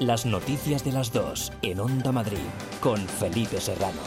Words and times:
Las 0.00 0.26
noticias 0.26 0.84
de 0.84 0.92
las 0.92 1.12
dos 1.12 1.52
en 1.60 1.80
Onda 1.80 2.12
Madrid 2.12 2.38
con 2.80 3.00
Felipe 3.00 3.60
Serrano. 3.60 3.98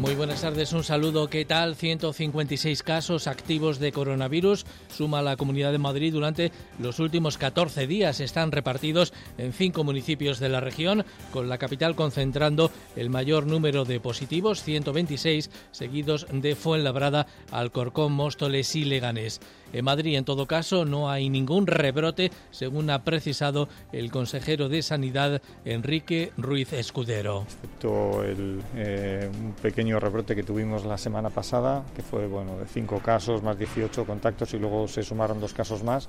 Muy 0.00 0.16
buenas 0.16 0.40
tardes, 0.40 0.72
un 0.72 0.82
saludo. 0.82 1.28
¿Qué 1.28 1.44
tal? 1.44 1.76
156 1.76 2.82
casos 2.82 3.28
activos 3.28 3.78
de 3.78 3.92
coronavirus 3.92 4.66
suma 4.98 5.22
la 5.22 5.36
Comunidad 5.36 5.70
de 5.70 5.78
Madrid 5.78 6.12
durante 6.12 6.50
los 6.80 6.98
últimos 6.98 7.38
14 7.38 7.86
días. 7.86 8.18
Están 8.18 8.50
repartidos 8.50 9.12
en 9.38 9.52
cinco 9.52 9.84
municipios 9.84 10.40
de 10.40 10.48
la 10.48 10.60
región, 10.60 11.04
con 11.30 11.48
la 11.48 11.58
capital 11.58 11.94
concentrando 11.94 12.72
el 12.96 13.08
mayor 13.08 13.46
número 13.46 13.84
de 13.84 14.00
positivos, 14.00 14.64
126, 14.64 15.50
seguidos 15.70 16.26
de 16.32 16.56
Fuenlabrada, 16.56 17.28
Alcorcón, 17.52 18.12
Móstoles 18.12 18.74
y 18.74 18.84
Leganés. 18.84 19.40
En 19.72 19.84
Madrid, 19.84 20.16
en 20.16 20.24
todo 20.24 20.46
caso, 20.46 20.84
no 20.84 21.10
hay 21.10 21.28
ningún 21.28 21.66
rebrote, 21.66 22.30
según 22.50 22.90
ha 22.90 23.04
precisado 23.04 23.68
el 23.92 24.10
consejero 24.10 24.68
de 24.68 24.82
Sanidad, 24.82 25.42
Enrique 25.64 26.32
Ruiz 26.36 26.72
Escudero. 26.72 27.42
Excepto 27.42 28.24
el, 28.24 28.62
eh, 28.76 29.30
un 29.32 29.52
pequeño 29.52 30.00
rebrote 30.00 30.34
que 30.34 30.42
tuvimos 30.42 30.84
la 30.84 30.96
semana 30.96 31.30
pasada, 31.30 31.84
que 31.94 32.02
fue 32.02 32.26
bueno, 32.26 32.58
de 32.58 32.66
5 32.66 33.00
casos 33.00 33.42
más 33.42 33.58
18 33.58 34.04
contactos 34.04 34.54
y 34.54 34.58
luego 34.58 34.88
se 34.88 35.02
sumaron 35.02 35.40
dos 35.40 35.52
casos 35.52 35.82
más. 35.82 36.08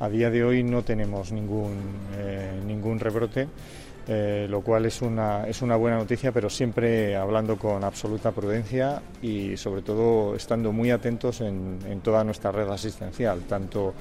A 0.00 0.08
día 0.08 0.30
de 0.30 0.42
hoy 0.42 0.62
no 0.62 0.82
tenemos 0.82 1.30
ningún, 1.30 1.78
eh, 2.16 2.60
ningún 2.66 2.98
rebrote. 2.98 3.48
Eh, 4.06 4.46
lo 4.50 4.60
cual 4.60 4.84
es 4.84 5.00
una, 5.00 5.48
es 5.48 5.62
una 5.62 5.76
buena 5.76 5.96
noticia, 5.96 6.30
pero 6.30 6.50
siempre 6.50 7.16
hablando 7.16 7.56
con 7.56 7.82
absoluta 7.84 8.32
prudencia 8.32 9.00
y 9.22 9.56
sobre 9.56 9.80
todo 9.80 10.34
estando 10.36 10.72
muy 10.72 10.90
atentos 10.90 11.40
en, 11.40 11.78
en 11.88 12.00
toda 12.00 12.22
nuestra 12.22 12.52
red 12.52 12.68
asistencial, 12.68 13.40
tanto 13.48 13.94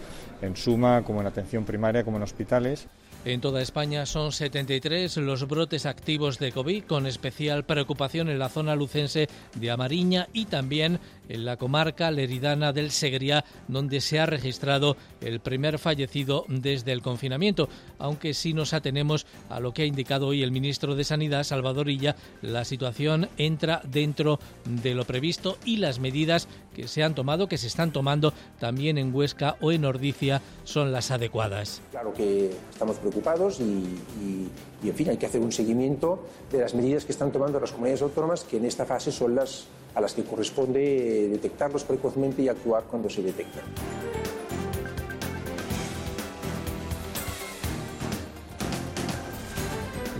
en 0.44 0.56
suma 0.56 1.04
como 1.04 1.22
en 1.22 1.28
atención 1.28 1.66
primaria 1.66 2.04
como 2.04 2.18
en 2.18 2.24
hospitales. 2.24 2.88
En 3.26 3.40
toda 3.40 3.62
España 3.62 4.06
son 4.06 4.34
73 4.34 5.16
los 5.18 5.48
brotes 5.48 5.86
activos 5.86 6.40
de 6.40 6.52
COVID, 6.52 6.84
con 6.84 7.08
especial 7.08 7.64
preocupación 7.64 8.28
en 8.28 8.38
la 8.38 8.50
zona 8.50 8.76
lucense 8.76 9.30
de 9.56 9.72
Amariña 9.72 10.28
y 10.34 10.44
también 10.46 11.00
en 11.30 11.46
la 11.46 11.56
comarca 11.56 12.12
leridana 12.12 12.74
del 12.74 12.92
Segriá, 12.92 13.46
donde 13.70 14.02
se 14.02 14.20
ha 14.20 14.26
registrado 14.26 14.98
el 15.22 15.40
primer 15.40 15.80
fallecido 15.80 16.44
desde 16.50 16.92
el 16.92 17.02
confinamiento. 17.02 17.70
Aunque 17.98 18.34
si 18.34 18.54
nos 18.54 18.74
atenemos 18.74 19.26
a 19.50 19.62
lo 19.62 19.74
que 19.74 19.84
ha 19.84 19.86
indicado 19.86 20.28
hoy 20.28 20.44
el 20.44 20.52
ministro 20.52 20.94
de 20.94 21.06
Sanidad, 21.06 21.46
Salvador 21.46 21.90
Illa, 21.90 22.18
la 22.42 22.66
situación 22.66 23.30
entra 23.38 23.82
dentro 23.86 24.42
de 24.66 24.96
lo 24.96 25.06
previsto 25.06 25.58
y 25.64 25.78
las 25.78 26.00
medidas 26.00 26.50
que 26.76 26.90
se 26.90 27.04
han 27.04 27.16
tomado, 27.16 27.48
que 27.48 27.58
se 27.58 27.68
están 27.68 27.94
tomando 27.94 28.34
también 28.60 28.98
en 28.98 29.16
Huesca 29.16 29.56
o 29.62 29.72
en 29.72 29.86
Ordicia, 29.86 30.33
son 30.64 30.92
las 30.92 31.12
adecuadas. 31.12 31.82
Claro 31.92 32.14
que 32.14 32.52
estamos 32.72 32.98
preocupados 32.98 33.60
y, 33.60 34.50
en 34.84 34.96
fin, 34.96 35.10
hay 35.10 35.18
que 35.18 35.26
hacer 35.26 35.42
un 35.42 35.52
seguimiento 35.52 36.20
de 36.52 36.60
las 36.60 36.74
medidas 36.74 37.06
que 37.06 37.12
están 37.12 37.32
tomando 37.32 37.60
las 37.60 37.72
comunidades 37.72 38.02
autónomas, 38.02 38.44
que 38.44 38.58
en 38.58 38.66
esta 38.66 38.86
fase 38.86 39.12
son 39.12 39.36
las 39.36 39.66
a 39.96 40.02
las 40.02 40.14
que 40.14 40.24
corresponde 40.24 41.30
detectarlos 41.30 41.84
precozmente 41.84 42.42
y 42.42 42.48
actuar 42.48 42.84
cuando 42.90 43.10
se 43.10 43.22
detectan. 43.22 43.64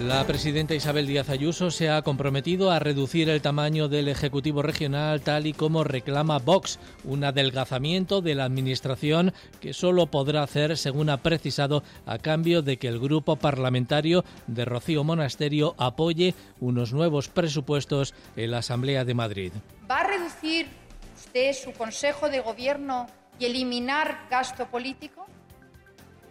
La 0.08 0.28
presidenta 0.28 0.76
Isabel 0.76 1.08
Díaz 1.08 1.30
Ayuso 1.30 1.72
se 1.72 1.90
ha 1.90 2.02
comprometido 2.02 2.72
a 2.72 2.80
reducir 2.80 3.30
el 3.30 3.42
tamaño 3.42 3.88
del 3.88 4.10
Ejecutivo 4.10 4.62
Regional 4.62 5.22
tal 5.22 5.48
y 5.48 5.54
como 5.54 5.86
reclama 5.86 6.40
Vox, 6.40 6.78
un 7.06 7.24
adelgazamiento 7.24 8.20
de 8.20 8.36
la 8.36 8.44
Administración 8.44 9.34
que 9.62 9.74
solo 9.74 10.08
podrá 10.08 10.44
hacer, 10.44 10.78
según 10.78 11.10
ha 11.10 11.22
precisado, 11.24 11.84
a 12.06 12.18
cambio 12.18 12.62
de 12.62 12.76
que 12.76 12.90
el 12.90 13.00
grupo 13.00 13.38
parlamentario 13.38 14.26
de 14.48 14.66
Rocío 14.66 15.06
Monasterio 15.06 15.74
apoye 15.78 16.36
unos 16.60 16.92
nuevos 16.92 17.30
presupuestos 17.30 18.14
en 18.36 18.52
la 18.52 18.58
Asamblea 18.58 19.06
de 19.06 19.14
Madrid. 19.14 19.54
¿Va 19.90 20.02
a 20.02 20.08
reducir 20.08 20.68
usted 21.16 21.54
su 21.54 21.72
Consejo 21.72 22.28
de 22.28 22.42
Gobierno 22.42 23.08
y 23.40 23.46
eliminar 23.46 24.28
gasto 24.30 24.66
político? 24.66 25.23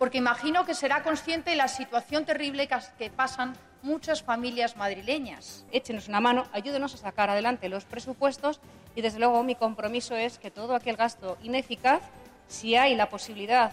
Porque 0.03 0.19
imagino 0.19 0.67
que 0.67 0.75
será 0.75 1.05
consciente 1.05 1.51
de 1.51 1.57
la 1.57 1.69
situación 1.69 2.25
terrible 2.25 2.69
que 2.99 3.09
pasan 3.09 3.53
muchas 3.83 4.21
familias 4.21 4.77
madrileñas. 4.77 5.65
Échenos 5.71 6.09
una 6.09 6.21
mano, 6.21 6.49
ayúdenos 6.53 6.93
a 6.95 6.97
sacar 6.97 7.31
adelante 7.31 7.69
los 7.69 7.85
presupuestos 7.85 8.59
y 8.97 9.01
desde 9.01 9.21
luego 9.21 9.45
mi 9.45 9.55
compromiso 9.55 10.17
es 10.17 10.41
que 10.41 10.51
todo 10.51 10.75
aquel 10.75 10.97
gasto 10.97 11.39
ineficaz, 11.45 12.03
si 12.49 12.75
hay 12.75 12.97
la 12.97 13.09
posibilidad 13.11 13.71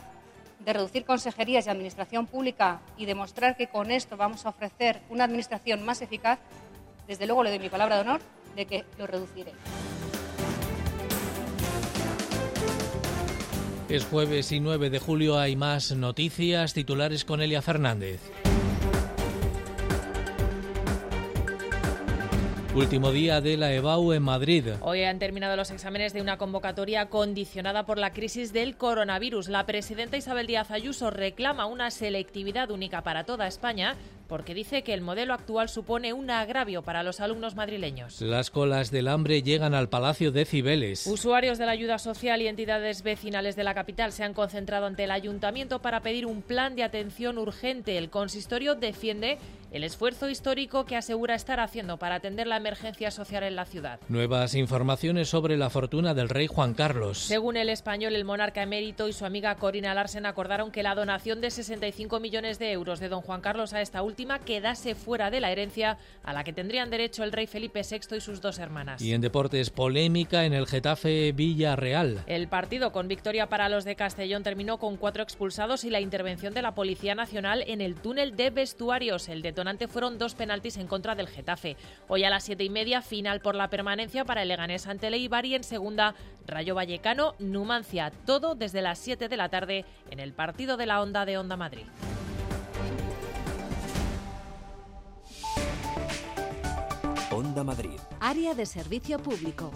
de 0.59 0.72
reducir 0.72 1.03
consejerías 1.03 1.66
y 1.66 1.72
administración 1.72 2.28
pública 2.28 2.79
y 2.95 3.07
demostrar 3.07 3.57
que 3.57 3.66
con 3.66 3.89
esto 3.89 4.16
vamos 4.16 4.45
a 4.45 4.50
ofrecer 4.50 5.01
una 5.09 5.23
administración 5.23 5.84
más 5.84 6.03
eficaz, 6.03 6.38
desde 7.07 7.25
luego 7.25 7.44
le 7.44 7.50
doy 7.50 7.57
mi 7.57 7.69
palabra 7.69 7.95
de 7.95 8.01
honor 8.01 8.22
de 8.56 8.68
que 8.68 8.85
lo 9.00 9.07
reduciré. 9.07 9.53
Es 13.89 14.05
jueves 14.05 14.51
y 14.51 14.59
9 14.59 14.91
de 14.91 15.00
julio, 15.00 15.39
hay 15.39 15.55
más 15.55 15.91
noticias, 15.95 16.75
titulares 16.75 17.25
con 17.25 17.41
Elia 17.41 17.63
Fernández. 17.63 18.19
Último 22.79 23.12
día 23.12 23.41
de 23.41 23.57
la 23.57 23.73
EBAU 23.73 24.13
en 24.13 24.23
Madrid. 24.23 24.66
Hoy 24.79 25.03
han 25.03 25.19
terminado 25.19 25.57
los 25.57 25.69
exámenes 25.69 26.13
de 26.13 26.22
una 26.22 26.38
convocatoria 26.38 27.07
condicionada 27.09 27.85
por 27.85 27.97
la 27.97 28.13
crisis 28.13 28.53
del 28.53 28.78
coronavirus. 28.78 29.50
La 29.50 29.66
presidenta 29.66 30.16
Isabel 30.16 30.47
Díaz 30.47 30.72
Ayuso 30.72 31.09
reclama 31.09 31.66
una 31.66 31.91
selectividad 31.91 32.72
única 32.72 33.03
para 33.03 33.25
toda 33.25 33.47
España 33.47 33.97
porque 34.29 34.53
dice 34.53 34.84
que 34.84 34.94
el 34.94 35.01
modelo 35.01 35.34
actual 35.34 35.68
supone 35.68 36.13
un 36.13 36.29
agravio 36.29 36.84
para 36.84 37.03
los 37.03 37.19
alumnos 37.19 37.56
madrileños. 37.56 38.22
Las 38.22 38.51
colas 38.51 38.91
del 38.91 39.07
hambre 39.07 39.41
llegan 39.41 39.73
al 39.73 39.89
Palacio 39.89 40.31
de 40.31 40.45
Cibeles. 40.45 41.06
Usuarios 41.07 41.57
de 41.57 41.66
la 41.66 41.72
ayuda 41.72 41.97
social 41.97 42.41
y 42.41 42.47
entidades 42.47 43.01
vecinales 43.01 43.56
de 43.56 43.63
la 43.63 43.73
capital 43.73 44.13
se 44.13 44.23
han 44.23 44.35
concentrado 44.35 44.85
ante 44.85 45.03
el 45.03 45.12
ayuntamiento 45.12 45.81
para 45.81 46.01
pedir 46.01 46.28
un 46.28 46.44
plan 46.44 46.75
de 46.75 46.84
atención 46.84 47.39
urgente. 47.39 47.97
El 47.97 48.12
consistorio 48.12 48.75
defiende 48.75 49.39
el 49.72 49.84
esfuerzo 49.84 50.30
histórico 50.30 50.85
que 50.85 50.96
asegura 50.96 51.35
estar 51.35 51.59
haciendo 51.59 51.97
para 51.97 52.16
atender 52.16 52.47
la 52.47 52.57
emergencia 52.57 53.12
social 53.12 53.44
en 53.44 53.56
la 53.56 53.66
ciudad. 53.66 54.00
Nuevas 54.09 54.56
informaciones 54.56 55.30
sobre 55.30 55.57
la 55.57 55.69
fortuna 55.69 56.13
del 56.13 56.30
rey 56.30 56.47
Juan 56.47 56.74
Carlos. 56.74 57.19
Según 57.19 57.57
el 57.57 57.69
español, 57.69 58.16
el 58.16 58.25
monarca 58.25 58.63
emérito 58.63 59.07
y 59.07 59.13
su 59.13 59.25
amiga 59.25 59.56
Corina 59.56 59.94
Larsen 59.94 60.25
acordaron 60.25 60.72
que 60.72 60.84
la 60.84 60.96
donación 60.96 61.41
de 61.41 61.52
65 61.52 62.19
millones 62.19 62.59
de 62.59 62.72
euros 62.72 63.00
de 63.00 63.09
don 63.09 63.22
Juan 63.22 63.41
Carlos 63.41 63.74
a 63.74 63.81
esta 63.81 64.02
última 64.02 64.40
quedase 64.40 64.96
fuera 64.96 65.30
de 65.30 65.40
la 65.40 65.52
herencia 65.52 65.97
a 66.24 66.34
la 66.34 66.44
que 66.44 66.53
tendrían 66.53 66.90
derecho 66.90 67.24
el 67.24 67.31
rey 67.31 67.47
Felipe 67.47 67.81
VI 67.90 68.18
y 68.18 68.22
sus 68.22 68.41
dos 68.41 68.59
hermanas. 68.59 69.01
Y 69.01 69.13
en 69.13 69.22
deportes, 69.22 69.69
polémica 69.69 70.46
en 70.46 70.53
el 70.53 70.68
Getafe 70.68 71.31
Villarreal. 71.31 72.24
El 72.28 72.47
partido 72.47 72.91
con 72.91 73.07
victoria 73.07 73.47
para 73.47 73.69
los 73.69 73.86
de 73.86 73.96
Castellón 73.96 74.44
terminó 74.44 74.78
con 74.78 74.97
cuatro 74.97 75.24
expulsados 75.24 75.84
y 75.84 75.90
la 75.90 76.01
intervención 76.01 76.53
de 76.53 76.62
la 76.62 76.75
Policía 76.75 77.16
Nacional 77.16 77.63
en 77.68 77.81
el 77.81 77.96
túnel 77.96 78.36
de 78.36 78.50
vestuarios. 78.50 79.30
El 79.30 79.41
detonante 79.59 79.90
fueron 79.90 80.18
dos 80.18 80.36
penaltis 80.36 80.78
en 80.78 80.88
contra 80.88 81.16
del 81.16 81.28
Getafe. 81.28 81.75
Hoy 82.08 82.24
a 82.24 82.30
las 82.30 82.46
siete 82.46 82.64
y 82.64 82.70
media, 82.70 83.02
final 83.02 83.42
por 83.42 83.56
la 83.56 83.70
permanencia 83.70 84.24
para 84.24 84.42
el 84.42 84.47
Leganés 84.47 84.88
ante 84.88 85.08
el 85.08 85.16
Eibar 85.16 85.46
y 85.46 85.53
en 85.53 85.66
segunda, 85.66 86.16
Rayo 86.47 86.75
Vallecano, 86.75 87.36
Numancia. 87.40 88.14
Todo 88.25 88.56
desde 88.56 88.81
las 88.81 89.00
7 89.00 89.28
de 89.28 89.36
la 89.36 89.50
tarde 89.50 89.84
en 90.12 90.22
el 90.22 90.31
partido 90.31 90.78
de 90.78 90.86
la 90.86 91.02
Onda 91.02 91.25
de 91.25 91.38
Onda 91.38 91.57
Madrid. 91.57 91.83
Onda 97.30 97.66
Madrid. 97.66 98.00
Área 98.22 98.54
de 98.54 98.66
servicio 98.66 99.19
público. 99.19 99.74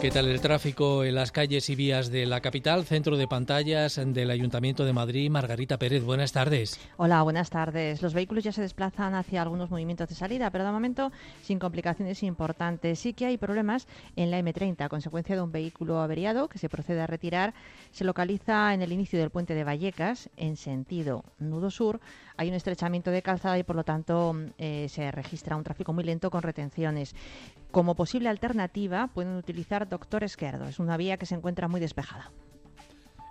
¿Qué 0.00 0.10
tal 0.10 0.28
el 0.28 0.40
tráfico 0.40 1.04
en 1.04 1.14
las 1.14 1.30
calles 1.30 1.68
y 1.68 1.74
vías 1.74 2.10
de 2.10 2.24
la 2.24 2.40
capital? 2.40 2.86
Centro 2.86 3.18
de 3.18 3.28
pantallas 3.28 4.00
del 4.02 4.30
Ayuntamiento 4.30 4.86
de 4.86 4.94
Madrid. 4.94 5.30
Margarita 5.30 5.78
Pérez, 5.78 6.02
buenas 6.02 6.32
tardes. 6.32 6.80
Hola, 6.96 7.22
buenas 7.22 7.50
tardes. 7.50 8.00
Los 8.00 8.14
vehículos 8.14 8.42
ya 8.42 8.50
se 8.50 8.62
desplazan 8.62 9.14
hacia 9.14 9.42
algunos 9.42 9.70
movimientos 9.70 10.08
de 10.08 10.14
salida, 10.14 10.50
pero 10.50 10.64
de 10.64 10.70
momento 10.70 11.12
sin 11.42 11.58
complicaciones 11.58 12.22
importantes. 12.22 12.98
Sí 12.98 13.12
que 13.12 13.26
hay 13.26 13.36
problemas 13.36 13.86
en 14.16 14.30
la 14.30 14.40
M30 14.40 14.80
a 14.80 14.88
consecuencia 14.88 15.36
de 15.36 15.42
un 15.42 15.52
vehículo 15.52 16.00
averiado 16.00 16.48
que 16.48 16.58
se 16.58 16.70
procede 16.70 17.02
a 17.02 17.06
retirar. 17.06 17.52
Se 17.90 18.04
localiza 18.04 18.72
en 18.72 18.80
el 18.80 18.92
inicio 18.92 19.18
del 19.18 19.28
puente 19.28 19.54
de 19.54 19.64
Vallecas, 19.64 20.30
en 20.38 20.56
sentido 20.56 21.24
nudo 21.38 21.70
sur. 21.70 22.00
Hay 22.40 22.48
un 22.48 22.54
estrechamiento 22.54 23.10
de 23.10 23.20
calzada 23.20 23.58
y 23.58 23.64
por 23.64 23.76
lo 23.76 23.84
tanto 23.84 24.34
eh, 24.56 24.86
se 24.88 25.10
registra 25.10 25.56
un 25.56 25.62
tráfico 25.62 25.92
muy 25.92 26.04
lento 26.04 26.30
con 26.30 26.40
retenciones. 26.40 27.14
Como 27.70 27.94
posible 27.94 28.30
alternativa 28.30 29.10
pueden 29.12 29.36
utilizar 29.36 29.86
Doctor 29.86 30.24
Esquerdo. 30.24 30.64
Es 30.64 30.78
una 30.78 30.96
vía 30.96 31.18
que 31.18 31.26
se 31.26 31.34
encuentra 31.34 31.68
muy 31.68 31.80
despejada. 31.80 32.32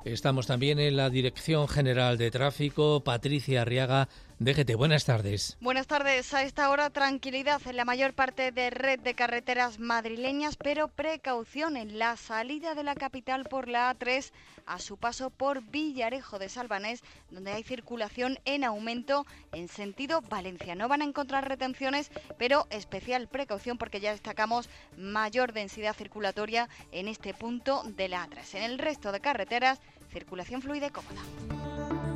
Estamos 0.06 0.46
también 0.46 0.78
en 0.78 0.96
la 0.96 1.10
Dirección 1.10 1.68
General 1.68 2.20
de 2.20 2.30
Tráfico. 2.30 3.04
Patricia 3.04 3.64
Arriaga, 3.64 4.10
DGT. 4.40 4.76
Buenas 4.76 5.04
tardes. 5.04 5.58
Buenas 5.60 5.86
tardes. 5.86 6.34
A 6.34 6.44
esta 6.44 6.70
hora 6.70 6.90
tranquilidad 6.90 7.62
en 7.66 7.76
la 7.76 7.84
mayor 7.84 8.14
parte 8.14 8.54
de 8.54 8.70
red 8.70 9.00
de 9.02 9.14
carreteras 9.14 9.80
madrileñas, 9.80 10.56
pero 10.56 10.88
precaución 10.88 11.76
en 11.76 12.00
la 12.00 12.16
salida 12.16 12.74
de 12.74 12.84
la 12.84 12.96
capital 12.96 13.44
por 13.44 13.68
la 13.68 13.94
A3 13.94 14.32
a 14.66 14.80
su 14.80 14.96
paso 14.96 15.30
por 15.30 15.62
Villarejo 15.62 16.40
de 16.40 16.48
Salvanés, 16.48 17.04
donde 17.32 17.52
hay 17.52 17.64
circulación 17.64 18.40
en 18.46 18.64
aumento 18.64 19.26
en 19.52 19.68
sentido 19.68 20.22
Valencia. 20.22 20.74
No 20.74 20.88
van 20.88 21.02
a 21.02 21.06
encontrar 21.06 21.48
retenciones, 21.48 22.10
pero 22.38 22.66
especial 22.70 23.28
precaución 23.28 23.78
porque 23.78 24.00
ya 24.00 24.12
destacamos 24.12 24.70
mayor 24.96 25.52
densidad 25.52 25.96
circulatoria 25.96 26.70
en 26.94 27.10
este 27.10 27.34
punto 27.34 27.84
de 27.84 28.08
la 28.08 28.26
A3. 28.26 28.56
En 28.56 28.64
el 28.64 28.80
resto 28.80 29.12
de 29.12 29.20
carreteras 29.20 29.82
circulación 30.14 30.62
fluida 30.62 30.88
y 30.88 30.92
cómoda. 30.92 32.09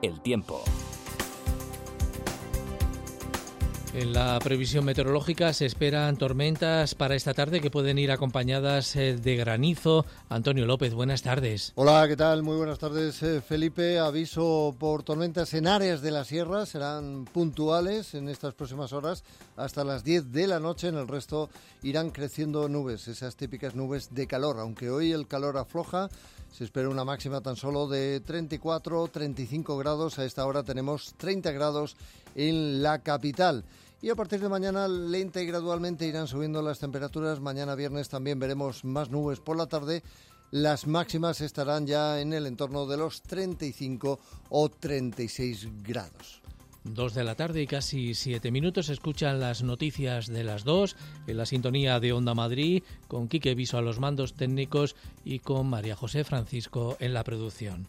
El 0.00 0.20
tiempo. 0.20 0.62
En 3.94 4.12
la 4.12 4.38
previsión 4.38 4.84
meteorológica 4.84 5.52
se 5.54 5.64
esperan 5.64 6.18
tormentas 6.18 6.94
para 6.94 7.14
esta 7.14 7.32
tarde 7.32 7.60
que 7.60 7.70
pueden 7.70 7.98
ir 7.98 8.10
acompañadas 8.12 8.94
eh, 8.96 9.16
de 9.16 9.36
granizo. 9.36 10.04
Antonio 10.28 10.66
López, 10.66 10.92
buenas 10.92 11.22
tardes. 11.22 11.72
Hola, 11.74 12.06
¿qué 12.06 12.16
tal? 12.16 12.42
Muy 12.42 12.56
buenas 12.56 12.78
tardes, 12.78 13.22
eh, 13.22 13.40
Felipe. 13.40 13.98
Aviso 13.98 14.76
por 14.78 15.02
tormentas 15.02 15.54
en 15.54 15.66
áreas 15.66 16.02
de 16.02 16.10
la 16.10 16.24
sierra. 16.24 16.66
Serán 16.66 17.24
puntuales 17.32 18.14
en 18.14 18.28
estas 18.28 18.52
próximas 18.52 18.92
horas 18.92 19.24
hasta 19.56 19.84
las 19.84 20.04
10 20.04 20.32
de 20.32 20.46
la 20.46 20.60
noche. 20.60 20.88
En 20.88 20.96
el 20.96 21.08
resto 21.08 21.48
irán 21.82 22.10
creciendo 22.10 22.68
nubes, 22.68 23.08
esas 23.08 23.36
típicas 23.36 23.74
nubes 23.74 24.14
de 24.14 24.26
calor. 24.26 24.58
Aunque 24.60 24.90
hoy 24.90 25.12
el 25.12 25.26
calor 25.26 25.56
afloja, 25.56 26.10
se 26.52 26.64
espera 26.64 26.88
una 26.88 27.04
máxima 27.04 27.40
tan 27.40 27.56
solo 27.56 27.88
de 27.88 28.22
34-35 28.22 29.78
grados. 29.78 30.18
A 30.18 30.24
esta 30.24 30.44
hora 30.44 30.62
tenemos 30.62 31.14
30 31.16 31.52
grados 31.52 31.96
en 32.34 32.82
la 32.82 33.00
capital. 33.00 33.64
Y 34.00 34.10
a 34.10 34.14
partir 34.14 34.40
de 34.40 34.48
mañana 34.48 34.86
lenta 34.86 35.42
y 35.42 35.46
gradualmente 35.46 36.06
irán 36.06 36.28
subiendo 36.28 36.62
las 36.62 36.78
temperaturas. 36.78 37.40
Mañana 37.40 37.74
viernes 37.74 38.08
también 38.08 38.38
veremos 38.38 38.84
más 38.84 39.10
nubes 39.10 39.40
por 39.40 39.56
la 39.56 39.66
tarde. 39.66 40.02
Las 40.50 40.86
máximas 40.86 41.40
estarán 41.40 41.86
ya 41.86 42.20
en 42.20 42.32
el 42.32 42.46
entorno 42.46 42.86
de 42.86 42.96
los 42.96 43.22
35 43.22 44.18
o 44.50 44.68
36 44.70 45.68
grados. 45.82 46.40
Dos 46.84 47.12
de 47.12 47.24
la 47.24 47.34
tarde 47.34 47.60
y 47.60 47.66
casi 47.66 48.14
siete 48.14 48.50
minutos 48.50 48.88
escuchan 48.88 49.40
las 49.40 49.62
noticias 49.62 50.26
de 50.26 50.44
las 50.44 50.64
dos 50.64 50.96
en 51.26 51.36
la 51.36 51.44
sintonía 51.44 52.00
de 52.00 52.12
Onda 52.12 52.34
Madrid 52.34 52.82
con 53.08 53.28
Quique 53.28 53.54
Viso 53.54 53.76
a 53.76 53.82
los 53.82 53.98
mandos 53.98 54.34
técnicos 54.34 54.96
y 55.24 55.40
con 55.40 55.68
María 55.68 55.96
José 55.96 56.24
Francisco 56.24 56.96
en 57.00 57.12
la 57.12 57.24
producción. 57.24 57.88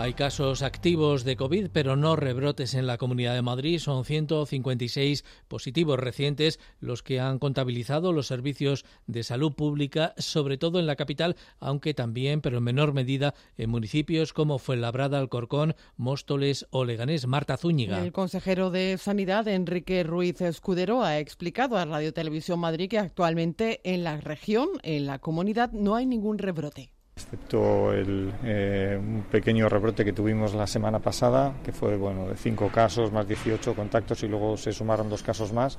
Hay 0.00 0.14
casos 0.14 0.62
activos 0.62 1.24
de 1.24 1.34
COVID, 1.34 1.70
pero 1.72 1.96
no 1.96 2.14
rebrotes 2.14 2.74
en 2.74 2.86
la 2.86 2.98
Comunidad 2.98 3.34
de 3.34 3.42
Madrid. 3.42 3.80
Son 3.80 4.04
156 4.04 5.24
positivos 5.48 5.98
recientes 5.98 6.60
los 6.78 7.02
que 7.02 7.18
han 7.18 7.40
contabilizado 7.40 8.12
los 8.12 8.28
servicios 8.28 8.84
de 9.08 9.24
salud 9.24 9.54
pública, 9.54 10.14
sobre 10.16 10.56
todo 10.56 10.78
en 10.78 10.86
la 10.86 10.94
capital, 10.94 11.34
aunque 11.58 11.94
también, 11.94 12.42
pero 12.42 12.58
en 12.58 12.62
menor 12.62 12.92
medida, 12.92 13.34
en 13.56 13.70
municipios 13.70 14.32
como 14.32 14.60
Fuenlabrada, 14.60 15.18
Alcorcón, 15.18 15.74
Móstoles 15.96 16.68
o 16.70 16.84
Leganés. 16.84 17.26
Marta 17.26 17.56
Zúñiga. 17.56 18.00
El 18.00 18.12
consejero 18.12 18.70
de 18.70 18.98
Sanidad, 18.98 19.48
Enrique 19.48 20.04
Ruiz 20.04 20.40
Escudero, 20.40 21.02
ha 21.02 21.18
explicado 21.18 21.76
a 21.76 21.84
Radio 21.84 22.14
Televisión 22.14 22.60
Madrid 22.60 22.88
que 22.88 23.00
actualmente 23.00 23.80
en 23.82 24.04
la 24.04 24.18
región, 24.18 24.68
en 24.84 25.06
la 25.06 25.18
comunidad, 25.18 25.72
no 25.72 25.96
hay 25.96 26.06
ningún 26.06 26.38
rebrote 26.38 26.92
excepto 27.18 27.92
el, 27.92 28.32
eh, 28.44 28.96
un 28.98 29.24
pequeño 29.30 29.68
rebrote 29.68 30.04
que 30.04 30.12
tuvimos 30.12 30.54
la 30.54 30.66
semana 30.68 31.00
pasada, 31.00 31.52
que 31.64 31.72
fue 31.72 31.96
bueno 31.96 32.28
de 32.28 32.36
cinco 32.36 32.68
casos 32.68 33.10
más 33.12 33.26
18 33.26 33.74
contactos 33.74 34.22
y 34.22 34.28
luego 34.28 34.56
se 34.56 34.72
sumaron 34.72 35.10
dos 35.10 35.24
casos 35.24 35.52
más. 35.52 35.78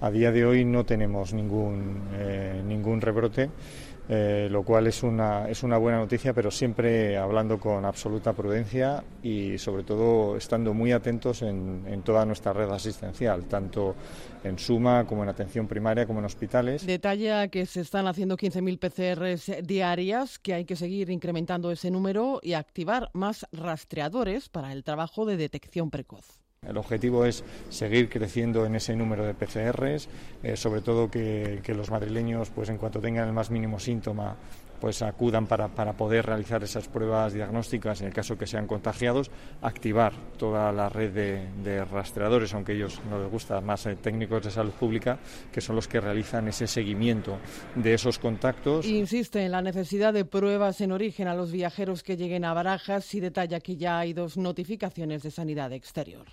A 0.00 0.10
día 0.10 0.30
de 0.30 0.46
hoy 0.46 0.64
no 0.64 0.84
tenemos 0.84 1.32
ningún, 1.32 2.02
eh, 2.14 2.62
ningún 2.64 3.00
rebrote 3.00 3.50
eh, 4.08 4.46
lo 4.50 4.62
cual 4.62 4.86
es 4.86 5.02
una, 5.02 5.48
es 5.48 5.64
una 5.64 5.78
buena 5.78 5.98
noticia, 5.98 6.32
pero 6.32 6.50
siempre 6.50 7.16
hablando 7.16 7.58
con 7.58 7.84
absoluta 7.84 8.32
prudencia 8.32 9.02
y 9.22 9.58
sobre 9.58 9.82
todo 9.82 10.36
estando 10.36 10.72
muy 10.72 10.92
atentos 10.92 11.42
en, 11.42 12.02
toda 12.04 12.24
nuestra 12.24 12.52
red 12.52 12.70
asistencial, 12.70 13.46
tanto 13.46 13.96
en 14.44 14.58
suma 14.58 15.06
como 15.06 15.24
en 15.24 15.28
atención 15.28 15.66
primaria 15.66 16.06
como 16.06 16.20
en 16.20 16.26
hospitales. 16.26 16.86
Detalla 16.86 17.48
que 17.48 17.66
se 17.66 17.80
están 17.80 18.06
haciendo 18.06 18.36
15.000 18.36 18.78
PCRs 18.78 19.66
diarias, 19.66 20.38
que 20.38 20.54
hay 20.54 20.64
que 20.64 20.76
seguir 20.76 21.10
incrementando 21.10 21.72
ese 21.72 21.90
número 21.90 22.38
y 22.42 22.52
activar 22.52 23.10
más 23.12 23.46
rastreadores 23.50 24.48
para 24.48 24.72
el 24.72 24.84
trabajo 24.84 25.26
de 25.26 25.36
detección 25.36 25.90
precoz. 25.90 26.45
El 26.66 26.78
objetivo 26.78 27.24
es 27.24 27.44
seguir 27.68 28.08
creciendo 28.08 28.66
en 28.66 28.74
ese 28.74 28.96
número 28.96 29.24
de 29.24 29.34
PCRs, 29.34 30.08
eh, 30.42 30.56
sobre 30.56 30.80
todo 30.80 31.10
que, 31.10 31.62
los 31.68 31.90
madrileños, 31.90 32.50
pues 32.50 32.68
en 32.70 32.78
cuanto 32.78 33.00
tengan 33.00 33.28
el 33.28 33.32
más 33.32 33.50
mínimo 33.50 33.78
síntoma, 33.78 34.36
pues 34.80 35.02
acudan 35.02 35.46
para, 35.46 35.68
poder 35.68 36.26
realizar 36.26 36.62
esas 36.62 36.88
pruebas 36.88 37.32
diagnósticas 37.32 38.00
en 38.00 38.08
el 38.08 38.12
caso 38.12 38.36
que 38.36 38.46
sean 38.46 38.66
contagiados, 38.66 39.30
activar 39.62 40.12
toda 40.36 40.72
la 40.72 40.88
red 40.88 41.12
de, 41.12 41.84
rastreadores, 41.84 42.52
aunque 42.54 42.72
ellos 42.72 43.00
no 43.08 43.18
les 43.20 43.30
gusta 43.30 43.60
más 43.60 43.86
eh, 43.86 43.96
técnicos 43.96 44.44
de 44.44 44.50
salud 44.50 44.72
pública, 44.72 45.18
que 45.52 45.60
son 45.60 45.76
los 45.76 45.88
que 45.88 46.00
realizan 46.00 46.48
ese 46.48 46.66
seguimiento 46.66 47.38
de 47.74 47.94
esos 47.94 48.18
contactos. 48.18 48.86
Insiste 48.86 49.44
en 49.44 49.52
la 49.52 49.62
necesidad 49.62 50.12
de 50.12 50.24
pruebas 50.24 50.80
en 50.80 50.92
origen 50.92 51.28
a 51.28 51.34
los 51.34 51.52
viajeros 51.52 52.02
que 52.02 52.16
lleguen 52.16 52.44
a 52.44 52.54
Barajas 52.54 53.14
y 53.14 53.20
detalla 53.20 53.60
que 53.60 53.76
ya 53.76 53.98
hay 53.98 54.12
dos 54.12 54.36
notificaciones 54.36 55.22
de 55.22 55.30
sanidad 55.30 55.72
exterior. 55.72 56.26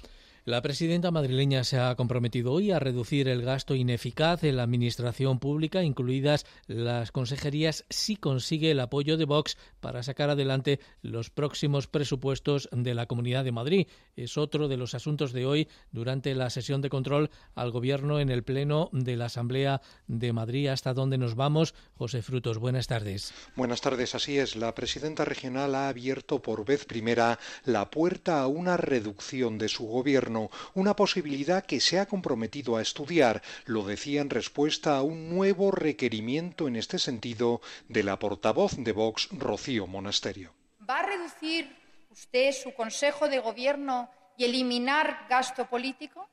La 0.45 0.61
presidenta 0.61 1.09
madrileña 1.09 1.63
se 1.63 1.79
ha 1.79 1.95
comprometido 1.95 2.51
hoy 2.51 2.71
a 2.71 2.79
reducir 2.79 3.29
el 3.29 3.43
gasto 3.43 3.75
ineficaz 3.75 4.43
en 4.43 4.57
la 4.57 4.63
administración 4.63 5.39
pública, 5.39 5.83
incluidas 5.83 6.45
las 6.67 7.13
consejerías, 7.13 7.85
si 7.89 8.17
consigue 8.17 8.71
el 8.71 8.81
apoyo 8.81 9.15
de 9.15 9.23
Vox 9.23 9.55
para 9.79 10.03
sacar 10.03 10.29
adelante 10.29 10.81
los 11.01 11.29
próximos 11.29 11.87
presupuestos 11.87 12.67
de 12.73 12.93
la 12.93 13.05
Comunidad 13.05 13.45
de 13.45 13.53
Madrid. 13.53 13.87
Es 14.17 14.37
otro 14.37 14.67
de 14.67 14.75
los 14.75 14.95
asuntos 14.95 15.31
de 15.31 15.45
hoy 15.45 15.69
durante 15.93 16.35
la 16.35 16.49
sesión 16.49 16.81
de 16.81 16.89
control 16.89 17.29
al 17.55 17.71
Gobierno 17.71 18.19
en 18.19 18.29
el 18.29 18.43
Pleno 18.43 18.89
de 18.91 19.15
la 19.15 19.27
Asamblea 19.27 19.81
de 20.07 20.33
Madrid. 20.33 20.67
¿Hasta 20.67 20.93
dónde 20.93 21.17
nos 21.17 21.35
vamos? 21.35 21.73
José 21.93 22.21
Frutos, 22.21 22.57
buenas 22.57 22.87
tardes. 22.87 23.33
Buenas 23.55 23.79
tardes, 23.79 24.13
así 24.13 24.37
es. 24.37 24.57
La 24.57 24.75
presidenta 24.75 25.23
regional 25.23 25.73
ha 25.73 25.87
abierto 25.87 26.41
por 26.41 26.65
vez 26.65 26.83
primera 26.83 27.39
la 27.63 27.89
puerta 27.89 28.41
a 28.41 28.47
una 28.47 28.75
reducción 28.75 29.57
de 29.57 29.69
su 29.69 29.85
gobierno 29.85 30.32
gobierno, 30.33 30.49
una 30.73 30.95
posibilidad 30.95 31.65
que 31.65 31.79
se 31.79 31.99
ha 31.99 32.05
comprometido 32.05 32.77
a 32.77 32.81
estudiar, 32.81 33.41
lo 33.65 33.83
decía 33.83 34.21
en 34.21 34.29
respuesta 34.29 34.97
a 34.97 35.03
un 35.03 35.29
nuevo 35.29 35.71
requerimiento 35.71 36.67
en 36.67 36.75
este 36.75 36.99
sentido 36.99 37.61
de 37.87 38.03
la 38.03 38.17
portavoz 38.17 38.75
de 38.77 38.91
Vox, 38.91 39.29
Rocío 39.31 39.87
Monasterio. 39.87 40.53
¿Va 40.89 40.99
a 40.99 41.05
reducir 41.05 41.75
usted 42.11 42.51
su 42.51 42.73
Consejo 42.73 43.27
de 43.27 43.39
Gobierno 43.39 44.09
y 44.37 44.45
eliminar 44.45 45.25
gasto 45.29 45.65
político? 45.65 46.27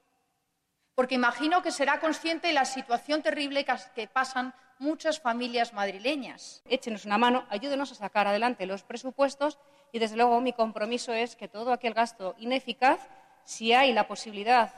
Porque 0.94 1.14
imagino 1.14 1.62
que 1.62 1.70
será 1.70 2.00
consciente 2.00 2.48
de 2.48 2.54
la 2.54 2.64
situación 2.64 3.22
terrible 3.22 3.64
que 3.94 4.06
pasan 4.08 4.54
muchas 4.78 5.20
familias 5.20 5.72
madrileñas. 5.72 6.62
Échenos 6.66 7.04
una 7.04 7.18
mano, 7.18 7.46
ayúdenos 7.48 7.92
a 7.92 7.94
sacar 7.94 8.26
adelante 8.26 8.66
los 8.66 8.82
presupuestos 8.82 9.58
y, 9.92 9.98
desde 9.98 10.16
luego, 10.16 10.40
mi 10.40 10.52
compromiso 10.52 11.12
es 11.12 11.36
que 11.36 11.48
todo 11.48 11.72
aquel 11.72 11.94
gasto 11.94 12.34
ineficaz, 12.38 13.00
si 13.44 13.72
hay 13.72 13.92
la 13.92 14.06
posibilidad 14.06 14.72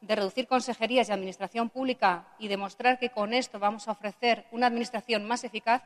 de 0.00 0.16
reducir 0.16 0.46
consejerías 0.46 1.08
y 1.08 1.12
administración 1.12 1.70
pública 1.70 2.26
y 2.38 2.48
demostrar 2.48 2.98
que 2.98 3.10
con 3.10 3.34
esto 3.34 3.58
vamos 3.58 3.86
a 3.86 3.92
ofrecer 3.92 4.46
una 4.50 4.66
administración 4.66 5.24
más 5.24 5.44
eficaz, 5.44 5.82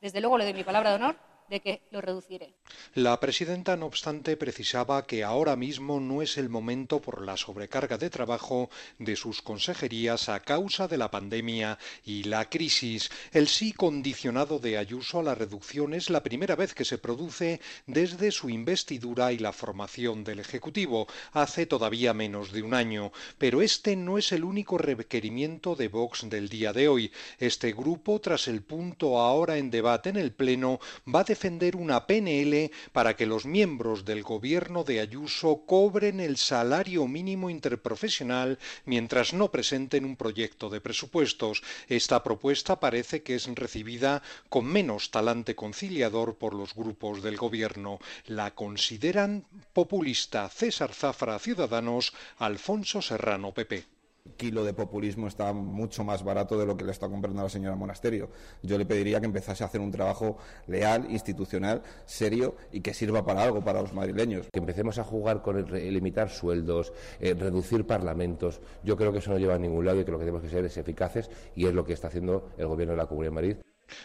desde 0.00 0.20
luego 0.20 0.38
le 0.38 0.44
doy 0.44 0.54
mi 0.54 0.64
palabra 0.64 0.90
de 0.90 0.96
honor 0.96 1.16
de 1.48 1.60
que 1.60 1.82
lo 1.90 2.00
reduciré. 2.00 2.54
La 2.94 3.18
presidenta, 3.20 3.76
no 3.76 3.86
obstante, 3.86 4.36
precisaba 4.36 5.06
que 5.06 5.24
ahora 5.24 5.56
mismo 5.56 6.00
no 6.00 6.22
es 6.22 6.38
el 6.38 6.48
momento 6.48 7.00
por 7.00 7.24
la 7.24 7.36
sobrecarga 7.36 7.98
de 7.98 8.10
trabajo 8.10 8.70
de 8.98 9.16
sus 9.16 9.42
consejerías 9.42 10.28
a 10.28 10.40
causa 10.40 10.88
de 10.88 10.96
la 10.96 11.10
pandemia 11.10 11.78
y 12.04 12.24
la 12.24 12.48
crisis. 12.48 13.10
El 13.32 13.48
sí 13.48 13.72
condicionado 13.72 14.58
de 14.58 14.78
Ayuso 14.78 15.20
a 15.20 15.22
la 15.22 15.34
reducción 15.34 15.94
es 15.94 16.10
la 16.10 16.22
primera 16.22 16.56
vez 16.56 16.74
que 16.74 16.84
se 16.84 16.98
produce 16.98 17.60
desde 17.86 18.30
su 18.30 18.48
investidura 18.48 19.32
y 19.32 19.38
la 19.38 19.52
formación 19.52 20.24
del 20.24 20.40
Ejecutivo, 20.40 21.06
hace 21.32 21.66
todavía 21.66 22.14
menos 22.14 22.52
de 22.52 22.62
un 22.62 22.74
año. 22.74 23.12
Pero 23.38 23.62
este 23.62 23.96
no 23.96 24.18
es 24.18 24.32
el 24.32 24.44
único 24.44 24.78
requerimiento 24.78 25.76
de 25.76 25.88
Vox 25.88 26.28
del 26.28 26.48
día 26.48 26.72
de 26.72 26.88
hoy. 26.88 27.12
Este 27.38 27.72
grupo, 27.72 28.20
tras 28.20 28.48
el 28.48 28.62
punto 28.62 29.18
ahora 29.20 29.58
en 29.58 29.70
debate 29.70 30.10
en 30.10 30.16
el 30.16 30.32
Pleno, 30.32 30.80
va 31.12 31.20
a 31.20 31.24
defender 31.34 31.74
una 31.74 32.06
PNL 32.06 32.70
para 32.92 33.16
que 33.16 33.26
los 33.26 33.44
miembros 33.44 34.04
del 34.04 34.22
gobierno 34.22 34.84
de 34.84 35.00
Ayuso 35.00 35.64
cobren 35.66 36.20
el 36.20 36.36
salario 36.36 37.08
mínimo 37.08 37.50
interprofesional 37.50 38.60
mientras 38.84 39.32
no 39.32 39.50
presenten 39.50 40.04
un 40.04 40.14
proyecto 40.14 40.70
de 40.70 40.80
presupuestos. 40.80 41.64
Esta 41.88 42.22
propuesta 42.22 42.78
parece 42.78 43.24
que 43.24 43.34
es 43.34 43.52
recibida 43.52 44.22
con 44.48 44.66
menos 44.66 45.10
talante 45.10 45.56
conciliador 45.56 46.36
por 46.38 46.54
los 46.54 46.72
grupos 46.72 47.20
del 47.24 47.36
gobierno. 47.36 47.98
La 48.26 48.54
consideran 48.54 49.44
populista 49.72 50.48
César 50.48 50.94
Zafra 50.94 51.40
Ciudadanos, 51.40 52.14
Alfonso 52.38 53.02
Serrano 53.02 53.52
PP 53.52 53.93
kilo 54.36 54.64
de 54.64 54.72
populismo 54.72 55.28
está 55.28 55.52
mucho 55.52 56.02
más 56.02 56.24
barato 56.24 56.58
de 56.58 56.66
lo 56.66 56.76
que 56.76 56.84
le 56.84 56.92
está 56.92 57.08
comprando 57.08 57.40
a 57.40 57.44
la 57.44 57.50
señora 57.50 57.76
Monasterio. 57.76 58.30
Yo 58.62 58.78
le 58.78 58.86
pediría 58.86 59.20
que 59.20 59.26
empezase 59.26 59.62
a 59.62 59.66
hacer 59.66 59.80
un 59.80 59.90
trabajo 59.90 60.38
leal, 60.66 61.10
institucional, 61.10 61.82
serio 62.06 62.56
y 62.72 62.80
que 62.80 62.94
sirva 62.94 63.24
para 63.24 63.42
algo 63.42 63.62
para 63.62 63.80
los 63.82 63.92
madrileños. 63.92 64.46
Que 64.52 64.58
empecemos 64.58 64.98
a 64.98 65.04
jugar 65.04 65.42
con 65.42 65.58
el, 65.58 65.92
limitar 65.92 66.30
sueldos, 66.30 66.92
eh, 67.20 67.34
reducir 67.34 67.86
parlamentos. 67.86 68.60
Yo 68.82 68.96
creo 68.96 69.12
que 69.12 69.18
eso 69.18 69.30
no 69.30 69.38
lleva 69.38 69.54
a 69.54 69.58
ningún 69.58 69.84
lado 69.84 70.00
y 70.00 70.04
que 70.04 70.10
lo 70.10 70.18
que 70.18 70.24
tenemos 70.24 70.42
que 70.42 70.50
ser 70.50 70.64
es 70.64 70.76
eficaces 70.76 71.30
y 71.54 71.66
es 71.66 71.74
lo 71.74 71.84
que 71.84 71.92
está 71.92 72.08
haciendo 72.08 72.50
el 72.58 72.66
Gobierno 72.66 72.92
de 72.92 72.98
la 72.98 73.06
Comunidad 73.06 73.30
de 73.30 73.34
Madrid. 73.34 73.56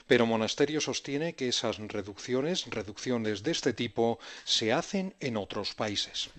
Pero 0.05 0.25
Monasterio 0.25 0.81
sostiene 0.81 1.33
que 1.33 1.47
esas 1.47 1.77
reducciones, 1.77 2.65
reducciones 2.69 3.43
de 3.43 3.51
este 3.51 3.73
tipo, 3.73 4.19
se 4.43 4.73
hacen 4.73 5.15
en 5.19 5.37
otros 5.37 5.73
países. 5.73 6.29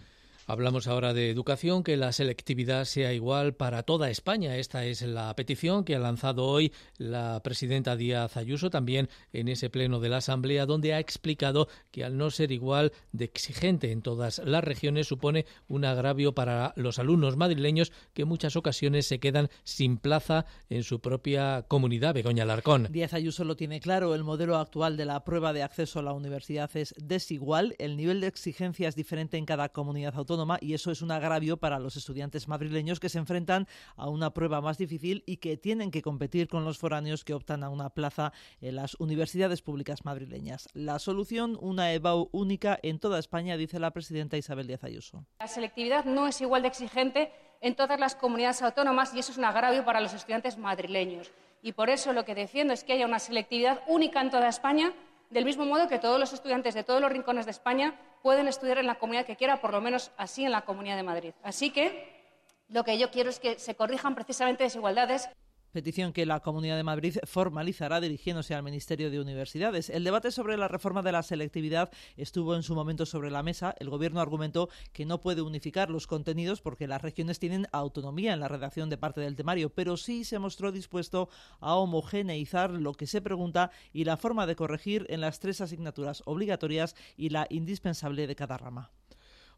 Hablamos 0.50 0.88
ahora 0.88 1.14
de 1.14 1.30
educación, 1.30 1.84
que 1.84 1.96
la 1.96 2.10
selectividad 2.10 2.84
sea 2.84 3.12
igual 3.12 3.54
para 3.54 3.84
toda 3.84 4.10
España. 4.10 4.56
Esta 4.56 4.84
es 4.84 5.00
la 5.02 5.32
petición 5.36 5.84
que 5.84 5.94
ha 5.94 6.00
lanzado 6.00 6.44
hoy 6.44 6.72
la 6.98 7.40
presidenta 7.44 7.94
Díaz 7.94 8.36
Ayuso 8.36 8.68
también 8.68 9.08
en 9.32 9.46
ese 9.46 9.70
pleno 9.70 10.00
de 10.00 10.08
la 10.08 10.16
Asamblea, 10.16 10.66
donde 10.66 10.92
ha 10.92 10.98
explicado 10.98 11.68
que 11.92 12.02
al 12.02 12.16
no 12.16 12.32
ser 12.32 12.50
igual 12.50 12.90
de 13.12 13.26
exigente 13.26 13.92
en 13.92 14.02
todas 14.02 14.42
las 14.44 14.64
regiones 14.64 15.06
supone 15.06 15.46
un 15.68 15.84
agravio 15.84 16.34
para 16.34 16.72
los 16.74 16.98
alumnos 16.98 17.36
madrileños 17.36 17.92
que 18.12 18.24
muchas 18.24 18.56
ocasiones 18.56 19.06
se 19.06 19.20
quedan 19.20 19.50
sin 19.62 19.98
plaza 19.98 20.46
en 20.68 20.82
su 20.82 20.98
propia 20.98 21.62
comunidad. 21.68 22.14
Begoña 22.14 22.44
Larcón. 22.44 22.88
Díaz 22.90 23.14
Ayuso 23.14 23.44
lo 23.44 23.54
tiene 23.54 23.78
claro. 23.78 24.16
El 24.16 24.24
modelo 24.24 24.56
actual 24.56 24.96
de 24.96 25.04
la 25.04 25.22
prueba 25.22 25.52
de 25.52 25.62
acceso 25.62 26.00
a 26.00 26.02
la 26.02 26.12
universidad 26.12 26.76
es 26.76 26.92
desigual. 26.98 27.76
El 27.78 27.96
nivel 27.96 28.20
de 28.20 28.26
exigencia 28.26 28.88
es 28.88 28.96
diferente 28.96 29.36
en 29.36 29.46
cada 29.46 29.68
comunidad 29.68 30.16
autónoma 30.16 30.39
y 30.60 30.74
eso 30.74 30.90
es 30.90 31.02
un 31.02 31.10
agravio 31.10 31.58
para 31.58 31.78
los 31.78 31.96
estudiantes 31.96 32.48
madrileños 32.48 32.98
que 32.98 33.08
se 33.08 33.18
enfrentan 33.18 33.66
a 33.96 34.08
una 34.08 34.32
prueba 34.32 34.60
más 34.60 34.78
difícil 34.78 35.22
y 35.26 35.36
que 35.36 35.56
tienen 35.56 35.90
que 35.90 36.02
competir 36.02 36.48
con 36.48 36.64
los 36.64 36.78
foráneos 36.78 37.24
que 37.24 37.34
optan 37.34 37.62
a 37.62 37.68
una 37.68 37.90
plaza 37.90 38.32
en 38.60 38.76
las 38.76 38.94
universidades 38.98 39.60
públicas 39.60 40.04
madrileñas. 40.04 40.68
La 40.72 40.98
solución, 40.98 41.58
una 41.60 41.92
EBAU 41.92 42.30
única 42.32 42.78
en 42.82 42.98
toda 42.98 43.18
España, 43.18 43.56
dice 43.56 43.78
la 43.78 43.90
presidenta 43.90 44.36
Isabel 44.36 44.66
Díaz 44.66 44.84
Ayuso. 44.84 45.26
La 45.40 45.48
selectividad 45.48 46.04
no 46.04 46.26
es 46.26 46.40
igual 46.40 46.62
de 46.62 46.68
exigente 46.68 47.32
en 47.60 47.74
todas 47.74 48.00
las 48.00 48.14
comunidades 48.14 48.62
autónomas 48.62 49.12
y 49.14 49.18
eso 49.18 49.32
es 49.32 49.38
un 49.38 49.44
agravio 49.44 49.84
para 49.84 50.00
los 50.00 50.14
estudiantes 50.14 50.56
madrileños. 50.56 51.30
Y 51.62 51.72
por 51.72 51.90
eso 51.90 52.14
lo 52.14 52.24
que 52.24 52.34
defiendo 52.34 52.72
es 52.72 52.84
que 52.84 52.94
haya 52.94 53.04
una 53.04 53.18
selectividad 53.18 53.82
única 53.86 54.22
en 54.22 54.30
toda 54.30 54.48
España 54.48 54.94
del 55.30 55.44
mismo 55.44 55.64
modo 55.64 55.88
que 55.88 55.98
todos 55.98 56.18
los 56.18 56.32
estudiantes 56.32 56.74
de 56.74 56.84
todos 56.84 57.00
los 57.00 57.10
rincones 57.10 57.46
de 57.46 57.52
España 57.52 57.94
pueden 58.22 58.48
estudiar 58.48 58.78
en 58.78 58.86
la 58.86 58.96
comunidad 58.96 59.26
que 59.26 59.36
quiera, 59.36 59.60
por 59.60 59.72
lo 59.72 59.80
menos 59.80 60.10
así 60.16 60.44
en 60.44 60.52
la 60.52 60.62
Comunidad 60.62 60.96
de 60.96 61.02
Madrid. 61.02 61.32
Así 61.42 61.70
que 61.70 62.20
lo 62.68 62.84
que 62.84 62.98
yo 62.98 63.10
quiero 63.10 63.30
es 63.30 63.40
que 63.40 63.58
se 63.58 63.74
corrijan 63.74 64.14
precisamente 64.14 64.64
desigualdades 64.64 65.28
petición 65.70 66.12
que 66.12 66.26
la 66.26 66.40
Comunidad 66.40 66.76
de 66.76 66.82
Madrid 66.82 67.16
formalizará 67.24 68.00
dirigiéndose 68.00 68.54
al 68.54 68.62
Ministerio 68.62 69.10
de 69.10 69.20
Universidades. 69.20 69.90
El 69.90 70.04
debate 70.04 70.30
sobre 70.30 70.56
la 70.56 70.68
reforma 70.68 71.02
de 71.02 71.12
la 71.12 71.22
selectividad 71.22 71.90
estuvo 72.16 72.54
en 72.54 72.62
su 72.62 72.74
momento 72.74 73.06
sobre 73.06 73.30
la 73.30 73.42
mesa. 73.42 73.74
El 73.78 73.90
Gobierno 73.90 74.20
argumentó 74.20 74.68
que 74.92 75.06
no 75.06 75.20
puede 75.20 75.42
unificar 75.42 75.90
los 75.90 76.06
contenidos 76.06 76.60
porque 76.60 76.88
las 76.88 77.02
regiones 77.02 77.38
tienen 77.38 77.66
autonomía 77.72 78.32
en 78.32 78.40
la 78.40 78.48
redacción 78.48 78.90
de 78.90 78.98
parte 78.98 79.20
del 79.20 79.36
temario, 79.36 79.70
pero 79.70 79.96
sí 79.96 80.24
se 80.24 80.38
mostró 80.38 80.72
dispuesto 80.72 81.28
a 81.60 81.74
homogeneizar 81.76 82.70
lo 82.70 82.94
que 82.94 83.06
se 83.06 83.20
pregunta 83.20 83.70
y 83.92 84.04
la 84.04 84.16
forma 84.16 84.46
de 84.46 84.56
corregir 84.56 85.06
en 85.08 85.20
las 85.20 85.40
tres 85.40 85.60
asignaturas 85.60 86.22
obligatorias 86.26 86.94
y 87.16 87.30
la 87.30 87.46
indispensable 87.50 88.26
de 88.26 88.36
cada 88.36 88.58
rama. 88.58 88.90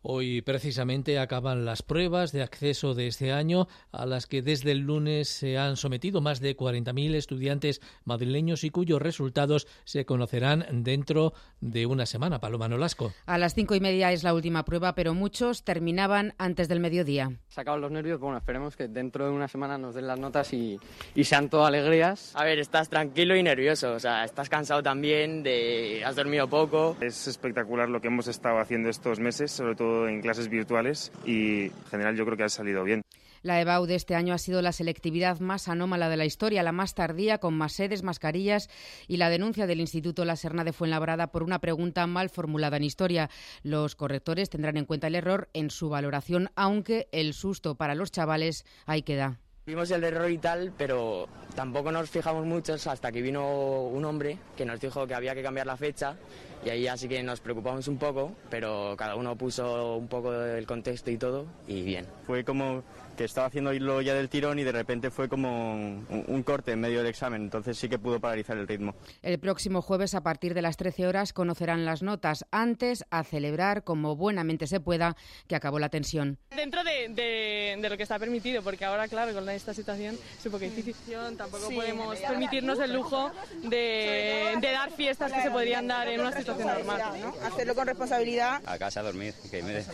Hoy 0.05 0.43
precisamente 0.43 1.21
acaban 1.21 1.65
las 1.65 1.83
pruebas 1.83 2.33
de 2.33 2.43
acceso 2.43 2.95
de 2.95 3.07
este 3.07 3.31
año 3.31 3.69
a 3.93 4.05
las 4.05 4.27
que 4.27 4.43
desde 4.43 4.73
el 4.73 4.81
lunes 4.81 5.29
se 5.29 5.59
han 5.59 5.77
sometido 5.77 6.21
más 6.21 6.41
de 6.41 6.57
40.000 6.57 7.15
estudiantes 7.15 7.81
madrileños 8.05 8.65
y 8.65 8.71
cuyos 8.71 9.01
resultados 9.01 9.69
se 9.85 10.05
conocerán 10.05 10.67
dentro 10.83 11.35
de 11.61 11.87
una 11.87 12.05
semana. 12.07 12.41
Paloma 12.41 12.69
Nolasco. 12.69 13.13
A 13.27 13.39
las 13.39 13.55
cinco 13.55 13.77
y 13.77 13.81
media 13.81 14.11
es 14.11 14.25
la 14.25 14.35
última 14.35 14.65
prueba, 14.65 14.97
pero 14.97 15.15
muchos 15.15 15.63
terminaban 15.63 16.35
antes 16.37 16.69
del 16.69 16.81
mediodía. 16.81 17.31
Sacaban 17.47 17.81
los 17.81 17.93
nervios, 17.93 18.19
bueno, 18.19 18.39
esperemos 18.39 18.77
que 18.77 18.89
dentro 18.89 19.27
de 19.27 19.31
una 19.31 19.47
semana 19.47 19.79
nos 19.79 19.95
den 19.95 20.09
las 20.09 20.19
notas 20.19 20.53
y, 20.53 20.81
y 21.15 21.23
sean 21.23 21.49
todo 21.49 21.65
alegrías. 21.65 22.35
A 22.35 22.43
ver, 22.43 22.59
estás 22.59 22.89
tranquilo 22.89 23.37
y 23.37 23.43
nervioso, 23.45 23.93
o 23.93 24.01
sea, 24.01 24.25
estás 24.25 24.49
cansado 24.49 24.83
también, 24.83 25.45
de, 25.45 26.03
has 26.05 26.17
dormido 26.17 26.49
poco. 26.49 26.97
Es 27.01 27.29
espectacular 27.29 27.89
lo 27.89 28.01
que 28.01 28.09
hemos 28.09 28.27
estado 28.27 28.59
haciendo 28.59 28.89
estos 28.89 29.21
meses, 29.21 29.53
sobre 29.53 29.77
todo 29.77 29.92
en 30.09 30.21
clases 30.21 30.49
virtuales 30.49 31.13
y 31.25 31.65
en 31.65 31.85
general 31.91 32.17
yo 32.17 32.25
creo 32.25 32.37
que 32.37 32.45
ha 32.45 32.49
salido 32.49 32.85
bien. 32.85 33.03
La 33.43 33.61
EBAU 33.61 33.87
de 33.87 33.97
este 33.97 34.15
año 34.15 34.35
ha 34.35 34.39
sido 34.39 34.63
la 34.63 34.71
selectividad 34.71 35.41
más 35.41 35.67
anómala 35.67 36.09
de 36.09 36.17
la 36.17 36.25
historia, 36.25 36.63
la 36.63 36.71
más 36.71 36.95
tardía, 36.95 37.39
con 37.39 37.55
más 37.55 37.73
sedes, 37.73 38.05
mascarillas 38.05 38.71
y 39.09 39.17
la 39.17 39.31
denuncia 39.31 39.67
del 39.67 39.81
Instituto 39.81 40.25
La 40.25 40.37
Serna 40.37 40.63
de 40.63 40.73
Fuenlabrada 40.73 41.33
por 41.33 41.43
una 41.43 41.59
pregunta 41.59 42.07
mal 42.07 42.31
formulada 42.31 42.77
en 42.77 42.85
historia. 42.85 43.31
Los 43.65 43.97
correctores 43.97 44.49
tendrán 44.49 44.77
en 44.77 44.85
cuenta 44.85 45.09
el 45.09 45.17
error 45.17 45.49
en 45.55 45.71
su 45.71 45.89
valoración, 45.89 46.51
aunque 46.55 47.09
el 47.11 47.35
susto 47.35 47.75
para 47.75 47.97
los 47.97 48.13
chavales 48.13 48.65
ahí 48.87 49.03
queda. 49.03 49.41
Vimos 49.65 49.89
el 49.93 50.03
error 50.03 50.29
y 50.29 50.39
tal, 50.39 50.73
pero 50.77 51.29
tampoco 51.55 51.93
nos 51.93 52.11
fijamos 52.11 52.45
mucho 52.45 52.75
hasta 52.75 53.13
que 53.13 53.23
vino 53.23 53.83
un 53.83 54.05
hombre 54.05 54.37
que 54.57 54.65
nos 54.65 54.81
dijo 54.81 55.07
que 55.07 55.15
había 55.15 55.37
que 55.37 55.43
cambiar 55.45 55.69
la 55.69 55.77
fecha 55.77 56.17
y 56.65 56.71
ahí 56.71 56.89
así 56.89 57.07
que 57.07 57.23
nos 57.23 57.39
preocupamos 57.39 57.87
un 57.87 57.97
poco, 57.97 58.33
pero 58.51 58.97
cada 58.99 59.15
uno 59.15 59.37
puso 59.37 59.97
un 59.97 60.09
poco 60.09 60.33
del 60.33 60.67
contexto 60.67 61.13
y 61.13 61.17
todo 61.17 61.47
y 61.69 61.83
bien. 61.83 62.07
Fue 62.27 62.43
como 62.43 62.83
que 63.23 63.27
estaba 63.27 63.47
haciendo 63.47 63.73
hilo 63.73 64.01
ya 64.01 64.15
del 64.15 64.29
tirón 64.29 64.59
y 64.59 64.65
de 64.65 64.73
repente 64.73 65.09
fue 65.13 65.29
como 65.29 65.75
un, 65.75 66.43
corte 66.43 66.73
en 66.73 66.81
medio 66.81 66.99
del 66.99 67.07
examen, 67.07 67.43
entonces 67.43 67.79
sí 67.79 67.89
que 67.89 67.97
pudo 67.97 68.19
paralizar 68.19 68.57
el 68.57 68.67
ritmo. 68.67 68.97
El 69.23 69.39
próximo 69.39 69.81
jueves 69.81 70.17
a 70.17 70.25
partir 70.25 70.55
de 70.55 70.63
las 70.63 70.77
13 70.77 71.07
horas 71.07 71.33
conocerán 71.33 71.85
las 71.85 72.03
notas, 72.03 72.45
antes 72.51 73.05
a 73.11 73.23
celebrar 73.23 73.85
como 73.85 74.17
buenamente 74.17 74.67
se 74.67 74.81
pueda 74.81 75.17
que 75.47 75.55
acabó 75.55 75.79
la 75.79 75.89
tensión. 75.89 76.37
Dentro 76.51 76.83
de, 76.83 77.79
lo 77.89 77.97
que 77.97 78.03
está 78.03 78.19
permitido, 78.19 78.61
porque 78.63 78.85
ahora 78.85 79.07
claro, 79.07 79.33
con 79.33 79.49
esta 79.51 79.73
situación 79.73 80.19
es 80.37 80.45
un 80.45 80.51
poco 80.51 80.65
difícil. 80.65 80.97
tampoco 81.39 81.69
podemos 81.73 82.19
permitirnos 82.19 82.81
el 82.81 82.93
lujo 82.93 83.31
de, 83.63 84.59
dar 84.61 84.91
fiestas 84.91 85.33
que 85.33 85.43
se 85.43 85.51
podrían 85.53 85.87
dar 85.87 86.09
en 86.09 86.21
una 86.23 86.33
situación 86.33 86.67
normal. 86.67 87.01
Hacerlo 87.45 87.77
con 87.77 87.87
responsabilidad. 87.87 88.61
A 88.67 88.79
casa 88.79 88.99
a 88.99 89.05
dormir, 89.05 89.33
que 89.49 89.63
me 89.63 89.85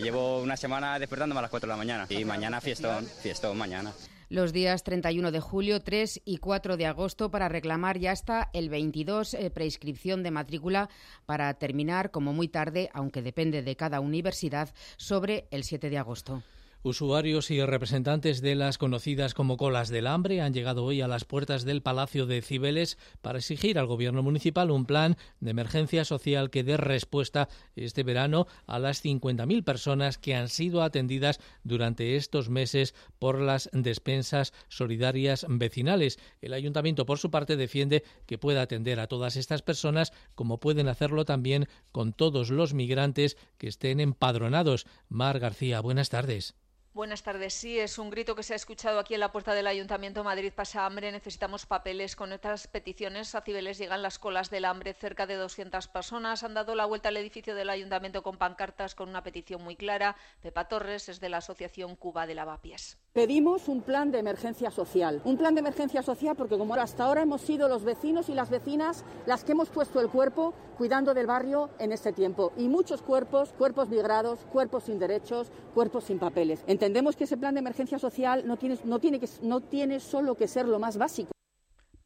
llevo 0.00 0.40
una 0.40 0.56
semana 0.56 0.98
despertándome 0.98 1.40
a 1.40 1.42
las 1.42 1.50
4 1.50 1.66
de 1.66 1.70
la 1.70 1.76
mañana 1.76 2.06
y 2.08 2.24
mañana 2.24 2.62
fiestón, 2.78 3.06
fiestón 3.22 3.58
mañana 3.58 3.92
los 4.30 4.52
días 4.52 4.84
31 4.84 5.32
de 5.32 5.40
julio, 5.40 5.80
3 5.80 6.20
y 6.24 6.36
4 6.36 6.76
de 6.76 6.86
agosto 6.86 7.30
para 7.30 7.48
reclamar 7.48 7.98
ya 7.98 8.12
hasta 8.12 8.50
el 8.52 8.68
22 8.68 9.34
eh, 9.34 9.50
prescripción 9.50 10.22
de 10.22 10.30
matrícula 10.30 10.90
para 11.24 11.52
terminar 11.54 12.10
como 12.10 12.34
muy 12.34 12.48
tarde, 12.48 12.90
aunque 12.92 13.22
depende 13.22 13.62
de 13.62 13.76
cada 13.76 14.00
universidad, 14.00 14.68
sobre 14.98 15.48
el 15.50 15.64
7 15.64 15.88
de 15.88 15.98
agosto. 15.98 16.42
Usuarios 16.88 17.50
y 17.50 17.62
representantes 17.62 18.40
de 18.40 18.54
las 18.54 18.78
conocidas 18.78 19.34
como 19.34 19.58
colas 19.58 19.90
del 19.90 20.06
hambre 20.06 20.40
han 20.40 20.54
llegado 20.54 20.84
hoy 20.84 21.02
a 21.02 21.06
las 21.06 21.26
puertas 21.26 21.66
del 21.66 21.82
Palacio 21.82 22.24
de 22.24 22.40
Cibeles 22.40 22.96
para 23.20 23.40
exigir 23.40 23.78
al 23.78 23.86
gobierno 23.86 24.22
municipal 24.22 24.70
un 24.70 24.86
plan 24.86 25.18
de 25.40 25.50
emergencia 25.50 26.06
social 26.06 26.48
que 26.48 26.64
dé 26.64 26.78
respuesta 26.78 27.50
este 27.76 28.04
verano 28.04 28.46
a 28.66 28.78
las 28.78 29.04
50.000 29.04 29.64
personas 29.64 30.16
que 30.16 30.34
han 30.34 30.48
sido 30.48 30.82
atendidas 30.82 31.40
durante 31.62 32.16
estos 32.16 32.48
meses 32.48 32.94
por 33.18 33.38
las 33.38 33.68
despensas 33.74 34.54
solidarias 34.68 35.44
vecinales. 35.46 36.18
El 36.40 36.54
ayuntamiento, 36.54 37.04
por 37.04 37.18
su 37.18 37.30
parte, 37.30 37.56
defiende 37.56 38.02
que 38.24 38.38
pueda 38.38 38.62
atender 38.62 38.98
a 38.98 39.08
todas 39.08 39.36
estas 39.36 39.60
personas 39.60 40.14
como 40.34 40.58
pueden 40.58 40.88
hacerlo 40.88 41.26
también 41.26 41.68
con 41.92 42.14
todos 42.14 42.48
los 42.48 42.72
migrantes 42.72 43.36
que 43.58 43.68
estén 43.68 44.00
empadronados. 44.00 44.86
Mar 45.10 45.38
García, 45.38 45.82
buenas 45.82 46.08
tardes. 46.08 46.54
Buenas 46.98 47.22
tardes. 47.22 47.54
Sí, 47.54 47.78
es 47.78 47.96
un 48.00 48.10
grito 48.10 48.34
que 48.34 48.42
se 48.42 48.54
ha 48.54 48.56
escuchado 48.56 48.98
aquí 48.98 49.14
en 49.14 49.20
la 49.20 49.30
puerta 49.30 49.54
del 49.54 49.68
Ayuntamiento 49.68 50.24
Madrid 50.24 50.52
pasa 50.52 50.84
hambre. 50.84 51.12
Necesitamos 51.12 51.64
papeles. 51.64 52.16
Con 52.16 52.32
estas 52.32 52.66
peticiones 52.66 53.36
a 53.36 53.40
Cibeles 53.40 53.78
llegan 53.78 54.02
las 54.02 54.18
colas 54.18 54.50
del 54.50 54.64
hambre. 54.64 54.94
Cerca 54.94 55.24
de 55.24 55.36
200 55.36 55.86
personas 55.86 56.42
han 56.42 56.54
dado 56.54 56.74
la 56.74 56.86
vuelta 56.86 57.10
al 57.10 57.16
edificio 57.16 57.54
del 57.54 57.70
Ayuntamiento 57.70 58.24
con 58.24 58.36
pancartas 58.36 58.96
con 58.96 59.08
una 59.08 59.22
petición 59.22 59.62
muy 59.62 59.76
clara. 59.76 60.16
Pepa 60.42 60.66
Torres 60.66 61.08
es 61.08 61.20
de 61.20 61.28
la 61.28 61.36
Asociación 61.36 61.94
Cuba 61.94 62.26
de 62.26 62.34
Lavapiés. 62.34 62.98
Pedimos 63.18 63.66
un 63.66 63.80
plan 63.80 64.12
de 64.12 64.20
emergencia 64.20 64.70
social. 64.70 65.20
Un 65.24 65.36
plan 65.36 65.52
de 65.52 65.58
emergencia 65.58 66.04
social 66.04 66.36
porque 66.36 66.56
como 66.56 66.74
hasta 66.74 67.02
ahora 67.02 67.22
hemos 67.22 67.40
sido 67.40 67.68
los 67.68 67.82
vecinos 67.82 68.28
y 68.28 68.32
las 68.32 68.48
vecinas 68.48 69.04
las 69.26 69.42
que 69.42 69.50
hemos 69.50 69.70
puesto 69.70 70.00
el 70.00 70.08
cuerpo 70.08 70.54
cuidando 70.76 71.14
del 71.14 71.26
barrio 71.26 71.68
en 71.80 71.90
este 71.90 72.12
tiempo. 72.12 72.52
Y 72.56 72.68
muchos 72.68 73.02
cuerpos, 73.02 73.52
cuerpos 73.58 73.88
migrados, 73.88 74.46
cuerpos 74.52 74.84
sin 74.84 75.00
derechos, 75.00 75.50
cuerpos 75.74 76.04
sin 76.04 76.20
papeles. 76.20 76.62
Entendemos 76.68 77.16
que 77.16 77.24
ese 77.24 77.36
plan 77.36 77.54
de 77.54 77.58
emergencia 77.58 77.98
social 77.98 78.46
no 78.46 78.56
tiene, 78.56 78.78
no 78.84 79.00
tiene, 79.00 79.18
que, 79.18 79.28
no 79.42 79.62
tiene 79.62 79.98
solo 79.98 80.36
que 80.36 80.46
ser 80.46 80.68
lo 80.68 80.78
más 80.78 80.96
básico 80.96 81.32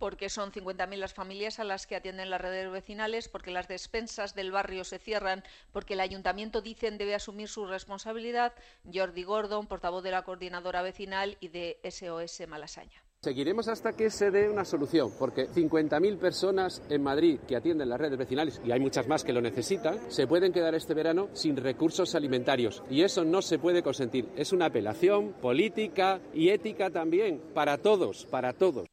porque 0.02 0.28
son 0.28 0.50
50.000 0.50 0.96
las 0.96 1.14
familias 1.14 1.60
a 1.60 1.64
las 1.64 1.86
que 1.86 1.94
atienden 1.94 2.28
las 2.28 2.40
redes 2.40 2.68
vecinales, 2.72 3.28
porque 3.28 3.52
las 3.52 3.68
despensas 3.68 4.34
del 4.34 4.50
barrio 4.50 4.82
se 4.82 4.98
cierran, 4.98 5.44
porque 5.70 5.94
el 5.94 6.00
ayuntamiento, 6.00 6.60
dicen, 6.60 6.98
debe 6.98 7.14
asumir 7.14 7.46
su 7.46 7.66
responsabilidad. 7.66 8.52
Jordi 8.92 9.22
Gordon, 9.22 9.68
portavoz 9.68 10.02
de 10.02 10.10
la 10.10 10.22
coordinadora 10.22 10.82
vecinal 10.82 11.36
y 11.38 11.50
de 11.50 11.78
SOS 11.88 12.48
Malasaña. 12.48 13.00
Seguiremos 13.20 13.68
hasta 13.68 13.92
que 13.92 14.10
se 14.10 14.32
dé 14.32 14.50
una 14.50 14.64
solución, 14.64 15.12
porque 15.20 15.48
50.000 15.48 16.18
personas 16.18 16.82
en 16.88 17.00
Madrid 17.00 17.38
que 17.46 17.54
atienden 17.54 17.88
las 17.88 18.00
redes 18.00 18.18
vecinales, 18.18 18.60
y 18.64 18.72
hay 18.72 18.80
muchas 18.80 19.06
más 19.06 19.22
que 19.22 19.32
lo 19.32 19.40
necesitan, 19.40 20.10
se 20.10 20.26
pueden 20.26 20.52
quedar 20.52 20.74
este 20.74 20.94
verano 20.94 21.28
sin 21.32 21.56
recursos 21.56 22.16
alimentarios. 22.16 22.82
Y 22.90 23.02
eso 23.02 23.24
no 23.24 23.40
se 23.40 23.60
puede 23.60 23.84
consentir. 23.84 24.28
Es 24.34 24.52
una 24.52 24.66
apelación 24.66 25.32
política 25.34 26.20
y 26.34 26.48
ética 26.48 26.90
también, 26.90 27.40
para 27.54 27.78
todos, 27.78 28.26
para 28.26 28.52
todos. 28.52 28.88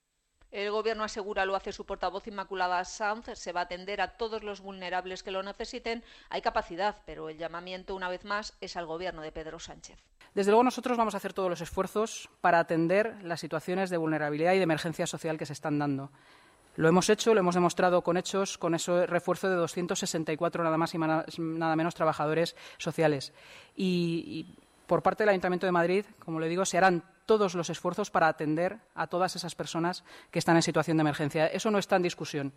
El 0.52 0.72
Gobierno 0.72 1.04
asegura, 1.04 1.46
lo 1.46 1.56
hace 1.56 1.72
su 1.72 1.86
portavoz 1.86 2.28
Inmaculada 2.28 2.84
Sanz, 2.84 3.28
se 3.36 3.52
va 3.52 3.62
a 3.62 3.64
atender 3.64 4.02
a 4.02 4.18
todos 4.18 4.44
los 4.44 4.62
vulnerables 4.62 5.22
que 5.22 5.30
lo 5.30 5.44
necesiten. 5.44 6.04
Hay 6.30 6.42
capacidad, 6.42 6.98
pero 7.06 7.30
el 7.30 7.38
llamamiento, 7.38 7.96
una 7.96 8.10
vez 8.10 8.26
más, 8.26 8.58
es 8.60 8.76
al 8.76 8.88
Gobierno 8.88 9.22
de 9.22 9.32
Pedro 9.32 9.60
Sánchez. 9.60 10.00
Desde 10.34 10.52
luego 10.52 10.64
nosotros 10.64 10.98
vamos 10.98 11.14
a 11.14 11.18
hacer 11.18 11.34
todos 11.34 11.50
los 11.50 11.62
esfuerzos 11.62 12.30
para 12.42 12.60
atender 12.60 13.18
las 13.24 13.40
situaciones 13.40 13.90
de 13.90 13.98
vulnerabilidad 13.98 14.54
y 14.54 14.58
de 14.58 14.64
emergencia 14.64 15.06
social 15.06 15.38
que 15.38 15.46
se 15.46 15.54
están 15.54 15.78
dando. 15.78 16.12
Lo 16.76 16.88
hemos 16.88 17.10
hecho, 17.10 17.34
lo 17.34 17.42
hemos 17.42 17.56
demostrado 17.56 18.04
con 18.04 18.18
hechos, 18.18 18.58
con 18.58 18.74
ese 18.74 19.06
refuerzo 19.06 19.50
de 19.50 19.56
264 19.56 20.64
nada 20.64 20.78
más 20.78 20.94
y 20.96 20.98
nada 20.98 21.76
menos 21.76 21.94
trabajadores 21.94 22.56
sociales. 22.78 23.34
Y, 23.76 24.46
y 24.48 24.69
por 24.90 25.04
parte 25.04 25.22
del 25.22 25.30
Ayuntamiento 25.30 25.68
de 25.68 25.72
Madrid, 25.72 26.06
como 26.18 26.40
le 26.40 26.50
digo, 26.50 26.66
se 26.66 26.76
harán 26.76 27.04
todos 27.28 27.54
los 27.54 27.70
esfuerzos 27.70 28.10
para 28.10 28.28
atender 28.28 28.80
a 28.96 29.06
todas 29.06 29.36
esas 29.36 29.54
personas 29.54 30.04
que 30.32 30.40
están 30.40 30.56
en 30.56 30.64
situación 30.64 30.98
de 30.98 31.02
emergencia. 31.02 31.46
Eso 31.46 31.70
no 31.70 31.78
está 31.78 31.96
en 31.96 32.02
discusión, 32.02 32.54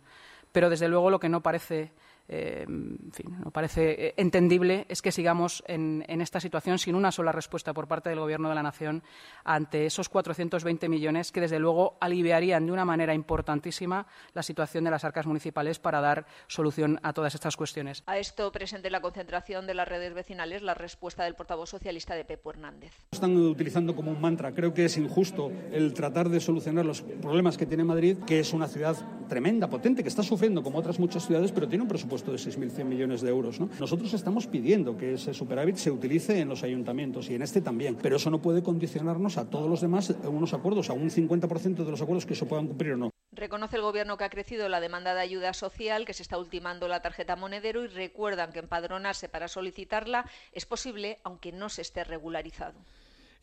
pero 0.51 0.71
desde 0.71 0.87
luego 0.87 1.11
lo 1.11 1.19
que 1.19 1.29
no 1.29 1.43
parece 1.43 1.91
eh, 2.29 2.63
en 2.67 3.11
fin, 3.11 3.37
no 3.43 3.51
parece 3.51 4.07
eh, 4.07 4.13
entendible 4.15 4.85
es 4.87 5.01
que 5.01 5.11
sigamos 5.11 5.61
en, 5.67 6.03
esta 6.07 6.39
situación 6.39 6.79
sin 6.79 6.95
una 6.95 7.11
sola 7.11 7.33
respuesta 7.33 7.73
por 7.73 7.87
parte 7.87 8.09
del 8.09 8.19
Gobierno 8.19 8.47
de 8.47 8.55
la 8.55 8.63
Nación 8.63 9.03
ante 9.43 9.85
esos 9.85 10.07
420 10.07 10.87
millones 10.87 11.31
que, 11.31 11.41
desde 11.41 11.59
luego, 11.59 11.97
aliviarían 11.99 12.65
de 12.65 12.71
una 12.71 12.85
manera 12.85 13.13
importantísima 13.13 14.07
la 14.33 14.41
situación 14.41 14.85
de 14.85 14.91
las 14.91 15.03
arcas 15.03 15.25
municipales 15.25 15.79
para 15.79 15.99
dar 15.99 16.25
solución 16.47 16.99
a 17.03 17.11
todas 17.11 17.35
estas 17.35 17.57
cuestiones. 17.57 18.03
A 18.05 18.17
esto 18.17 18.51
presente 18.51 18.89
la 18.89 19.01
concentración 19.01 19.67
de 19.67 19.73
las 19.73 19.87
redes 19.87 20.13
vecinales 20.13 20.61
la 20.61 20.73
respuesta 20.73 21.25
del 21.25 21.35
portavoz 21.35 21.69
socialista 21.69 22.15
de 22.15 22.23
Pepo 22.23 22.51
Hernández. 22.51 22.93
Están 23.11 23.35
utilizando 23.35 23.95
como 23.95 24.11
un 24.11 24.21
mantra. 24.21 24.53
Creo 24.53 24.73
que 24.73 24.85
es 24.85 24.97
injusto 24.97 25.51
el 25.71 25.93
tratar 25.93 26.29
de 26.29 26.39
solucionar 26.39 26.85
los 26.85 27.01
problemas 27.01 27.57
que 27.57 27.65
tiene 27.65 27.83
Madrid, 27.83 28.17
que 28.25 28.39
es 28.39 28.53
una 28.53 28.67
ciudad 28.67 28.95
tremenda, 29.27 29.69
potente, 29.69 30.03
que 30.03 30.09
está 30.09 30.23
sufriendo 30.23 30.63
como 30.63 30.79
otras 30.79 30.99
muchas 30.99 31.25
ciudades, 31.25 31.51
pero 31.51 31.67
tiene 31.67 31.81
un 31.81 31.89
presupuesto 31.89 32.12
de 32.21 32.37
6.100 32.37 32.85
millones 32.85 33.21
de 33.21 33.29
euros. 33.29 33.59
Nosotros 33.59 34.13
estamos 34.13 34.45
pidiendo 34.45 34.95
que 34.95 35.15
ese 35.15 35.33
superávit 35.33 35.77
se 35.77 35.89
utilice 35.89 36.39
en 36.39 36.49
los 36.49 36.63
ayuntamientos 36.63 37.29
y 37.29 37.35
en 37.35 37.41
este 37.41 37.61
también, 37.61 37.95
pero 37.95 38.17
eso 38.17 38.29
no 38.29 38.41
puede 38.41 38.61
condicionarnos 38.61 39.37
a 39.37 39.49
todos 39.49 39.69
los 39.69 39.81
demás 39.81 40.13
unos 40.25 40.53
acuerdos, 40.53 40.89
a 40.89 40.93
un 40.93 41.09
50% 41.09 41.83
de 41.83 41.91
los 41.91 42.01
acuerdos 42.01 42.25
que 42.25 42.35
se 42.35 42.45
puedan 42.45 42.67
cumplir 42.67 42.93
o 42.93 42.97
no. 42.97 43.09
Reconoce 43.31 43.77
el 43.77 43.81
Gobierno 43.81 44.15
que 44.15 44.25
ha 44.25 44.29
crecido 44.29 44.69
la 44.69 44.79
demanda 44.79 45.15
de 45.15 45.21
ayuda 45.21 45.53
social, 45.53 46.05
que 46.05 46.13
se 46.13 46.21
está 46.21 46.37
ultimando 46.37 46.87
la 46.87 47.01
tarjeta 47.01 47.35
monedero 47.35 47.83
y 47.83 47.87
recuerdan 47.87 48.51
que 48.51 48.59
empadronarse 48.59 49.27
para 49.27 49.47
solicitarla 49.47 50.29
es 50.51 50.67
posible 50.67 51.19
aunque 51.23 51.51
no 51.51 51.69
se 51.69 51.81
esté 51.81 52.03
regularizado. 52.03 52.75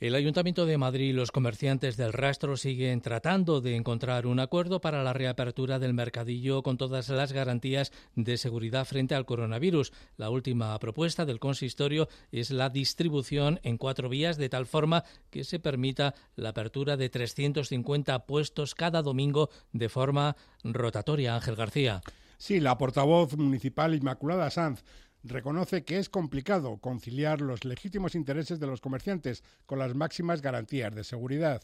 El 0.00 0.14
Ayuntamiento 0.14 0.64
de 0.64 0.78
Madrid 0.78 1.10
y 1.10 1.12
los 1.12 1.30
comerciantes 1.30 1.98
del 1.98 2.14
rastro 2.14 2.56
siguen 2.56 3.02
tratando 3.02 3.60
de 3.60 3.76
encontrar 3.76 4.26
un 4.26 4.40
acuerdo 4.40 4.80
para 4.80 5.04
la 5.04 5.12
reapertura 5.12 5.78
del 5.78 5.92
mercadillo 5.92 6.62
con 6.62 6.78
todas 6.78 7.10
las 7.10 7.34
garantías 7.34 7.92
de 8.14 8.38
seguridad 8.38 8.86
frente 8.86 9.14
al 9.14 9.26
coronavirus. 9.26 9.92
La 10.16 10.30
última 10.30 10.78
propuesta 10.78 11.26
del 11.26 11.38
consistorio 11.38 12.08
es 12.32 12.50
la 12.50 12.70
distribución 12.70 13.60
en 13.62 13.76
cuatro 13.76 14.08
vías 14.08 14.38
de 14.38 14.48
tal 14.48 14.64
forma 14.64 15.04
que 15.28 15.44
se 15.44 15.58
permita 15.58 16.14
la 16.34 16.48
apertura 16.48 16.96
de 16.96 17.10
350 17.10 18.24
puestos 18.24 18.74
cada 18.74 19.02
domingo 19.02 19.50
de 19.74 19.90
forma 19.90 20.34
rotatoria. 20.64 21.34
Ángel 21.34 21.56
García. 21.56 22.00
Sí, 22.38 22.58
la 22.58 22.78
portavoz 22.78 23.36
municipal 23.36 23.94
Inmaculada 23.94 24.48
Sanz 24.48 24.82
reconoce 25.22 25.84
que 25.84 25.98
es 25.98 26.08
complicado 26.08 26.78
conciliar 26.78 27.40
los 27.40 27.64
legítimos 27.64 28.14
intereses 28.14 28.60
de 28.60 28.66
los 28.66 28.80
comerciantes 28.80 29.42
con 29.66 29.78
las 29.78 29.94
máximas 29.94 30.42
garantías 30.42 30.94
de 30.94 31.04
seguridad. 31.04 31.62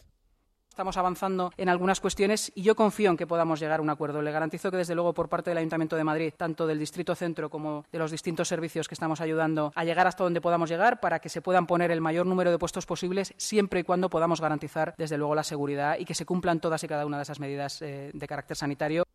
Estamos 0.76 0.98
avanzando 0.98 1.52
en 1.56 1.70
algunas 1.70 2.00
cuestiones 2.00 2.52
y 2.54 2.60
yo 2.60 2.76
confío 2.76 3.08
en 3.08 3.16
que 3.16 3.26
podamos 3.26 3.58
llegar 3.60 3.80
a 3.80 3.82
un 3.82 3.88
acuerdo. 3.88 4.20
Le 4.20 4.30
garantizo 4.30 4.70
que, 4.70 4.76
desde 4.76 4.94
luego, 4.94 5.14
por 5.14 5.30
parte 5.30 5.48
del 5.48 5.56
Ayuntamiento 5.56 5.96
de 5.96 6.04
Madrid, 6.04 6.34
tanto 6.36 6.66
del 6.66 6.78
Distrito 6.78 7.14
Centro 7.14 7.48
como 7.48 7.86
de 7.90 7.98
los 7.98 8.10
distintos 8.10 8.48
servicios 8.48 8.86
que 8.86 8.94
estamos 8.94 9.22
ayudando 9.22 9.72
a 9.74 9.84
llegar 9.84 10.06
hasta 10.06 10.24
donde 10.24 10.42
podamos 10.42 10.68
llegar 10.68 11.00
para 11.00 11.18
que 11.18 11.30
se 11.30 11.40
puedan 11.40 11.66
poner 11.66 11.90
el 11.90 12.02
mayor 12.02 12.26
número 12.26 12.50
de 12.50 12.58
puestos 12.58 12.84
posibles, 12.84 13.32
siempre 13.38 13.80
y 13.80 13.84
cuando 13.84 14.10
podamos 14.10 14.42
garantizar, 14.42 14.94
desde 14.98 15.16
luego, 15.16 15.34
la 15.34 15.44
seguridad 15.44 15.96
y 15.98 16.04
que 16.04 16.14
se 16.14 16.26
cumplan 16.26 16.60
todas 16.60 16.84
y 16.84 16.88
cada 16.88 17.06
una 17.06 17.16
de 17.16 17.22
esas 17.22 17.40
medidas 17.40 17.80
eh, 17.80 18.10
de 18.12 18.26
carácter 18.26 18.58
sanitario. 18.58 19.06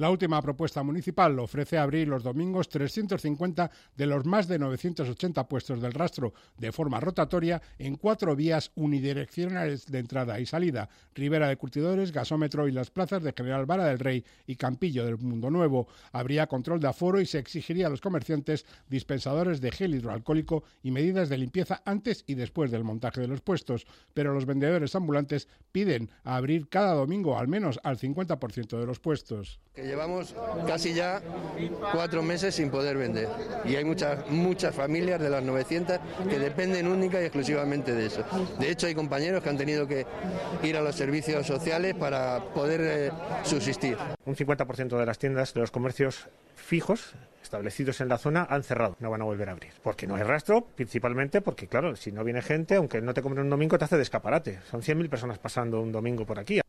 La 0.00 0.08
última 0.08 0.40
propuesta 0.40 0.82
municipal 0.82 1.38
ofrece 1.40 1.76
abrir 1.76 2.08
los 2.08 2.22
domingos 2.22 2.70
350 2.70 3.70
de 3.98 4.06
los 4.06 4.24
más 4.24 4.48
de 4.48 4.58
980 4.58 5.46
puestos 5.46 5.82
del 5.82 5.92
rastro 5.92 6.32
de 6.56 6.72
forma 6.72 7.00
rotatoria 7.00 7.60
en 7.78 7.96
cuatro 7.96 8.34
vías 8.34 8.72
unidireccionales 8.76 9.84
de 9.84 9.98
entrada 9.98 10.40
y 10.40 10.46
salida, 10.46 10.88
Ribera 11.14 11.48
de 11.48 11.58
Curtidores, 11.58 12.12
Gasómetro 12.12 12.66
y 12.66 12.72
las 12.72 12.90
plazas 12.90 13.22
de 13.22 13.34
General 13.36 13.66
Vara 13.66 13.84
del 13.84 13.98
Rey 13.98 14.24
y 14.46 14.56
Campillo 14.56 15.04
del 15.04 15.18
Mundo 15.18 15.50
Nuevo. 15.50 15.86
Habría 16.12 16.46
control 16.46 16.80
de 16.80 16.88
aforo 16.88 17.20
y 17.20 17.26
se 17.26 17.38
exigiría 17.38 17.88
a 17.88 17.90
los 17.90 18.00
comerciantes 18.00 18.64
dispensadores 18.88 19.60
de 19.60 19.70
gel 19.70 19.94
hidroalcohólico 19.94 20.64
y 20.82 20.92
medidas 20.92 21.28
de 21.28 21.36
limpieza 21.36 21.82
antes 21.84 22.24
y 22.26 22.36
después 22.36 22.70
del 22.70 22.84
montaje 22.84 23.20
de 23.20 23.28
los 23.28 23.42
puestos, 23.42 23.86
pero 24.14 24.32
los 24.32 24.46
vendedores 24.46 24.94
ambulantes 24.94 25.46
piden 25.72 26.08
abrir 26.24 26.70
cada 26.70 26.94
domingo 26.94 27.38
al 27.38 27.48
menos 27.48 27.78
al 27.82 27.98
50% 27.98 28.80
de 28.80 28.86
los 28.86 28.98
puestos 28.98 29.60
llevamos 29.90 30.36
casi 30.68 30.94
ya 30.94 31.20
cuatro 31.92 32.22
meses 32.22 32.54
sin 32.54 32.70
poder 32.70 32.96
vender 32.96 33.28
y 33.64 33.74
hay 33.74 33.84
muchas, 33.84 34.30
muchas 34.30 34.72
familias 34.72 35.20
de 35.20 35.28
las 35.28 35.42
900 35.42 35.98
que 36.28 36.38
dependen 36.38 36.86
única 36.86 37.20
y 37.20 37.24
exclusivamente 37.24 37.92
de 37.92 38.06
eso. 38.06 38.24
De 38.58 38.70
hecho, 38.70 38.86
hay 38.86 38.94
compañeros 38.94 39.42
que 39.42 39.48
han 39.48 39.58
tenido 39.58 39.88
que 39.88 40.06
ir 40.62 40.76
a 40.76 40.80
los 40.80 40.94
servicios 40.94 41.44
sociales 41.46 41.94
para 41.94 42.40
poder 42.54 42.80
eh, 42.82 43.10
subsistir. 43.42 43.96
Un 44.24 44.36
50% 44.36 44.96
de 44.96 45.06
las 45.06 45.18
tiendas 45.18 45.54
de 45.54 45.60
los 45.60 45.72
comercios 45.72 46.28
fijos 46.54 47.14
establecidos 47.42 48.00
en 48.00 48.08
la 48.08 48.16
zona 48.16 48.46
han 48.48 48.62
cerrado, 48.62 48.96
no 49.00 49.10
van 49.10 49.22
a 49.22 49.24
volver 49.24 49.48
a 49.48 49.52
abrir. 49.52 49.72
Porque 49.82 50.06
no 50.06 50.14
hay 50.14 50.22
rastro, 50.22 50.64
principalmente 50.76 51.40
porque, 51.40 51.66
claro, 51.66 51.96
si 51.96 52.12
no 52.12 52.22
viene 52.22 52.42
gente, 52.42 52.76
aunque 52.76 53.00
no 53.00 53.12
te 53.12 53.22
compren 53.22 53.44
un 53.44 53.50
domingo, 53.50 53.76
te 53.76 53.86
hace 53.86 53.96
de 53.96 54.02
escaparate. 54.02 54.60
Son 54.70 54.82
100.000 54.82 55.08
personas 55.08 55.38
pasando 55.40 55.80
un 55.80 55.90
domingo 55.90 56.24
por 56.24 56.38
aquí. 56.38 56.60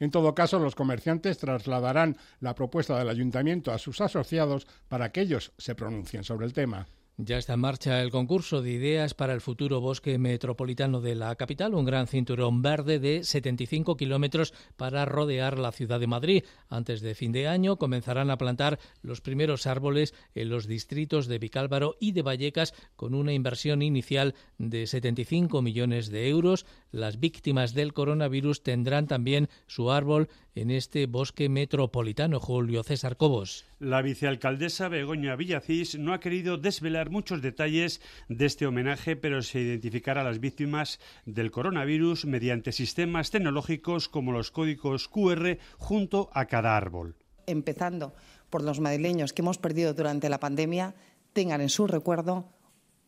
En 0.00 0.10
todo 0.10 0.34
caso, 0.34 0.58
los 0.58 0.74
comerciantes 0.74 1.38
trasladarán 1.38 2.16
la 2.40 2.54
propuesta 2.54 2.98
del 2.98 3.08
ayuntamiento 3.08 3.72
a 3.72 3.78
sus 3.78 4.00
asociados 4.00 4.66
para 4.88 5.10
que 5.10 5.22
ellos 5.22 5.52
se 5.58 5.74
pronuncien 5.74 6.24
sobre 6.24 6.46
el 6.46 6.52
tema. 6.52 6.86
Ya 7.20 7.36
está 7.36 7.54
en 7.54 7.60
marcha 7.60 8.00
el 8.00 8.12
concurso 8.12 8.62
de 8.62 8.70
ideas 8.70 9.12
para 9.12 9.34
el 9.34 9.40
futuro 9.40 9.80
bosque 9.80 10.18
metropolitano 10.18 11.00
de 11.00 11.16
la 11.16 11.34
capital, 11.34 11.74
un 11.74 11.84
gran 11.84 12.06
cinturón 12.06 12.62
verde 12.62 13.00
de 13.00 13.24
75 13.24 13.96
kilómetros 13.96 14.54
para 14.76 15.04
rodear 15.04 15.58
la 15.58 15.72
ciudad 15.72 15.98
de 15.98 16.06
Madrid. 16.06 16.44
Antes 16.68 17.00
de 17.00 17.16
fin 17.16 17.32
de 17.32 17.48
año 17.48 17.76
comenzarán 17.76 18.30
a 18.30 18.38
plantar 18.38 18.78
los 19.02 19.20
primeros 19.20 19.66
árboles 19.66 20.14
en 20.36 20.48
los 20.48 20.68
distritos 20.68 21.26
de 21.26 21.40
Vicálvaro 21.40 21.96
y 21.98 22.12
de 22.12 22.22
Vallecas 22.22 22.72
con 22.94 23.14
una 23.14 23.32
inversión 23.32 23.82
inicial 23.82 24.36
de 24.58 24.86
75 24.86 25.60
millones 25.60 26.10
de 26.10 26.28
euros. 26.28 26.66
Las 26.92 27.18
víctimas 27.18 27.74
del 27.74 27.94
coronavirus 27.94 28.62
tendrán 28.62 29.08
también 29.08 29.48
su 29.66 29.90
árbol 29.90 30.28
en 30.54 30.70
este 30.70 31.06
bosque 31.06 31.48
metropolitano. 31.48 32.38
Julio 32.38 32.84
César 32.84 33.16
Cobos. 33.16 33.64
La 33.80 34.02
vicealcaldesa 34.02 34.88
Begoña 34.88 35.36
Villacís 35.36 35.98
no 35.98 36.12
ha 36.12 36.20
querido 36.20 36.58
desvelar 36.58 37.07
muchos 37.10 37.42
detalles 37.42 38.00
de 38.28 38.46
este 38.46 38.66
homenaje, 38.66 39.16
pero 39.16 39.42
se 39.42 39.60
identificará 39.60 40.20
a 40.22 40.24
las 40.24 40.40
víctimas 40.40 41.00
del 41.26 41.50
coronavirus 41.50 42.24
mediante 42.24 42.72
sistemas 42.72 43.30
tecnológicos 43.30 44.08
como 44.08 44.32
los 44.32 44.50
códigos 44.50 45.08
QR 45.08 45.58
junto 45.78 46.30
a 46.32 46.46
cada 46.46 46.76
árbol. 46.76 47.16
Empezando 47.46 48.14
por 48.50 48.62
los 48.62 48.80
madrileños 48.80 49.32
que 49.32 49.42
hemos 49.42 49.58
perdido 49.58 49.94
durante 49.94 50.28
la 50.28 50.40
pandemia, 50.40 50.94
tengan 51.32 51.60
en 51.60 51.68
su 51.68 51.86
recuerdo 51.86 52.52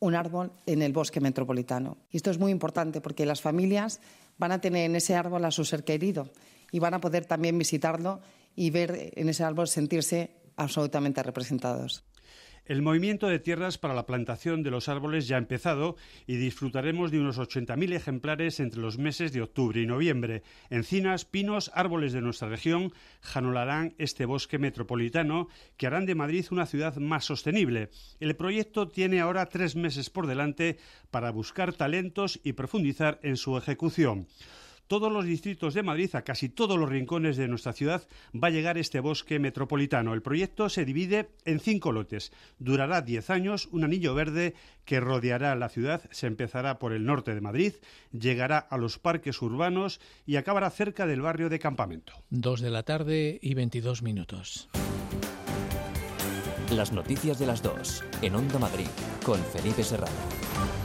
un 0.01 0.15
árbol 0.15 0.53
en 0.67 0.83
el 0.83 0.93
bosque 0.93 1.21
metropolitano. 1.21 1.99
Y 2.11 2.17
esto 2.17 2.31
es 2.31 2.39
muy 2.39 2.51
importante 2.51 3.01
porque 3.01 3.27
las 3.27 3.41
familias 3.41 4.01
van 4.39 4.53
a 4.53 4.61
tener 4.61 4.87
en 4.87 4.97
ese 4.97 5.15
árbol 5.15 5.45
a 5.45 5.51
su 5.51 5.65
ser 5.65 5.85
querido 5.85 6.31
y 6.73 6.79
van 6.79 6.95
a 6.95 7.01
poder 7.01 7.27
también 7.27 7.59
visitarlo 7.59 8.21
y 8.57 8.71
ver 8.71 9.13
en 9.15 9.29
ese 9.29 9.45
árbol 9.45 9.69
sentirse 9.69 10.31
absolutamente 10.57 11.23
representados. 11.23 12.05
El 12.71 12.83
movimiento 12.83 13.27
de 13.27 13.41
tierras 13.41 13.79
para 13.79 13.95
la 13.95 14.07
plantación 14.07 14.63
de 14.63 14.71
los 14.71 14.89
árboles 14.89 15.27
ya 15.27 15.35
ha 15.35 15.41
empezado 15.41 15.97
y 16.29 16.37
disfrutaremos 16.37 17.11
de 17.11 17.19
unos 17.19 17.37
80.000 17.37 17.95
ejemplares 17.95 18.61
entre 18.61 18.81
los 18.81 18.97
meses 18.97 19.33
de 19.33 19.43
octubre 19.43 19.83
y 19.83 19.87
noviembre. 19.87 20.45
Encinas, 20.71 21.25
pinos, 21.25 21.73
árboles 21.75 22.13
de 22.13 22.21
nuestra 22.21 22.49
región 22.49 22.93
janolarán 23.23 23.97
este 23.99 24.25
bosque 24.25 24.61
metropolitano 24.61 25.49
que 25.77 25.89
harán 25.89 26.07
de 26.07 26.15
Madrid 26.15 26.47
una 26.53 26.65
ciudad 26.65 26.95
más 26.99 27.25
sostenible. 27.25 27.91
El 28.21 28.37
proyecto 28.37 28.87
tiene 28.87 29.19
ahora 29.19 29.47
tres 29.47 29.75
meses 29.75 30.09
por 30.09 30.29
delante 30.29 30.79
para 31.11 31.33
buscar 31.33 31.73
talentos 31.73 32.39
y 32.45 32.53
profundizar 32.53 33.19
en 33.25 33.37
su 33.37 33.57
ejecución 33.57 34.29
todos 34.91 35.13
los 35.13 35.25
distritos 35.25 35.73
de 35.75 35.85
Madrid, 35.85 36.11
a 36.15 36.23
casi 36.23 36.49
todos 36.49 36.77
los 36.77 36.89
rincones 36.89 37.37
de 37.37 37.47
nuestra 37.47 37.73
ciudad, 37.73 38.03
va 38.35 38.49
a 38.49 38.51
llegar 38.51 38.77
este 38.77 38.99
bosque 38.99 39.39
metropolitano. 39.39 40.15
El 40.15 40.21
proyecto 40.21 40.69
se 40.69 40.85
divide 40.85 41.31
en 41.45 41.61
cinco 41.61 41.93
lotes. 41.93 42.33
Durará 42.59 43.01
diez 43.01 43.31
años, 43.31 43.69
un 43.71 43.85
anillo 43.85 44.17
verde 44.17 44.55
que 44.85 44.99
rodeará 44.99 45.55
la 45.55 45.69
ciudad, 45.69 46.03
se 46.11 46.27
empezará 46.27 46.81
por 46.81 46.93
el 46.93 47.05
norte 47.07 47.37
de 47.37 47.41
Madrid, 47.41 47.75
llegará 48.11 48.59
a 48.59 48.79
los 48.79 48.99
parques 48.99 49.41
urbanos 49.41 50.01
y 50.27 50.35
acabará 50.35 50.69
cerca 50.71 51.07
del 51.07 51.21
barrio 51.21 51.51
de 51.51 51.61
Campamento. 51.61 52.13
Dos 52.29 52.61
de 52.61 52.71
la 52.71 52.83
tarde 52.83 53.39
y 53.41 53.55
veintidós 53.55 54.03
minutos. 54.03 54.69
Las 56.73 56.93
noticias 56.93 57.39
de 57.39 57.47
las 57.47 57.63
dos, 57.63 58.03
en 58.23 58.35
Onda 58.35 58.59
Madrid, 58.59 58.89
con 59.23 59.39
Felipe 59.39 59.85
Serrano. 59.85 60.80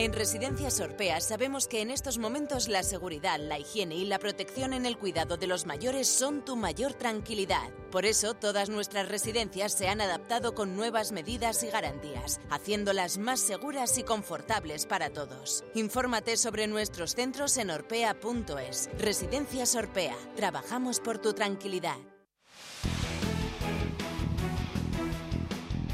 En 0.00 0.14
Residencias 0.14 0.80
Orpea 0.80 1.20
sabemos 1.20 1.68
que 1.68 1.82
en 1.82 1.90
estos 1.90 2.16
momentos 2.16 2.68
la 2.68 2.82
seguridad, 2.82 3.38
la 3.38 3.58
higiene 3.58 3.96
y 3.96 4.06
la 4.06 4.18
protección 4.18 4.72
en 4.72 4.86
el 4.86 4.96
cuidado 4.96 5.36
de 5.36 5.46
los 5.46 5.66
mayores 5.66 6.08
son 6.08 6.42
tu 6.42 6.56
mayor 6.56 6.94
tranquilidad. 6.94 7.68
Por 7.92 8.06
eso 8.06 8.32
todas 8.32 8.70
nuestras 8.70 9.10
residencias 9.10 9.74
se 9.74 9.88
han 9.88 10.00
adaptado 10.00 10.54
con 10.54 10.74
nuevas 10.74 11.12
medidas 11.12 11.62
y 11.64 11.66
garantías, 11.66 12.40
haciéndolas 12.48 13.18
más 13.18 13.40
seguras 13.40 13.98
y 13.98 14.02
confortables 14.02 14.86
para 14.86 15.10
todos. 15.10 15.64
Infórmate 15.74 16.38
sobre 16.38 16.66
nuestros 16.66 17.14
centros 17.14 17.58
en 17.58 17.68
orpea.es. 17.68 18.88
Residencias 18.96 19.74
Orpea. 19.74 20.16
Trabajamos 20.34 20.98
por 20.98 21.18
tu 21.18 21.34
tranquilidad. 21.34 21.98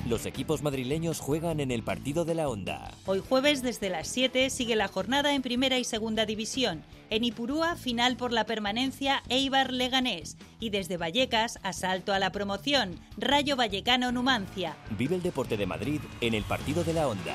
Los 0.09 0.25
equipos 0.25 0.63
madrileños 0.63 1.19
juegan 1.19 1.59
en 1.59 1.73
el 1.73 1.83
partido 1.83 2.25
de 2.25 2.37
la 2.37 2.49
Onda. 2.49 2.93
Hoy 3.07 3.21
jueves 3.29 3.63
desde 3.63 3.91
las 3.91 4.07
7 4.07 4.51
sigue 4.51 4.77
la 4.77 4.87
jornada 4.87 5.35
en 5.35 5.43
Primera 5.43 5.81
y 5.81 5.85
Segunda 5.85 6.27
División. 6.27 6.85
En 7.11 7.25
Ipurúa, 7.25 7.75
final 7.75 8.17
por 8.17 8.33
la 8.33 8.47
permanencia 8.47 9.25
Eibar 9.29 9.73
Leganés. 9.73 10.37
Y 10.61 10.71
desde 10.71 10.97
Vallecas, 10.97 11.59
asalto 11.65 12.13
a 12.13 12.21
la 12.21 12.31
promoción, 12.31 13.01
Rayo 13.19 13.57
Vallecano 13.57 14.13
Numancia. 14.13 14.77
Vive 14.97 15.17
el 15.17 15.23
deporte 15.23 15.57
de 15.57 15.67
Madrid 15.67 16.01
en 16.21 16.35
el 16.35 16.45
partido 16.45 16.85
de 16.85 16.93
la 16.93 17.09
Onda. 17.09 17.35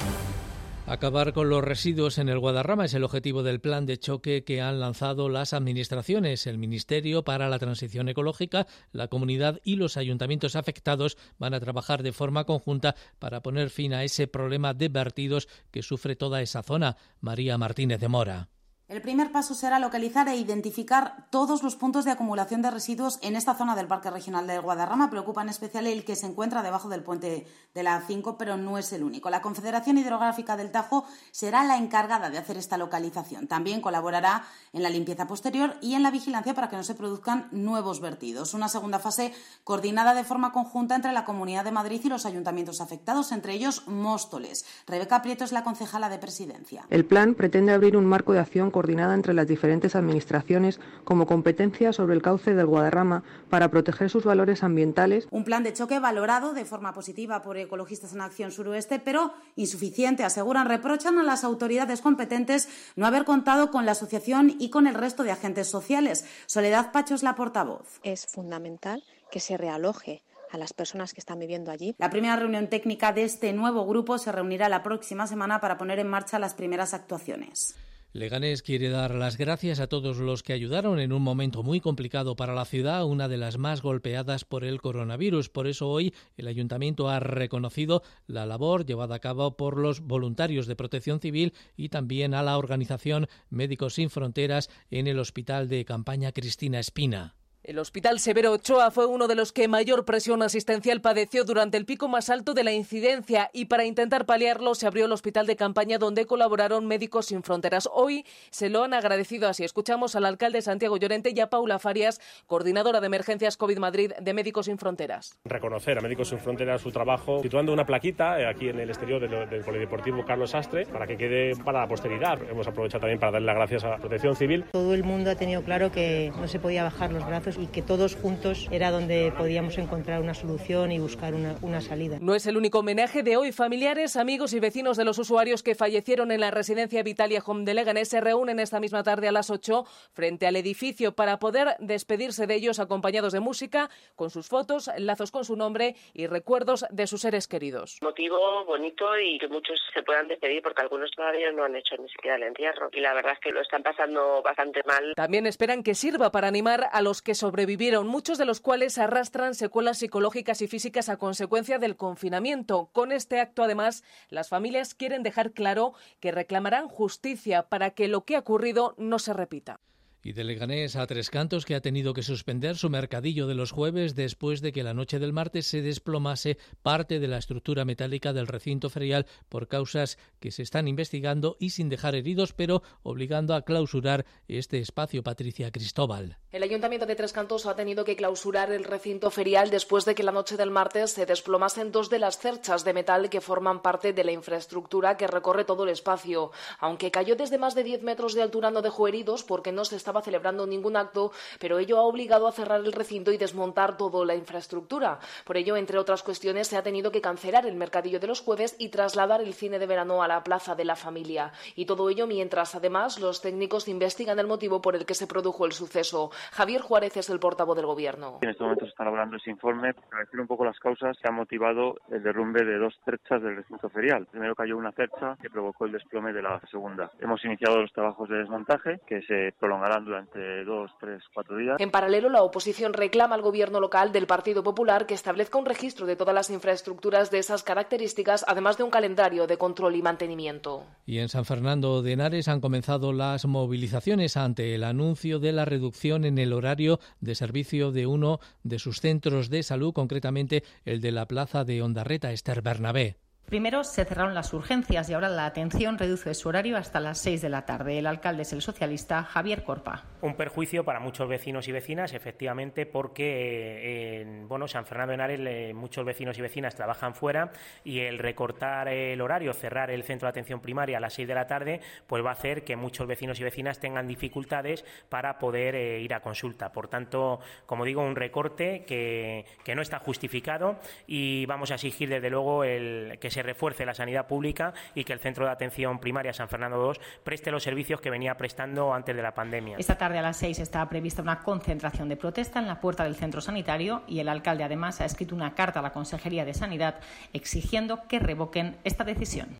Acabar 0.91 1.31
con 1.31 1.47
los 1.47 1.63
residuos 1.63 2.17
en 2.17 2.27
el 2.27 2.37
Guadarrama 2.37 2.83
es 2.83 2.93
el 2.93 3.05
objetivo 3.05 3.43
del 3.43 3.61
plan 3.61 3.85
de 3.85 3.97
choque 3.97 4.43
que 4.43 4.59
han 4.59 4.81
lanzado 4.81 5.29
las 5.29 5.53
administraciones. 5.53 6.47
El 6.47 6.57
Ministerio 6.57 7.23
para 7.23 7.47
la 7.47 7.59
Transición 7.59 8.09
Ecológica, 8.09 8.67
la 8.91 9.07
comunidad 9.07 9.61
y 9.63 9.77
los 9.77 9.95
ayuntamientos 9.95 10.57
afectados 10.57 11.17
van 11.39 11.53
a 11.53 11.61
trabajar 11.61 12.03
de 12.03 12.11
forma 12.11 12.43
conjunta 12.43 12.97
para 13.19 13.41
poner 13.41 13.69
fin 13.69 13.93
a 13.93 14.03
ese 14.03 14.27
problema 14.27 14.73
de 14.73 14.89
vertidos 14.89 15.47
que 15.71 15.81
sufre 15.81 16.17
toda 16.17 16.41
esa 16.41 16.61
zona. 16.61 16.97
María 17.21 17.57
Martínez 17.57 18.01
de 18.01 18.09
Mora. 18.09 18.49
El 18.91 19.01
primer 19.01 19.31
paso 19.31 19.55
será 19.55 19.79
localizar 19.79 20.27
e 20.27 20.35
identificar 20.35 21.25
todos 21.29 21.63
los 21.63 21.77
puntos 21.77 22.03
de 22.03 22.11
acumulación 22.11 22.61
de 22.61 22.69
residuos 22.69 23.19
en 23.21 23.37
esta 23.37 23.55
zona 23.55 23.73
del 23.73 23.87
Parque 23.87 24.09
Regional 24.09 24.47
del 24.47 24.59
Guadarrama. 24.59 25.09
Preocupa 25.09 25.41
en 25.41 25.47
especial 25.47 25.87
el 25.87 26.03
que 26.03 26.17
se 26.17 26.25
encuentra 26.25 26.61
debajo 26.61 26.89
del 26.89 27.01
puente 27.01 27.47
de 27.73 27.83
la 27.83 28.05
A5, 28.05 28.35
pero 28.37 28.57
no 28.57 28.77
es 28.77 28.91
el 28.91 29.03
único. 29.03 29.29
La 29.29 29.41
Confederación 29.41 29.97
Hidrográfica 29.97 30.57
del 30.57 30.71
Tajo 30.71 31.05
será 31.31 31.63
la 31.63 31.77
encargada 31.77 32.29
de 32.29 32.37
hacer 32.37 32.57
esta 32.57 32.77
localización. 32.77 33.47
También 33.47 33.79
colaborará 33.79 34.43
en 34.73 34.83
la 34.83 34.89
limpieza 34.89 35.25
posterior 35.25 35.77
y 35.79 35.93
en 35.93 36.03
la 36.03 36.11
vigilancia 36.11 36.53
para 36.53 36.67
que 36.67 36.75
no 36.75 36.83
se 36.83 36.93
produzcan 36.93 37.47
nuevos 37.51 38.01
vertidos. 38.01 38.53
Una 38.53 38.67
segunda 38.67 38.99
fase 38.99 39.31
coordinada 39.63 40.13
de 40.13 40.25
forma 40.25 40.51
conjunta 40.51 40.95
entre 40.95 41.13
la 41.13 41.23
Comunidad 41.23 41.63
de 41.63 41.71
Madrid 41.71 42.01
y 42.03 42.09
los 42.09 42.25
ayuntamientos 42.25 42.81
afectados, 42.81 43.31
entre 43.31 43.53
ellos 43.53 43.87
Móstoles. 43.87 44.65
Rebeca 44.85 45.21
Prieto 45.21 45.45
es 45.45 45.53
la 45.53 45.63
concejala 45.63 46.09
de 46.09 46.17
presidencia. 46.17 46.85
El 46.89 47.05
plan 47.05 47.35
pretende 47.35 47.71
abrir 47.71 47.95
un 47.95 48.05
marco 48.05 48.33
de 48.33 48.39
acción 48.39 48.69
coordinada 48.81 49.13
entre 49.13 49.35
las 49.35 49.45
diferentes 49.45 49.95
administraciones 49.95 50.79
como 51.03 51.27
competencia 51.27 51.93
sobre 51.93 52.15
el 52.15 52.23
cauce 52.23 52.55
del 52.55 52.65
Guadarrama 52.65 53.21
para 53.47 53.69
proteger 53.69 54.09
sus 54.09 54.23
valores 54.23 54.63
ambientales. 54.63 55.27
Un 55.29 55.43
plan 55.43 55.61
de 55.61 55.71
choque 55.71 55.99
valorado 55.99 56.53
de 56.53 56.65
forma 56.65 56.91
positiva 56.93 57.43
por 57.43 57.57
Ecologistas 57.57 58.13
en 58.13 58.21
Acción 58.21 58.51
Suroeste, 58.51 58.97
pero 58.97 59.33
insuficiente, 59.55 60.23
aseguran, 60.23 60.67
reprochan 60.67 61.19
a 61.19 61.23
las 61.23 61.43
autoridades 61.43 62.01
competentes 62.01 62.69
no 62.95 63.05
haber 63.05 63.23
contado 63.23 63.69
con 63.69 63.85
la 63.85 63.91
asociación 63.91 64.55
y 64.57 64.71
con 64.71 64.87
el 64.87 64.95
resto 64.95 65.21
de 65.21 65.29
agentes 65.29 65.67
sociales. 65.67 66.25
Soledad 66.47 66.91
Pacho 66.91 67.13
es 67.13 67.21
la 67.21 67.35
portavoz. 67.35 67.99
Es 68.01 68.25
fundamental 68.25 69.03
que 69.29 69.39
se 69.39 69.57
realoje 69.57 70.23
a 70.51 70.57
las 70.57 70.73
personas 70.73 71.13
que 71.13 71.19
están 71.19 71.37
viviendo 71.37 71.69
allí. 71.69 71.93
La 71.99 72.09
primera 72.09 72.35
reunión 72.35 72.67
técnica 72.67 73.13
de 73.13 73.25
este 73.25 73.53
nuevo 73.53 73.85
grupo 73.85 74.17
se 74.17 74.31
reunirá 74.31 74.69
la 74.69 74.81
próxima 74.81 75.27
semana 75.27 75.61
para 75.61 75.77
poner 75.77 75.99
en 75.99 76.07
marcha 76.07 76.39
las 76.39 76.55
primeras 76.55 76.95
actuaciones. 76.95 77.75
Leganés 78.13 78.61
quiere 78.61 78.89
dar 78.89 79.15
las 79.15 79.37
gracias 79.37 79.79
a 79.79 79.87
todos 79.87 80.17
los 80.17 80.43
que 80.43 80.51
ayudaron 80.51 80.99
en 80.99 81.13
un 81.13 81.21
momento 81.21 81.63
muy 81.63 81.79
complicado 81.79 82.35
para 82.35 82.53
la 82.53 82.65
ciudad, 82.65 83.05
una 83.05 83.29
de 83.29 83.37
las 83.37 83.57
más 83.57 83.81
golpeadas 83.81 84.43
por 84.43 84.65
el 84.65 84.81
coronavirus. 84.81 85.47
Por 85.47 85.65
eso 85.65 85.87
hoy 85.87 86.13
el 86.35 86.47
ayuntamiento 86.47 87.07
ha 87.07 87.21
reconocido 87.21 88.03
la 88.27 88.45
labor 88.45 88.85
llevada 88.85 89.15
a 89.15 89.19
cabo 89.19 89.55
por 89.55 89.77
los 89.77 90.01
voluntarios 90.01 90.67
de 90.67 90.75
protección 90.75 91.21
civil 91.21 91.53
y 91.77 91.87
también 91.87 92.33
a 92.33 92.43
la 92.43 92.57
organización 92.57 93.27
Médicos 93.49 93.93
Sin 93.93 94.09
Fronteras 94.09 94.69
en 94.89 95.07
el 95.07 95.17
Hospital 95.17 95.69
de 95.69 95.85
Campaña 95.85 96.33
Cristina 96.33 96.79
Espina. 96.79 97.35
El 97.71 97.79
Hospital 97.79 98.19
Severo 98.19 98.51
Ochoa 98.51 98.91
fue 98.91 99.05
uno 99.05 99.29
de 99.29 99.35
los 99.35 99.53
que 99.53 99.69
mayor 99.69 100.03
presión 100.03 100.43
asistencial 100.43 100.99
padeció 100.99 101.45
durante 101.45 101.77
el 101.77 101.85
pico 101.85 102.09
más 102.09 102.29
alto 102.29 102.53
de 102.53 102.65
la 102.65 102.73
incidencia 102.73 103.49
y 103.53 103.67
para 103.67 103.85
intentar 103.85 104.25
paliarlo 104.25 104.75
se 104.75 104.87
abrió 104.87 105.05
el 105.05 105.11
hospital 105.13 105.47
de 105.47 105.55
campaña 105.55 105.97
donde 105.97 106.25
colaboraron 106.25 106.85
Médicos 106.85 107.27
Sin 107.27 107.43
Fronteras. 107.43 107.87
Hoy 107.93 108.25
se 108.49 108.69
lo 108.69 108.83
han 108.83 108.93
agradecido 108.93 109.47
así. 109.47 109.63
Escuchamos 109.63 110.17
al 110.17 110.25
alcalde 110.25 110.61
Santiago 110.61 110.97
Llorente 110.97 111.31
y 111.33 111.39
a 111.39 111.49
Paula 111.49 111.79
Farias, 111.79 112.19
coordinadora 112.45 112.99
de 112.99 113.07
emergencias 113.07 113.55
COVID 113.55 113.77
Madrid 113.77 114.11
de 114.19 114.33
Médicos 114.33 114.65
Sin 114.65 114.77
Fronteras. 114.77 115.39
Reconocer 115.45 115.97
a 115.97 116.01
Médicos 116.01 116.27
Sin 116.27 116.39
Fronteras 116.39 116.81
su 116.81 116.91
trabajo 116.91 117.41
situando 117.41 117.71
una 117.71 117.85
plaquita 117.85 118.37
eh, 118.37 118.47
aquí 118.49 118.67
en 118.67 118.81
el 118.81 118.89
exterior 118.89 119.21
del, 119.21 119.63
Polideportivo 119.63 120.25
Carlos 120.25 120.53
Astre 120.55 120.87
para 120.87 121.07
que 121.07 121.15
quede 121.15 121.55
para 121.63 121.79
la 121.79 121.87
posteridad. 121.87 122.37
Hemos 122.49 122.67
aprovechado 122.67 122.99
también 122.99 123.21
para 123.21 123.31
darle 123.31 123.45
las 123.45 123.55
gracias 123.55 123.85
a 123.85 123.91
la 123.91 123.97
Protección 123.97 124.35
Civil. 124.35 124.65
Todo 124.73 124.93
el 124.93 125.05
mundo 125.05 125.31
ha 125.31 125.35
tenido 125.35 125.63
claro 125.63 125.89
que 125.89 126.33
no 126.37 126.49
se 126.49 126.59
podía 126.59 126.83
bajar 126.83 127.13
los 127.13 127.25
brazos 127.25 127.60
y 127.61 127.67
que 127.67 127.81
todos 127.81 128.15
juntos 128.15 128.67
era 128.71 128.91
donde 128.91 129.31
podíamos 129.37 129.77
encontrar 129.77 130.21
una 130.21 130.33
solución 130.33 130.91
y 130.91 130.99
buscar 130.99 131.33
una, 131.33 131.55
una, 131.61 131.81
salida. 131.81 132.17
No 132.19 132.35
es 132.35 132.47
el 132.47 132.57
único 132.57 132.79
homenaje 132.79 133.23
de 133.23 133.37
hoy. 133.37 133.51
Familiares, 133.51 134.17
amigos 134.17 134.53
y 134.53 134.59
vecinos 134.59 134.97
de 134.97 135.05
los 135.05 135.19
usuarios 135.19 135.61
que 135.61 135.75
fallecieron 135.75 136.31
en 136.31 136.39
la 136.39 136.51
residencia 136.51 137.03
Vitalia 137.03 137.43
Home 137.45 137.63
de 137.65 137.73
Leganés 137.73 138.09
se 138.09 138.21
reúnen 138.21 138.59
esta 138.59 138.79
misma 138.79 139.03
tarde 139.03 139.27
a 139.27 139.31
las 139.31 139.49
8 139.49 139.85
frente 140.13 140.47
al 140.47 140.55
edificio 140.55 141.13
para 141.13 141.39
poder 141.39 141.75
despedirse 141.79 142.47
de 142.47 142.55
ellos 142.55 142.79
acompañados 142.79 143.33
de 143.33 143.39
música, 143.39 143.89
con 144.15 144.29
sus 144.29 144.47
fotos, 144.47 144.89
lazos 144.97 145.31
con 145.31 145.45
su 145.45 145.55
nombre 145.55 145.95
y 146.13 146.27
recuerdos 146.27 146.85
de 146.89 147.07
sus 147.07 147.21
seres 147.21 147.47
queridos. 147.47 147.99
Motivo 148.01 148.65
bonito 148.65 149.05
y 149.19 149.37
que 149.37 149.47
muchos 149.47 149.79
se 149.93 150.01
puedan 150.03 150.27
despedir 150.27 150.61
porque 150.61 150.81
algunos 150.81 151.11
todavía 151.11 151.51
no 151.51 151.63
han 151.63 151.75
hecho 151.75 151.95
ni 151.97 152.09
siquiera 152.09 152.37
el 152.37 152.43
entierro 152.43 152.89
y 152.91 153.01
la 153.01 153.13
verdad 153.13 153.33
es 153.33 153.39
que 153.39 153.51
lo 153.51 153.61
están 153.61 153.83
pasando 153.83 154.41
bastante 154.41 154.81
mal. 154.85 155.13
También 155.15 155.45
esperan 155.45 155.83
que 155.83 155.95
sirva 155.95 156.31
para 156.31 156.47
animar 156.47 156.89
a 156.91 157.01
los 157.01 157.21
que 157.21 157.35
sobrevivieron 157.41 158.05
muchos 158.05 158.37
de 158.37 158.45
los 158.45 158.59
cuales 158.59 158.99
arrastran 158.99 159.55
secuelas 159.55 159.97
psicológicas 159.97 160.61
y 160.61 160.67
físicas 160.67 161.09
a 161.09 161.17
consecuencia 161.17 161.79
del 161.79 161.97
confinamiento. 161.97 162.91
Con 162.93 163.11
este 163.11 163.39
acto, 163.39 163.63
además, 163.63 164.03
las 164.29 164.47
familias 164.47 164.93
quieren 164.93 165.23
dejar 165.23 165.51
claro 165.51 165.95
que 166.19 166.31
reclamarán 166.31 166.87
justicia 166.87 167.63
para 167.63 167.89
que 167.89 168.07
lo 168.07 168.25
que 168.25 168.35
ha 168.35 168.39
ocurrido 168.39 168.93
no 168.99 169.17
se 169.17 169.33
repita 169.33 169.79
y 170.23 170.33
de 170.33 170.43
Leganés 170.43 170.95
a 170.95 171.07
Tres 171.07 171.29
Cantos, 171.29 171.65
que 171.65 171.75
ha 171.75 171.81
tenido 171.81 172.13
que 172.13 172.23
suspender 172.23 172.77
su 172.77 172.89
mercadillo 172.89 173.47
de 173.47 173.55
los 173.55 173.71
jueves 173.71 174.15
después 174.15 174.61
de 174.61 174.71
que 174.71 174.83
la 174.83 174.93
noche 174.93 175.19
del 175.19 175.33
martes 175.33 175.67
se 175.67 175.81
desplomase 175.81 176.57
parte 176.81 177.19
de 177.19 177.27
la 177.27 177.37
estructura 177.37 177.85
metálica 177.85 178.33
del 178.33 178.47
recinto 178.47 178.89
ferial 178.89 179.25
por 179.49 179.67
causas 179.67 180.17
que 180.39 180.51
se 180.51 180.63
están 180.63 180.87
investigando 180.87 181.57
y 181.59 181.71
sin 181.71 181.89
dejar 181.89 182.15
heridos, 182.15 182.53
pero 182.53 182.83
obligando 183.03 183.55
a 183.55 183.63
clausurar 183.63 184.25
este 184.47 184.79
espacio. 184.79 185.23
Patricia 185.23 185.71
Cristóbal. 185.71 186.37
El 186.51 186.63
Ayuntamiento 186.63 187.05
de 187.05 187.15
Tres 187.15 187.33
Cantos 187.33 187.65
ha 187.65 187.75
tenido 187.75 188.05
que 188.05 188.15
clausurar 188.15 188.71
el 188.71 188.83
recinto 188.83 189.31
ferial 189.31 189.69
después 189.69 190.05
de 190.05 190.15
que 190.15 190.23
la 190.23 190.31
noche 190.31 190.57
del 190.57 190.71
martes 190.71 191.11
se 191.11 191.25
desplomasen 191.25 191.91
dos 191.91 192.09
de 192.09 192.19
las 192.19 192.37
cerchas 192.37 192.83
de 192.83 192.93
metal 192.93 193.29
que 193.29 193.41
forman 193.41 193.81
parte 193.81 194.13
de 194.13 194.23
la 194.23 194.31
infraestructura 194.31 195.17
que 195.17 195.27
recorre 195.27 195.65
todo 195.65 195.83
el 195.83 195.89
espacio. 195.89 196.51
Aunque 196.79 197.11
cayó 197.11 197.35
desde 197.35 197.57
más 197.57 197.75
de 197.75 197.83
10 197.83 198.03
metros 198.03 198.33
de 198.33 198.41
altura 198.41 198.71
no 198.71 198.81
dejó 198.81 199.07
heridos 199.07 199.43
porque 199.43 199.71
no 199.71 199.85
se 199.85 199.95
está 199.95 200.10
estaba 200.11 200.21
celebrando 200.21 200.67
ningún 200.67 200.97
acto, 200.97 201.31
pero 201.57 201.79
ello 201.79 201.97
ha 201.97 202.03
obligado 202.03 202.45
a 202.45 202.51
cerrar 202.51 202.81
el 202.81 202.91
recinto 202.91 203.31
y 203.31 203.37
desmontar 203.37 203.95
toda 203.95 204.25
la 204.25 204.35
infraestructura. 204.35 205.19
Por 205.45 205.55
ello, 205.55 205.77
entre 205.77 205.97
otras 205.97 206.21
cuestiones, 206.21 206.67
se 206.67 206.75
ha 206.75 206.83
tenido 206.83 207.13
que 207.13 207.21
cancelar 207.21 207.65
el 207.65 207.75
mercadillo 207.75 208.19
de 208.19 208.27
los 208.27 208.41
jueves 208.41 208.75
y 208.77 208.89
trasladar 208.89 209.39
el 209.41 209.53
cine 209.53 209.79
de 209.79 209.85
verano 209.85 210.21
a 210.21 210.27
la 210.27 210.43
Plaza 210.43 210.75
de 210.75 210.83
la 210.83 210.97
Familia. 210.97 211.53
Y 211.77 211.85
todo 211.85 212.09
ello 212.09 212.27
mientras, 212.27 212.75
además, 212.75 213.21
los 213.21 213.41
técnicos 213.41 213.87
investigan 213.87 214.37
el 214.37 214.47
motivo 214.47 214.81
por 214.81 214.97
el 214.97 215.05
que 215.05 215.13
se 215.13 215.27
produjo 215.27 215.65
el 215.65 215.71
suceso. 215.71 216.31
Javier 216.51 216.81
Juárez 216.81 217.15
es 217.15 217.29
el 217.29 217.39
portavoz 217.39 217.77
del 217.77 217.85
Gobierno. 217.85 218.39
En 218.41 218.49
este 218.49 218.63
momento 218.63 218.83
se 218.83 218.91
está 218.91 219.03
elaborando 219.03 219.37
ese 219.37 219.49
informe 219.49 219.93
para 219.93 220.25
decir 220.25 220.41
un 220.41 220.47
poco 220.47 220.65
las 220.65 220.77
causas 220.79 221.17
que 221.21 221.29
han 221.29 221.35
motivado 221.35 221.95
el 222.09 222.21
derrumbe 222.21 222.65
de 222.65 222.77
dos 222.77 222.99
cerchas 223.05 223.41
del 223.41 223.55
recinto 223.55 223.89
ferial. 223.89 224.27
Primero 224.29 224.55
cayó 224.55 224.75
una 224.75 224.91
cercha 224.91 225.37
que 225.41 225.49
provocó 225.49 225.85
el 225.85 225.93
desplome 225.93 226.33
de 226.33 226.41
la 226.41 226.59
segunda. 226.69 227.11
Hemos 227.21 227.45
iniciado 227.45 227.79
los 227.79 227.93
trabajos 227.93 228.27
de 228.27 228.39
desmontaje 228.39 228.99
que 229.07 229.21
se 229.21 229.53
prolongarán 229.59 230.00
durante 230.05 230.63
dos, 230.63 230.91
tres, 230.99 231.23
cuatro 231.33 231.57
días. 231.57 231.79
En 231.79 231.91
paralelo, 231.91 232.29
la 232.29 232.43
oposición 232.43 232.93
reclama 232.93 233.35
al 233.35 233.41
gobierno 233.41 233.79
local 233.79 234.11
del 234.11 234.27
Partido 234.27 234.63
Popular 234.63 235.05
que 235.05 235.13
establezca 235.13 235.57
un 235.57 235.65
registro 235.65 236.05
de 236.05 236.15
todas 236.15 236.35
las 236.35 236.49
infraestructuras 236.49 237.31
de 237.31 237.39
esas 237.39 237.63
características, 237.63 238.45
además 238.47 238.77
de 238.77 238.83
un 238.83 238.89
calendario 238.89 239.47
de 239.47 239.57
control 239.57 239.95
y 239.95 240.01
mantenimiento. 240.01 240.83
Y 241.05 241.19
en 241.19 241.29
San 241.29 241.45
Fernando 241.45 242.01
de 242.01 242.13
Henares 242.13 242.47
han 242.47 242.61
comenzado 242.61 243.13
las 243.13 243.45
movilizaciones 243.45 244.37
ante 244.37 244.75
el 244.75 244.83
anuncio 244.83 245.39
de 245.39 245.51
la 245.51 245.65
reducción 245.65 246.25
en 246.25 246.37
el 246.37 246.53
horario 246.53 246.99
de 247.19 247.35
servicio 247.35 247.91
de 247.91 248.07
uno 248.07 248.39
de 248.63 248.79
sus 248.79 248.99
centros 248.99 249.49
de 249.49 249.63
salud, 249.63 249.93
concretamente 249.93 250.63
el 250.85 251.01
de 251.01 251.11
la 251.11 251.27
plaza 251.27 251.63
de 251.63 251.81
Ondarreta, 251.81 252.31
Esther 252.31 252.61
Bernabé. 252.61 253.17
Primero 253.45 253.83
se 253.83 254.05
cerraron 254.05 254.33
las 254.33 254.53
urgencias 254.53 255.09
y 255.09 255.13
ahora 255.13 255.27
la 255.27 255.45
atención 255.45 255.97
reduce 255.97 256.33
su 256.33 256.47
horario 256.47 256.77
hasta 256.77 257.01
las 257.01 257.17
6 257.19 257.41
de 257.41 257.49
la 257.49 257.65
tarde. 257.65 257.99
El 257.99 258.07
alcalde 258.07 258.43
es 258.43 258.53
el 258.53 258.61
socialista 258.61 259.23
Javier 259.23 259.63
Corpa. 259.63 260.05
Un 260.21 260.35
perjuicio 260.35 260.85
para 260.85 261.01
muchos 261.01 261.27
vecinos 261.27 261.67
y 261.67 261.73
vecinas, 261.73 262.13
efectivamente, 262.13 262.85
porque 262.85 264.21
en 264.21 264.47
bueno, 264.47 264.69
San 264.69 264.85
Fernando 264.85 265.11
de 265.11 265.15
Henares 265.15 265.75
muchos 265.75 266.05
vecinos 266.05 266.37
y 266.37 266.41
vecinas 266.41 266.75
trabajan 266.75 267.13
fuera 267.13 267.51
y 267.83 267.99
el 267.99 268.19
recortar 268.19 268.87
el 268.87 269.19
horario, 269.19 269.51
cerrar 269.53 269.91
el 269.91 270.03
centro 270.03 270.27
de 270.27 270.29
atención 270.29 270.61
primaria 270.61 270.97
a 270.97 271.01
las 271.01 271.13
6 271.13 271.27
de 271.27 271.35
la 271.35 271.47
tarde, 271.47 271.81
pues 272.07 272.23
va 272.23 272.29
a 272.29 272.33
hacer 272.33 272.63
que 272.63 272.77
muchos 272.77 273.05
vecinos 273.05 273.39
y 273.41 273.43
vecinas 273.43 273.79
tengan 273.79 274.07
dificultades 274.07 274.85
para 275.09 275.39
poder 275.39 275.75
eh, 275.75 275.99
ir 275.99 276.13
a 276.13 276.21
consulta. 276.21 276.71
Por 276.71 276.87
tanto, 276.87 277.39
como 277.65 277.83
digo, 277.83 278.01
un 278.01 278.15
recorte 278.15 278.85
que, 278.85 279.45
que 279.65 279.75
no 279.75 279.81
está 279.81 279.99
justificado 279.99 280.79
y 281.05 281.45
vamos 281.47 281.71
a 281.71 281.75
exigir 281.75 282.07
desde 282.07 282.29
luego 282.29 282.63
el 282.63 283.17
que 283.19 283.29
se 283.31 283.41
refuerce 283.41 283.85
la 283.85 283.93
sanidad 283.93 284.27
pública 284.27 284.73
y 284.93 285.03
que 285.03 285.13
el 285.13 285.19
Centro 285.19 285.45
de 285.45 285.51
Atención 285.51 285.99
Primaria 285.99 286.33
San 286.33 286.49
Fernando 286.49 286.93
II 286.93 287.01
preste 287.23 287.51
los 287.51 287.63
servicios 287.63 288.01
que 288.01 288.09
venía 288.09 288.35
prestando 288.37 288.93
antes 288.93 289.15
de 289.15 289.21
la 289.21 289.33
pandemia. 289.33 289.77
Esta 289.77 289.97
tarde 289.97 290.19
a 290.19 290.21
las 290.21 290.37
seis 290.37 290.59
está 290.59 290.87
prevista 290.87 291.21
una 291.21 291.39
concentración 291.39 292.09
de 292.09 292.17
protesta 292.17 292.59
en 292.59 292.67
la 292.67 292.79
puerta 292.79 293.03
del 293.03 293.15
centro 293.15 293.41
sanitario 293.41 294.03
y 294.07 294.19
el 294.19 294.29
alcalde 294.29 294.63
además 294.63 295.01
ha 295.01 295.05
escrito 295.05 295.35
una 295.35 295.55
carta 295.55 295.79
a 295.79 295.83
la 295.83 295.91
Consejería 295.91 296.45
de 296.45 296.53
Sanidad 296.53 296.99
exigiendo 297.33 298.07
que 298.07 298.19
revoquen 298.19 298.77
esta 298.83 299.03
decisión. 299.03 299.57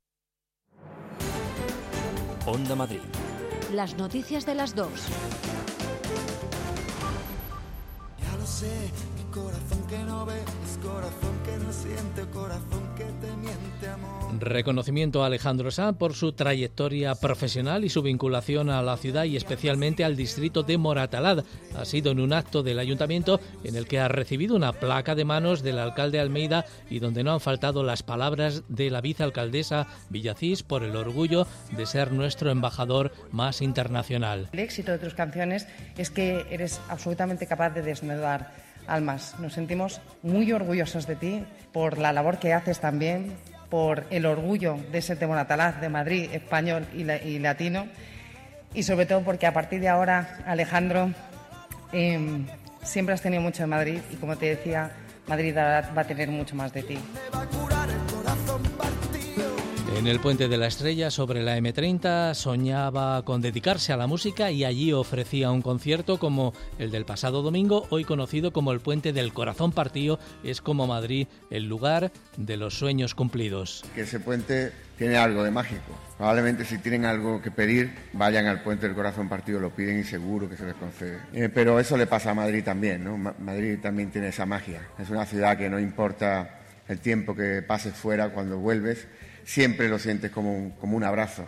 Onda 2.45 2.75
Madrid. 2.75 3.01
Las 3.71 3.95
noticias 3.95 4.45
de 4.45 4.55
las 4.55 4.75
dos. 4.75 5.07
Ya 8.19 8.37
lo 8.37 8.45
sé, 8.45 8.91
mi 9.15 9.23
corazón 9.31 9.80
que 9.91 9.97
no 10.05 10.25
ve, 10.25 10.39
es 10.39 10.77
corazón 10.77 11.35
que 11.43 11.57
no 11.57 11.73
siente, 11.73 12.21
corazón 12.31 12.91
Reconocimiento 14.39 15.23
a 15.23 15.27
Alejandro 15.27 15.71
Sanz 15.71 15.97
por 15.97 16.13
su 16.13 16.33
trayectoria 16.33 17.15
profesional 17.15 17.83
y 17.83 17.89
su 17.89 18.01
vinculación 18.01 18.69
a 18.69 18.81
la 18.81 18.97
ciudad 18.97 19.25
y 19.25 19.35
especialmente 19.35 20.03
al 20.03 20.15
distrito 20.15 20.63
de 20.63 20.77
Moratalad. 20.77 21.43
Ha 21.75 21.85
sido 21.85 22.11
en 22.11 22.19
un 22.19 22.33
acto 22.33 22.63
del 22.63 22.79
ayuntamiento 22.79 23.39
en 23.63 23.75
el 23.75 23.87
que 23.87 23.99
ha 23.99 24.07
recibido 24.07 24.55
una 24.55 24.73
placa 24.73 25.15
de 25.15 25.25
manos 25.25 25.61
del 25.63 25.79
alcalde 25.79 26.19
Almeida 26.19 26.65
y 26.89 26.99
donde 26.99 27.23
no 27.23 27.33
han 27.33 27.39
faltado 27.39 27.83
las 27.83 28.03
palabras 28.03 28.63
de 28.69 28.89
la 28.89 29.01
vicealcaldesa 29.01 29.87
Villacís 30.09 30.63
por 30.63 30.83
el 30.83 30.95
orgullo 30.95 31.45
de 31.75 31.85
ser 31.85 32.11
nuestro 32.11 32.51
embajador 32.51 33.11
más 33.31 33.61
internacional. 33.61 34.49
El 34.53 34.59
éxito 34.59 34.91
de 34.91 34.99
tus 34.99 35.13
canciones 35.13 35.67
es 35.97 36.09
que 36.09 36.45
eres 36.49 36.79
absolutamente 36.89 37.47
capaz 37.47 37.71
de 37.71 37.81
desnudar 37.81 38.70
almas. 38.91 39.35
Nos 39.39 39.53
sentimos 39.53 40.01
muy 40.23 40.51
orgullosos 40.51 41.07
de 41.07 41.15
ti 41.15 41.43
por 41.71 41.97
la 41.97 42.13
labor 42.13 42.39
que 42.39 42.53
haces 42.53 42.79
también, 42.79 43.33
por 43.69 44.05
el 44.09 44.25
orgullo 44.25 44.77
de 44.91 45.01
ser 45.01 45.17
de 45.17 45.27
Monatalaz, 45.27 45.79
de 45.79 45.89
Madrid, 45.89 46.29
español 46.33 46.85
y, 46.93 47.39
latino, 47.39 47.87
y 48.73 48.83
sobre 48.83 49.05
todo 49.05 49.21
porque 49.21 49.47
a 49.47 49.53
partir 49.53 49.79
de 49.79 49.89
ahora, 49.89 50.39
Alejandro, 50.45 51.11
em, 51.93 52.45
siempre 52.83 53.15
has 53.15 53.21
tenido 53.21 53.41
mucho 53.41 53.63
de 53.63 53.67
Madrid 53.67 53.99
y 54.11 54.15
como 54.15 54.35
te 54.37 54.47
decía, 54.47 54.91
Madrid 55.27 55.55
va 55.55 55.79
a 55.79 56.03
tener 56.03 56.29
mucho 56.29 56.55
más 56.55 56.73
de 56.73 56.83
ti. 56.83 56.97
En 60.01 60.07
el 60.07 60.19
Puente 60.19 60.47
de 60.47 60.57
la 60.57 60.65
Estrella, 60.65 61.11
sobre 61.11 61.43
la 61.43 61.59
M30, 61.59 62.33
soñaba 62.33 63.23
con 63.23 63.39
dedicarse 63.39 63.93
a 63.93 63.97
la 63.97 64.07
música 64.07 64.49
y 64.49 64.63
allí 64.63 64.91
ofrecía 64.93 65.51
un 65.51 65.61
concierto 65.61 66.17
como 66.17 66.55
el 66.79 66.89
del 66.89 67.05
pasado 67.05 67.43
domingo, 67.43 67.85
hoy 67.91 68.03
conocido 68.03 68.51
como 68.51 68.71
el 68.71 68.79
Puente 68.79 69.13
del 69.13 69.31
Corazón 69.31 69.71
Partido, 69.71 70.17
es 70.43 70.59
como 70.59 70.87
Madrid 70.87 71.27
el 71.51 71.69
lugar 71.69 72.11
de 72.35 72.57
los 72.57 72.79
sueños 72.79 73.13
cumplidos. 73.13 73.85
Que 73.93 74.01
ese 74.01 74.19
puente 74.19 74.71
tiene 74.97 75.17
algo 75.17 75.43
de 75.43 75.51
mágico. 75.51 75.95
Probablemente 76.17 76.65
si 76.65 76.79
tienen 76.79 77.05
algo 77.05 77.39
que 77.39 77.51
pedir, 77.51 77.93
vayan 78.13 78.47
al 78.47 78.63
Puente 78.63 78.87
del 78.87 78.95
Corazón 78.95 79.29
Partido, 79.29 79.59
lo 79.59 79.69
piden 79.69 79.99
y 79.99 80.03
seguro 80.03 80.49
que 80.49 80.57
se 80.57 80.65
les 80.65 80.73
concede. 80.73 81.19
Eh, 81.31 81.49
pero 81.53 81.79
eso 81.79 81.95
le 81.95 82.07
pasa 82.07 82.31
a 82.31 82.33
Madrid 82.33 82.63
también, 82.63 83.03
¿no? 83.03 83.19
Madrid 83.19 83.77
también 83.79 84.09
tiene 84.09 84.29
esa 84.29 84.47
magia. 84.47 84.81
Es 84.97 85.11
una 85.11 85.27
ciudad 85.27 85.59
que 85.59 85.69
no 85.69 85.79
importa 85.79 86.57
el 86.87 86.99
tiempo 86.99 87.35
que 87.35 87.61
pases 87.61 87.93
fuera, 87.93 88.29
cuando 88.29 88.57
vuelves, 88.57 89.07
siempre 89.45 89.89
lo 89.89 89.99
sientes 89.99 90.31
como 90.31 90.53
un, 90.53 90.71
como 90.71 90.97
un 90.97 91.03
abrazo. 91.03 91.47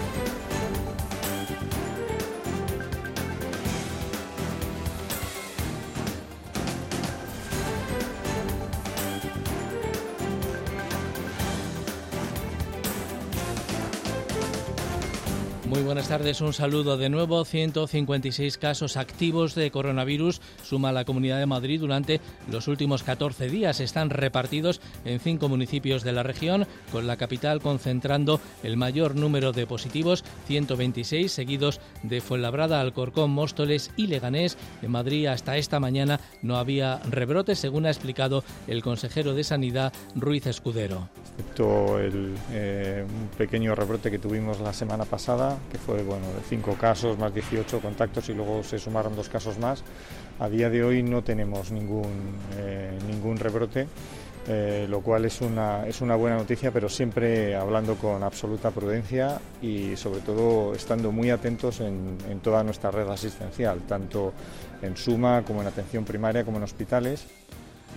Tardes, 16.11 16.41
un 16.41 16.51
saludo 16.51 16.97
de 16.97 17.07
nuevo. 17.07 17.45
156 17.45 18.57
casos 18.57 18.97
activos 18.97 19.55
de 19.55 19.71
coronavirus 19.71 20.41
suma 20.61 20.91
la 20.91 21.05
Comunidad 21.05 21.39
de 21.39 21.45
Madrid 21.45 21.79
durante 21.79 22.19
los 22.51 22.67
últimos 22.67 23.03
14 23.03 23.47
días. 23.47 23.79
Están 23.79 24.09
repartidos 24.09 24.81
en 25.05 25.21
cinco 25.21 25.47
municipios 25.47 26.03
de 26.03 26.11
la 26.11 26.23
región, 26.23 26.67
con 26.91 27.07
la 27.07 27.15
capital 27.15 27.61
concentrando 27.61 28.41
el 28.61 28.75
mayor 28.75 29.15
número 29.15 29.53
de 29.53 29.65
positivos, 29.65 30.25
126, 30.47 31.31
seguidos 31.31 31.79
de 32.03 32.19
Fuenlabrada, 32.19 32.81
Alcorcón, 32.81 33.31
Móstoles 33.31 33.91
y 33.95 34.07
Leganés. 34.07 34.57
En 34.81 34.91
Madrid 34.91 35.27
hasta 35.27 35.55
esta 35.55 35.79
mañana 35.79 36.19
no 36.41 36.57
había 36.57 36.99
rebrotes, 37.09 37.57
según 37.57 37.85
ha 37.85 37.89
explicado 37.89 38.43
el 38.67 38.83
consejero 38.83 39.33
de 39.33 39.45
Sanidad, 39.45 39.93
Ruiz 40.15 40.45
Escudero. 40.45 41.07
Excepto 41.37 41.99
el 41.99 42.35
eh, 42.51 43.05
pequeño 43.37 43.75
rebrote 43.75 44.11
que 44.11 44.19
tuvimos 44.19 44.59
la 44.59 44.73
semana 44.73 45.05
pasada, 45.05 45.57
que 45.71 45.77
fue 45.77 46.00
bueno, 46.03 46.25
de 46.27 46.41
5 46.47 46.75
casos 46.75 47.17
más 47.17 47.33
18 47.33 47.79
contactos 47.79 48.29
y 48.29 48.33
luego 48.33 48.63
se 48.63 48.79
sumaron 48.79 49.15
dos 49.15 49.29
casos 49.29 49.57
más. 49.59 49.83
A 50.39 50.49
día 50.49 50.69
de 50.69 50.83
hoy 50.83 51.03
no 51.03 51.23
tenemos 51.23 51.71
ningún, 51.71 52.35
eh, 52.57 52.97
ningún 53.07 53.37
rebrote. 53.37 53.87
Eh, 54.47 54.87
lo 54.89 55.01
cual 55.01 55.25
es 55.25 55.39
una, 55.41 55.87
es 55.87 56.01
una 56.01 56.15
buena 56.15 56.35
noticia, 56.35 56.71
pero 56.71 56.89
siempre 56.89 57.55
hablando 57.55 57.93
con 57.95 58.23
absoluta 58.23 58.71
prudencia 58.71 59.39
y 59.61 59.95
sobre 59.95 60.21
todo 60.21 60.73
estando 60.73 61.11
muy 61.11 61.29
atentos 61.29 61.79
en, 61.79 62.17
en 62.27 62.39
toda 62.39 62.63
nuestra 62.63 62.89
red 62.89 63.07
asistencial, 63.07 63.81
tanto 63.81 64.33
en 64.81 64.97
suma 64.97 65.43
como 65.45 65.61
en 65.61 65.67
atención 65.67 66.05
primaria 66.05 66.43
como 66.43 66.57
en 66.57 66.63
hospitales. 66.63 67.27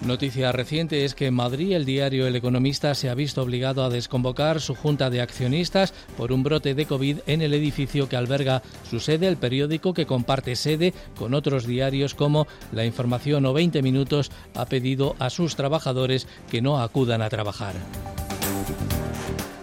Noticia 0.03 0.53
reciente 0.53 1.05
es 1.05 1.15
que 1.15 1.27
en 1.29 1.35
Madrid 1.35 1.73
el 1.73 1.87
diario 1.87 2.27
El 2.27 2.37
Economista 2.37 2.95
se 2.95 3.09
ha 3.09 3.15
visto 3.15 3.41
obligado 3.41 3.85
a 3.85 3.89
desconvocar 3.89 4.61
su 4.61 4.75
junta 4.75 5.09
de 5.09 5.23
accionistas 5.23 5.95
por 6.17 6.31
un 6.31 6.43
brote 6.43 6.75
de 6.75 6.85
COVID 6.85 7.21
en 7.27 7.41
el 7.41 7.55
edificio 7.55 8.09
que 8.09 8.17
alberga 8.17 8.63
su 8.89 9.01
sede, 9.01 9.29
el 9.29 9.39
periódico 9.39 9.95
que 9.95 10.05
comparte 10.05 10.57
sede 10.57 10.93
con 11.17 11.33
otros 11.33 11.67
diarios 11.67 12.15
como 12.15 12.47
La 12.73 12.85
Información 12.85 13.47
o 13.47 13.55
20 13.55 13.83
Minutos 13.83 14.31
ha 14.55 14.67
pedido 14.67 15.17
a 15.19 15.31
sus 15.31 15.57
trabajadores 15.57 16.29
que 16.51 16.61
no 16.61 16.81
acudan 16.81 17.23
a 17.23 17.31
trabajar. 17.31 17.75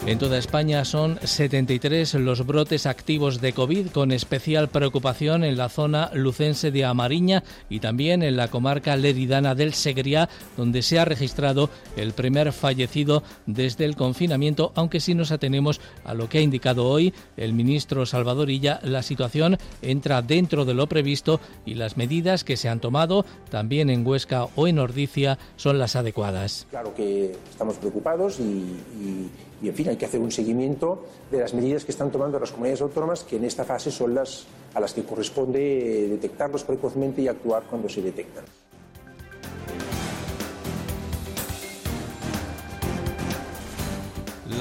En 0.07 0.17
toda 0.17 0.39
España 0.39 0.83
son 0.83 1.19
73 1.23 2.15
los 2.15 2.43
brotes 2.47 2.87
activos 2.87 3.39
de 3.39 3.53
COVID, 3.53 3.89
con 3.89 4.11
especial 4.11 4.67
preocupación 4.67 5.43
en 5.43 5.57
la 5.57 5.69
zona 5.69 6.09
lucense 6.15 6.71
de 6.71 6.85
Amariña 6.85 7.43
y 7.69 7.81
también 7.81 8.23
en 8.23 8.35
la 8.35 8.47
comarca 8.47 8.95
leridana 8.95 9.53
del 9.53 9.75
Segriá, 9.75 10.27
donde 10.57 10.81
se 10.81 10.97
ha 10.97 11.05
registrado 11.05 11.69
el 11.97 12.13
primer 12.13 12.51
fallecido 12.51 13.21
desde 13.45 13.85
el 13.85 13.95
confinamiento, 13.95 14.71
aunque 14.73 14.99
si 14.99 15.13
nos 15.13 15.31
atenemos 15.31 15.79
a 16.03 16.15
lo 16.15 16.27
que 16.27 16.39
ha 16.39 16.41
indicado 16.41 16.87
hoy 16.87 17.13
el 17.37 17.53
ministro 17.53 18.07
Salvadorilla, 18.07 18.79
la 18.81 19.03
situación 19.03 19.59
entra 19.83 20.23
dentro 20.23 20.65
de 20.65 20.73
lo 20.73 20.87
previsto 20.87 21.39
y 21.63 21.75
las 21.75 21.95
medidas 21.95 22.43
que 22.43 22.57
se 22.57 22.69
han 22.69 22.79
tomado, 22.79 23.23
también 23.51 23.91
en 23.91 24.05
Huesca 24.05 24.47
o 24.55 24.67
en 24.67 24.79
Ordicia, 24.79 25.37
son 25.57 25.77
las 25.77 25.95
adecuadas. 25.95 26.65
Claro 26.71 26.91
que 26.95 27.37
estamos 27.51 27.77
preocupados 27.77 28.39
y, 28.39 28.43
y 28.43 29.29
y, 29.61 29.69
en 29.69 29.75
fin, 29.75 29.89
hay 29.89 29.97
que 29.97 30.05
hacer 30.05 30.19
un 30.19 30.31
seguimiento 30.31 31.03
de 31.29 31.39
las 31.39 31.53
medidas 31.53 31.85
que 31.85 31.91
están 31.91 32.11
tomando 32.11 32.39
las 32.39 32.51
comunidades 32.51 32.81
autónomas, 32.81 33.23
que 33.23 33.37
en 33.37 33.45
esta 33.45 33.63
fase 33.63 33.91
son 33.91 34.15
las 34.15 34.45
a 34.73 34.79
las 34.79 34.93
que 34.93 35.03
corresponde 35.03 36.07
detectarlos 36.09 36.63
precozmente 36.63 37.21
y 37.21 37.27
actuar 37.27 37.63
cuando 37.69 37.89
se 37.89 38.01
detectan. 38.01 38.45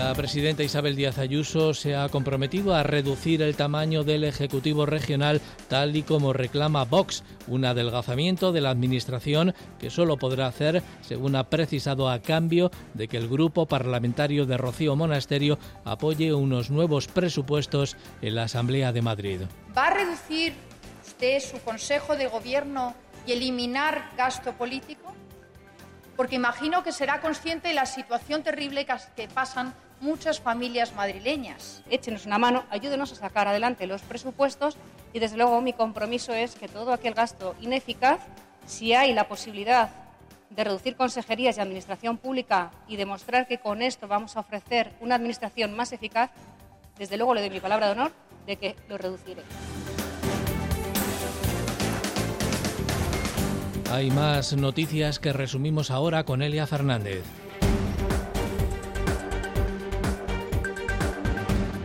La 0.01 0.15
presidenta 0.15 0.63
Isabel 0.63 0.97
Díaz 0.97 1.19
Ayuso 1.19 1.75
se 1.75 1.95
ha 1.95 2.09
comprometido 2.09 2.75
a 2.75 2.83
reducir 2.83 3.43
el 3.43 3.55
tamaño 3.55 4.03
del 4.03 4.25
Ejecutivo 4.25 4.87
Regional 4.87 5.43
tal 5.69 5.95
y 5.95 6.03
como 6.03 6.33
reclama 6.33 6.87
Vox, 6.87 7.23
un 7.47 7.67
adelgazamiento 7.67 8.51
de 8.51 8.63
la 8.63 8.71
Administración 8.71 9.55
que 9.79 9.91
solo 9.91 10.17
podrá 10.17 10.47
hacer, 10.47 10.83
según 11.03 11.37
ha 11.37 11.51
precisado, 11.51 12.09
a 12.09 12.23
cambio 12.23 12.71
de 12.95 13.09
que 13.09 13.19
el 13.19 13.29
grupo 13.29 13.67
parlamentario 13.67 14.47
de 14.47 14.57
Rocío 14.57 14.97
Monasterio 14.97 15.59
apoye 15.85 16.33
unos 16.33 16.71
nuevos 16.71 17.07
presupuestos 17.07 17.99
en 18.23 18.37
la 18.37 18.45
Asamblea 18.45 18.93
de 18.93 19.03
Madrid. 19.03 19.41
¿Va 19.77 19.89
a 19.89 19.95
reducir 19.95 20.55
usted 21.07 21.41
su 21.41 21.61
Consejo 21.61 22.17
de 22.17 22.27
Gobierno 22.27 22.95
y 23.27 23.33
eliminar 23.33 24.13
gasto 24.17 24.55
político? 24.55 25.13
Porque 26.17 26.37
imagino 26.37 26.83
que 26.83 26.93
será 26.93 27.21
consciente 27.21 27.69
de 27.69 27.75
la 27.75 27.85
situación 27.85 28.43
terrible 28.43 28.87
que 29.15 29.29
pasan 29.29 29.75
muchas 30.01 30.41
familias 30.41 30.95
madrileñas. 30.95 31.83
Échenos 31.91 32.27
una 32.27 32.39
mano, 32.39 32.65
ayúdenos 32.71 33.13
a 33.13 33.17
sacar 33.17 33.47
adelante 33.47 33.87
los 33.87 34.03
presupuestos 34.03 34.77
y 35.13 35.19
desde 35.19 35.37
luego 35.37 35.61
mi 35.61 35.73
compromiso 35.73 36.33
es 36.33 36.55
que 36.55 36.69
todo 36.69 36.93
aquel 36.93 37.15
gasto 37.15 37.55
ineficaz, 37.61 38.21
si 38.67 38.95
hay 38.95 39.13
la 39.13 39.29
posibilidad 39.29 39.91
de 40.51 40.65
reducir 40.65 40.97
consejerías 40.97 41.57
y 41.57 41.61
administración 41.61 42.19
pública 42.19 42.73
y 42.89 42.97
demostrar 42.97 43.47
que 43.47 43.59
con 43.59 43.83
esto 43.83 44.09
vamos 44.09 44.37
a 44.37 44.41
ofrecer 44.41 44.93
una 45.01 45.15
administración 45.15 45.77
más 45.77 45.93
eficaz, 45.93 46.31
desde 46.99 47.17
luego 47.17 47.35
le 47.35 47.41
doy 47.41 47.51
mi 47.51 47.61
palabra 47.61 47.87
de 47.87 47.93
honor 47.93 48.13
de 48.47 48.57
que 48.57 48.77
lo 48.89 48.99
reduciré. 48.99 49.43
Hay 53.93 54.11
más 54.11 54.53
noticias 54.53 55.19
que 55.19 55.33
resumimos 55.33 55.91
ahora 55.91 56.25
con 56.25 56.43
Elia 56.43 56.67
Fernández. 56.67 57.25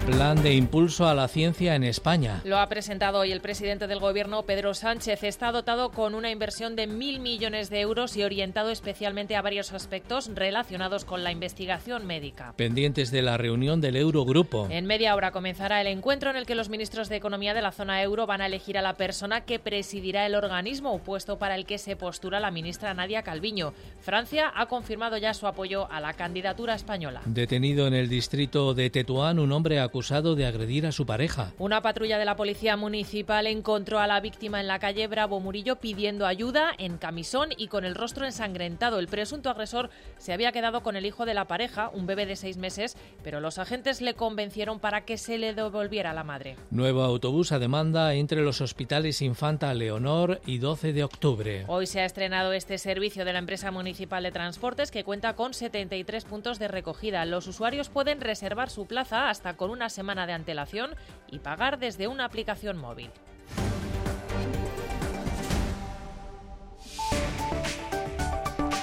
Plan 0.05 0.43
de 0.43 0.53
impulso 0.53 1.07
a 1.07 1.15
la 1.15 1.27
ciencia 1.27 1.73
en 1.73 1.83
España. 1.83 2.39
Lo 2.45 2.59
ha 2.59 2.69
presentado 2.69 3.17
hoy 3.17 3.31
el 3.31 3.41
presidente 3.41 3.87
del 3.87 3.97
Gobierno, 3.97 4.43
Pedro 4.43 4.75
Sánchez. 4.75 5.23
Está 5.23 5.51
dotado 5.51 5.89
con 5.89 6.13
una 6.13 6.29
inversión 6.29 6.75
de 6.75 6.85
mil 6.85 7.19
millones 7.19 7.71
de 7.71 7.81
euros 7.81 8.15
y 8.15 8.21
orientado 8.21 8.69
especialmente 8.69 9.35
a 9.35 9.41
varios 9.41 9.73
aspectos 9.73 10.29
relacionados 10.35 11.05
con 11.05 11.23
la 11.23 11.31
investigación 11.31 12.05
médica. 12.05 12.53
Pendientes 12.55 13.09
de 13.09 13.23
la 13.23 13.37
reunión 13.37 13.81
del 13.81 13.95
Eurogrupo. 13.95 14.67
En 14.69 14.85
media 14.85 15.15
hora 15.15 15.31
comenzará 15.31 15.81
el 15.81 15.87
encuentro 15.87 16.29
en 16.29 16.35
el 16.35 16.45
que 16.45 16.53
los 16.53 16.69
ministros 16.69 17.09
de 17.09 17.15
Economía 17.15 17.55
de 17.55 17.63
la 17.63 17.71
zona 17.71 18.03
euro 18.03 18.27
van 18.27 18.41
a 18.41 18.45
elegir 18.45 18.77
a 18.77 18.83
la 18.83 18.93
persona 18.93 19.41
que 19.41 19.57
presidirá 19.57 20.27
el 20.27 20.35
organismo, 20.35 20.99
puesto 20.99 21.39
para 21.39 21.55
el 21.55 21.65
que 21.65 21.79
se 21.79 21.95
postura 21.95 22.39
la 22.39 22.51
ministra 22.51 22.93
Nadia 22.93 23.23
Calviño. 23.23 23.73
Francia 24.01 24.51
ha 24.55 24.67
confirmado 24.67 25.17
ya 25.17 25.33
su 25.33 25.47
apoyo 25.47 25.91
a 25.91 25.99
la 25.99 26.13
candidatura 26.13 26.75
española. 26.75 27.23
Detenido 27.25 27.87
en 27.87 27.95
el 27.95 28.07
distrito 28.07 28.75
de 28.75 28.91
Tetuán, 28.91 29.39
un 29.39 29.51
hombre 29.51 29.79
acusado 29.79 29.94
acusado 29.95 30.35
de 30.35 30.45
agredir 30.45 30.85
a 30.85 30.91
su 30.91 31.05
pareja. 31.05 31.53
Una 31.57 31.81
patrulla 31.81 32.17
de 32.17 32.25
la 32.25 32.35
policía 32.35 32.75
municipal 32.75 33.47
encontró 33.47 33.99
a 33.99 34.07
la 34.07 34.19
víctima 34.19 34.59
en 34.59 34.67
la 34.67 34.77
calle 34.77 35.07
Bravo 35.07 35.39
Murillo 35.39 35.77
pidiendo 35.77 36.25
ayuda 36.25 36.73
en 36.77 36.97
camisón 36.97 37.51
y 37.55 37.69
con 37.69 37.85
el 37.85 37.95
rostro 37.95 38.25
ensangrentado. 38.25 38.99
El 38.99 39.07
presunto 39.07 39.49
agresor 39.49 39.89
se 40.17 40.33
había 40.33 40.51
quedado 40.51 40.83
con 40.83 40.97
el 40.97 41.05
hijo 41.05 41.25
de 41.25 41.33
la 41.33 41.45
pareja, 41.45 41.91
un 41.93 42.07
bebé 42.07 42.25
de 42.25 42.35
seis 42.35 42.57
meses, 42.57 42.97
pero 43.23 43.39
los 43.39 43.57
agentes 43.57 44.01
le 44.01 44.15
convencieron 44.15 44.81
para 44.81 45.05
que 45.05 45.17
se 45.17 45.37
le 45.37 45.53
devolviera 45.53 46.11
a 46.11 46.13
la 46.13 46.25
madre. 46.25 46.57
Nuevo 46.71 47.01
autobús 47.01 47.53
a 47.53 47.59
demanda 47.59 48.15
entre 48.15 48.41
los 48.41 48.59
hospitales 48.59 49.21
Infanta 49.21 49.73
Leonor 49.73 50.41
y 50.45 50.57
12 50.57 50.91
de 50.91 51.05
octubre. 51.05 51.63
Hoy 51.69 51.87
se 51.87 52.01
ha 52.01 52.05
estrenado 52.05 52.51
este 52.51 52.79
servicio 52.79 53.23
de 53.23 53.31
la 53.31 53.39
empresa 53.39 53.71
municipal 53.71 54.23
de 54.23 54.33
transportes 54.33 54.91
que 54.91 55.05
cuenta 55.05 55.37
con 55.37 55.53
73 55.53 56.25
puntos 56.25 56.59
de 56.59 56.67
recogida. 56.67 57.23
Los 57.23 57.47
usuarios 57.47 57.87
pueden 57.87 58.19
reservar 58.19 58.69
su 58.69 58.87
plaza 58.87 59.29
hasta 59.29 59.55
con 59.55 59.69
una 59.69 59.84
semana 59.89 60.27
de 60.27 60.33
antelación 60.33 60.95
y 61.29 61.39
pagar 61.39 61.79
desde 61.79 62.07
una 62.07 62.25
aplicación 62.25 62.77
móvil. 62.77 63.11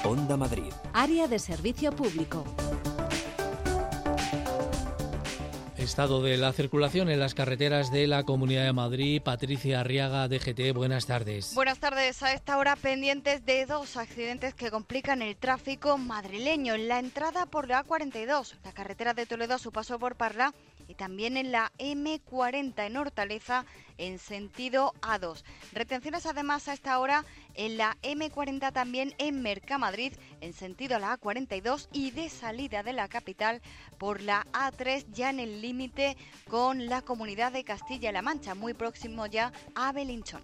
Onda 0.03 0.37
Madrid. 0.37 0.71
Área 0.93 1.27
de 1.27 1.39
servicio 1.39 1.91
público. 1.91 2.43
Estado 5.83 6.23
de 6.23 6.37
la 6.37 6.53
circulación 6.53 7.09
en 7.09 7.19
las 7.19 7.33
carreteras 7.33 7.91
de 7.91 8.07
la 8.07 8.23
Comunidad 8.23 8.63
de 8.63 8.71
Madrid. 8.71 9.21
Patricia 9.21 9.81
Arriaga, 9.81 10.29
DGT, 10.29 10.73
buenas 10.73 11.05
tardes. 11.05 11.53
Buenas 11.53 11.79
tardes. 11.79 12.23
A 12.23 12.31
esta 12.31 12.57
hora 12.57 12.77
pendientes 12.77 13.45
de 13.45 13.65
dos 13.65 13.97
accidentes 13.97 14.53
que 14.53 14.71
complican 14.71 15.21
el 15.21 15.35
tráfico 15.35 15.97
madrileño. 15.97 16.75
En 16.75 16.87
la 16.87 16.99
entrada 16.99 17.45
por 17.47 17.67
la 17.67 17.85
A42, 17.85 18.53
la 18.63 18.71
carretera 18.71 19.13
de 19.13 19.25
Toledo 19.25 19.55
a 19.55 19.59
su 19.59 19.73
paso 19.73 19.99
por 19.99 20.15
Parla 20.15 20.53
y 20.87 20.95
también 20.95 21.35
en 21.35 21.51
la 21.51 21.71
M40 21.77 22.87
en 22.87 22.97
Hortaleza 22.97 23.65
en 23.97 24.19
sentido 24.19 24.93
A2. 25.01 25.43
Retenciones 25.73 26.25
además 26.25 26.67
a 26.67 26.73
esta 26.73 26.97
hora 26.99 27.25
en 27.55 27.77
la 27.77 27.97
M40 28.01 28.71
también 28.71 29.13
en 29.17 29.41
Mercamadrid 29.41 30.13
en 30.41 30.53
sentido 30.53 30.95
a 30.95 30.99
la 30.99 31.19
A42 31.19 31.87
y 31.91 32.11
de 32.11 32.29
salida 32.29 32.83
de 32.83 32.93
la 32.93 33.07
capital 33.07 33.61
por 33.97 34.21
la 34.21 34.45
A3 34.53 35.05
ya 35.11 35.29
en 35.29 35.39
el 35.39 35.61
límite 35.61 36.17
con 36.49 36.87
la 36.87 37.01
comunidad 37.01 37.51
de 37.51 37.63
Castilla-La 37.63 38.21
Mancha, 38.21 38.55
muy 38.55 38.73
próximo 38.73 39.25
ya 39.25 39.51
a 39.75 39.91
Belinchón. 39.91 40.41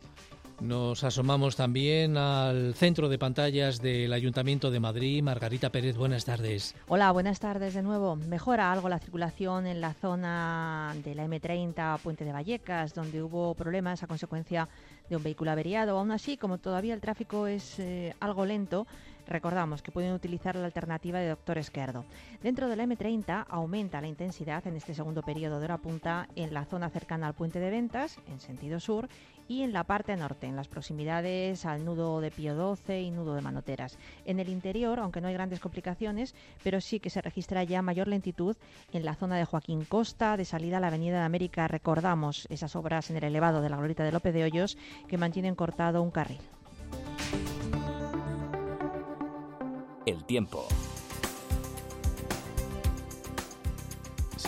Nos 0.61 1.05
asomamos 1.05 1.55
también 1.55 2.17
al 2.17 2.73
centro 2.75 3.07
de 3.07 3.17
pantallas 3.17 3.81
del 3.81 4.11
Ayuntamiento 4.11 4.69
de 4.69 4.81
Madrid. 4.81 5.23
Margarita 5.23 5.69
Pérez, 5.69 5.95
buenas 5.95 6.25
tardes. 6.25 6.75
Hola, 6.89 7.11
buenas 7.13 7.39
tardes 7.39 7.73
de 7.73 7.81
nuevo. 7.81 8.17
Mejora 8.17 8.69
algo 8.69 8.89
la 8.89 8.99
circulación 8.99 9.67
en 9.67 9.79
la 9.79 9.93
zona 9.93 10.93
de 11.01 11.15
la 11.15 11.25
M30 11.25 11.99
Puente 11.99 12.25
de 12.25 12.33
Vallecas, 12.33 12.93
donde 12.93 13.23
hubo 13.23 13.53
problemas 13.55 14.03
a 14.03 14.07
consecuencia 14.07 14.67
de 15.09 15.15
un 15.15 15.23
vehículo 15.23 15.51
averiado. 15.51 15.97
Aún 15.97 16.11
así, 16.11 16.37
como 16.37 16.57
todavía 16.57 16.93
el 16.93 17.01
tráfico 17.01 17.47
es 17.47 17.79
eh, 17.79 18.15
algo 18.19 18.45
lento, 18.45 18.87
Recordamos 19.29 19.83
que 19.83 19.91
pueden 19.91 20.13
utilizar 20.13 20.55
la 20.55 20.65
alternativa 20.65 21.19
de 21.19 21.29
Doctor 21.29 21.59
Esquerdo. 21.59 22.03
Dentro 22.41 22.67
de 22.67 22.75
la 22.75 22.85
M30 22.85 23.45
aumenta 23.47 24.01
la 24.01 24.07
intensidad 24.07 24.65
en 24.65 24.75
este 24.75 24.95
segundo 24.95 25.21
periodo 25.21 25.59
de 25.59 25.65
hora 25.65 25.77
punta 25.77 26.27
en 26.35 26.51
la 26.51 26.65
zona 26.65 26.89
cercana 26.89 27.27
al 27.27 27.35
puente 27.35 27.59
de 27.59 27.69
ventas, 27.69 28.17
en 28.27 28.39
sentido 28.39 28.79
sur, 28.79 29.07
y 29.49 29.63
en 29.63 29.73
la 29.73 29.83
parte 29.83 30.15
norte, 30.15 30.47
en 30.47 30.55
las 30.55 30.69
proximidades 30.69 31.65
al 31.65 31.83
nudo 31.83 32.21
de 32.21 32.31
Pío 32.31 32.55
12 32.55 33.01
y 33.01 33.11
nudo 33.11 33.33
de 33.33 33.41
Manoteras. 33.41 33.97
En 34.23 34.39
el 34.39 34.47
interior, 34.47 34.99
aunque 34.99 35.19
no 35.19 35.27
hay 35.27 35.33
grandes 35.33 35.59
complicaciones, 35.59 36.35
pero 36.63 36.79
sí 36.79 36.99
que 36.99 37.09
se 37.09 37.21
registra 37.21 37.63
ya 37.63 37.81
mayor 37.81 38.07
lentitud 38.07 38.55
en 38.93 39.03
la 39.03 39.15
zona 39.15 39.37
de 39.37 39.45
Joaquín 39.45 39.85
Costa, 39.85 40.37
de 40.37 40.45
salida 40.45 40.77
a 40.77 40.79
la 40.79 40.87
Avenida 40.87 41.17
de 41.17 41.25
América. 41.25 41.67
Recordamos 41.67 42.45
esas 42.49 42.75
obras 42.75 43.09
en 43.09 43.17
el 43.17 43.23
elevado 43.23 43.61
de 43.61 43.69
la 43.69 43.77
Glorita 43.77 44.03
de 44.03 44.11
López 44.11 44.33
de 44.33 44.43
Hoyos 44.43 44.77
que 45.07 45.17
mantienen 45.17 45.55
cortado 45.55 46.03
un 46.03 46.11
carril. 46.11 46.39
El 50.05 50.23
tiempo. 50.25 50.67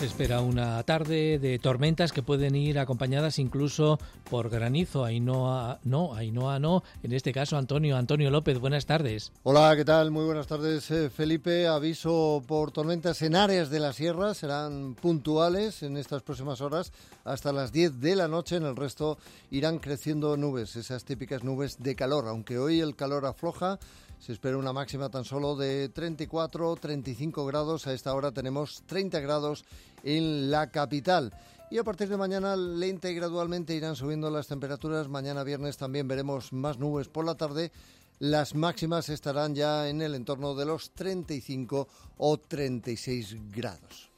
Se 0.02 0.06
espera 0.06 0.40
una 0.40 0.82
tarde 0.82 1.38
de 1.38 1.60
tormentas 1.60 2.10
que 2.10 2.24
pueden 2.24 2.56
ir 2.56 2.80
acompañadas 2.80 3.38
incluso 3.38 4.00
por 4.28 4.50
granizo. 4.50 5.04
Ainhoa, 5.04 5.78
no, 5.84 6.16
Ainhoa 6.16 6.58
no. 6.58 6.82
En 7.04 7.12
este 7.12 7.30
caso, 7.30 7.56
Antonio. 7.56 7.96
Antonio 7.96 8.28
López, 8.28 8.58
buenas 8.58 8.84
tardes. 8.84 9.30
Hola, 9.44 9.76
¿qué 9.76 9.84
tal? 9.84 10.10
Muy 10.10 10.24
buenas 10.24 10.48
tardes, 10.48 10.90
eh, 10.90 11.08
Felipe. 11.08 11.68
Aviso 11.68 12.42
por 12.48 12.72
tormentas 12.72 13.22
en 13.22 13.36
áreas 13.36 13.70
de 13.70 13.78
la 13.78 13.92
sierra. 13.92 14.34
Serán 14.34 14.96
puntuales 15.00 15.84
en 15.84 15.96
estas 15.96 16.22
próximas 16.22 16.60
horas 16.60 16.92
hasta 17.22 17.52
las 17.52 17.70
10 17.70 18.00
de 18.00 18.16
la 18.16 18.26
noche. 18.26 18.56
En 18.56 18.64
el 18.64 18.74
resto 18.74 19.18
irán 19.52 19.78
creciendo 19.78 20.36
nubes, 20.36 20.74
esas 20.74 21.04
típicas 21.04 21.44
nubes 21.44 21.80
de 21.80 21.94
calor. 21.94 22.26
Aunque 22.26 22.58
hoy 22.58 22.80
el 22.80 22.96
calor 22.96 23.24
afloja, 23.24 23.78
se 24.24 24.32
espera 24.32 24.56
una 24.56 24.72
máxima 24.72 25.08
tan 25.08 25.24
solo 25.24 25.56
de 25.56 25.88
34, 25.88 26.76
35 26.76 27.44
grados. 27.44 27.88
A 27.88 27.92
esta 27.92 28.14
hora 28.14 28.30
tenemos 28.30 28.84
30 28.86 29.18
grados 29.18 29.64
en 30.04 30.48
la 30.48 30.70
capital. 30.70 31.32
Y 31.72 31.78
a 31.78 31.82
partir 31.82 32.08
de 32.08 32.16
mañana 32.16 32.54
lenta 32.54 33.10
y 33.10 33.16
gradualmente 33.16 33.74
irán 33.74 33.96
subiendo 33.96 34.30
las 34.30 34.46
temperaturas. 34.46 35.08
Mañana 35.08 35.42
viernes 35.42 35.76
también 35.76 36.06
veremos 36.06 36.52
más 36.52 36.78
nubes 36.78 37.08
por 37.08 37.24
la 37.24 37.34
tarde. 37.34 37.72
Las 38.20 38.54
máximas 38.54 39.08
estarán 39.08 39.56
ya 39.56 39.88
en 39.88 40.00
el 40.02 40.14
entorno 40.14 40.54
de 40.54 40.66
los 40.66 40.92
35 40.92 41.88
o 42.18 42.38
36 42.38 43.36
grados. 43.50 44.10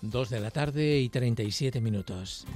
Dos 0.00 0.28
de 0.28 0.40
la 0.40 0.50
tarde 0.50 0.98
y 0.98 1.08
37 1.08 1.80
minutos. 1.80 2.46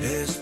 Es 0.00 0.41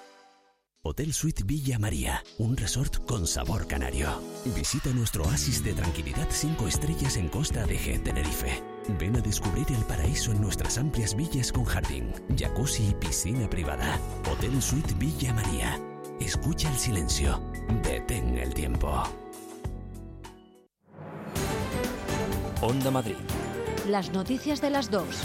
Hotel 0.83 1.13
Suite 1.13 1.43
Villa 1.45 1.77
María, 1.77 2.23
un 2.39 2.57
resort 2.57 3.05
con 3.05 3.27
sabor 3.27 3.67
canario. 3.67 4.19
Visita 4.55 4.89
nuestro 4.89 5.23
oasis 5.25 5.63
de 5.63 5.73
tranquilidad 5.73 6.27
5 6.27 6.67
estrellas 6.67 7.17
en 7.17 7.29
Costa 7.29 7.67
de 7.67 7.77
G, 7.77 8.01
Tenerife. 8.01 8.63
Ven 8.97 9.15
a 9.15 9.21
descubrir 9.21 9.67
el 9.69 9.85
paraíso 9.85 10.31
en 10.31 10.41
nuestras 10.41 10.79
amplias 10.79 11.15
villas 11.15 11.51
con 11.51 11.65
jardín, 11.65 12.11
jacuzzi 12.35 12.87
y 12.87 12.93
piscina 12.95 13.47
privada. 13.47 13.99
Hotel 14.31 14.59
Suite 14.59 14.95
Villa 14.95 15.35
María. 15.35 15.79
Escucha 16.19 16.67
el 16.71 16.77
silencio. 16.79 17.39
Detén 17.83 18.39
el 18.39 18.51
tiempo. 18.51 19.03
Onda 22.59 22.89
Madrid. 22.89 23.17
Las 23.87 24.11
noticias 24.11 24.59
de 24.61 24.71
las 24.71 24.89
dos. 24.89 25.21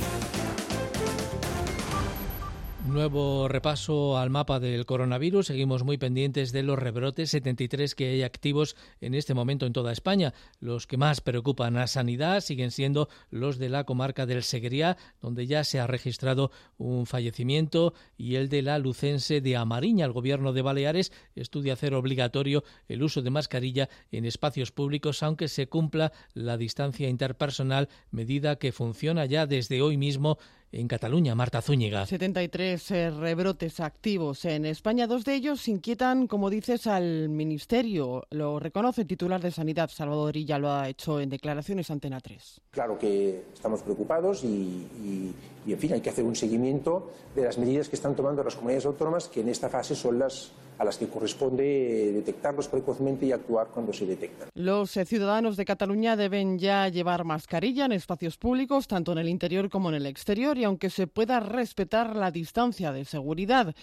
Nuevo 2.87 3.49
repaso 3.49 4.17
al 4.17 4.31
mapa 4.31 4.61
del 4.61 4.87
coronavirus. 4.87 5.47
Seguimos 5.47 5.83
muy 5.83 5.99
pendientes 5.99 6.53
de 6.53 6.63
los 6.63 6.79
rebrotes, 6.79 7.31
73 7.31 7.95
que 7.97 8.11
hay 8.11 8.23
activos 8.23 8.77
en 9.01 9.15
este 9.15 9.35
momento 9.35 9.67
en 9.67 9.73
toda 9.73 9.93
España. 9.93 10.33
Los 10.61 10.87
que 10.87 10.97
más 10.97 11.21
preocupan 11.21 11.77
a 11.77 11.89
sanidad 11.89 12.41
siguen 12.41 12.71
siendo 12.71 13.09
los 13.29 13.59
de 13.59 13.71
la 13.71 13.85
comarca 13.85 14.25
del 14.25 14.45
Segriá, 14.45 14.97
donde 15.21 15.47
ya 15.49 15.65
se 15.65 15.81
ha 15.81 15.87
registrado 15.89 16.53
un 16.79 17.07
fallecimiento, 17.07 17.93
y 18.17 18.37
el 18.37 18.49
de 18.49 18.63
la 18.63 18.79
Lucense 18.79 19.41
de 19.41 19.57
Amariña. 19.57 20.07
El 20.07 20.13
gobierno 20.13 20.53
de 20.53 20.63
Baleares 20.63 21.13
estudia 21.35 21.73
hacer 21.73 21.93
obligatorio 21.93 22.63
el 22.89 23.03
uso 23.03 23.21
de 23.21 23.31
mascarilla 23.31 23.89
en 24.13 24.25
espacios 24.25 24.71
públicos, 24.71 25.23
aunque 25.25 25.49
se 25.49 25.69
cumpla 25.69 26.13
la 26.35 26.57
distancia 26.57 27.09
interpersonal, 27.09 27.89
medida 28.11 28.57
que 28.57 28.73
funciona 28.73 29.27
ya 29.27 29.47
desde 29.47 29.83
hoy 29.83 29.97
mismo 29.97 30.39
en 30.73 30.89
Cataluña. 30.89 31.35
Marta 31.35 31.63
Zúñiga. 31.63 32.07
73 32.07 32.91
eh, 32.91 33.11
rebrotes 33.11 33.81
activos 33.81 34.45
en 34.45 34.67
España. 34.67 35.07
Dos 35.07 35.25
de 35.25 35.35
ellos 35.35 35.69
inquietan, 35.69 36.27
como 36.27 36.51
dices, 36.51 36.87
al 36.87 37.29
Ministerio. 37.29 38.27
Lo 38.31 38.59
reconoce 38.59 39.03
el 39.03 39.07
titular 39.07 39.41
de 39.41 39.51
Sanidad, 39.51 39.91
Salvador 39.91 40.37
Illa, 40.37 40.59
lo 40.59 40.71
ha 40.71 40.89
hecho 40.89 41.21
en 41.21 41.31
declaraciones 41.31 41.91
Antena 41.91 42.21
3. 42.21 42.61
Claro 42.71 42.99
que 42.99 43.45
estamos 43.53 43.83
preocupados 43.83 44.45
y, 44.45 45.35
y, 45.67 45.73
en 45.73 45.79
fin, 45.79 45.93
hay 45.95 46.01
que 46.01 46.11
hacer 46.11 46.25
un 46.25 46.37
seguimiento 46.37 47.11
de 47.35 47.45
las 47.45 47.59
medidas 47.59 47.89
que 47.89 47.97
están 47.97 48.15
tomando 48.15 48.43
las 48.43 48.55
comunidades 48.55 48.87
autónomas, 48.87 49.29
que 49.29 49.41
en 49.41 49.49
esta 49.49 49.69
fase 49.69 49.95
son 49.95 50.19
las 50.19 50.53
a 50.79 50.85
las 50.85 50.99
que 50.99 51.09
corresponde 51.09 52.13
detectarlos 52.13 52.69
precozmente 52.69 53.27
y 53.27 53.33
actuar 53.33 53.69
cuando 53.73 53.93
se 53.93 54.05
detectan. 54.05 54.49
Los 54.55 54.97
eh, 54.97 55.05
ciudadanos 55.05 55.57
de 55.57 55.65
Cataluña 55.65 56.17
deben 56.17 56.59
ya 56.59 56.89
llevar 56.89 57.25
mascarilla 57.25 57.87
en 57.87 57.93
espacios 57.93 58.37
públicos, 58.37 58.87
tanto 58.87 59.13
en 59.13 59.19
el 59.19 59.29
interior 59.29 59.71
como 59.71 59.89
en 59.89 59.95
el 59.95 60.07
exterior, 60.07 60.59
y 60.59 60.65
aunque 60.65 60.91
se 60.91 61.07
pueda 61.07 61.41
respetar 61.41 62.15
la 62.15 62.31
distancia 62.31 62.93
de 62.93 63.05
seguridad. 63.05 63.75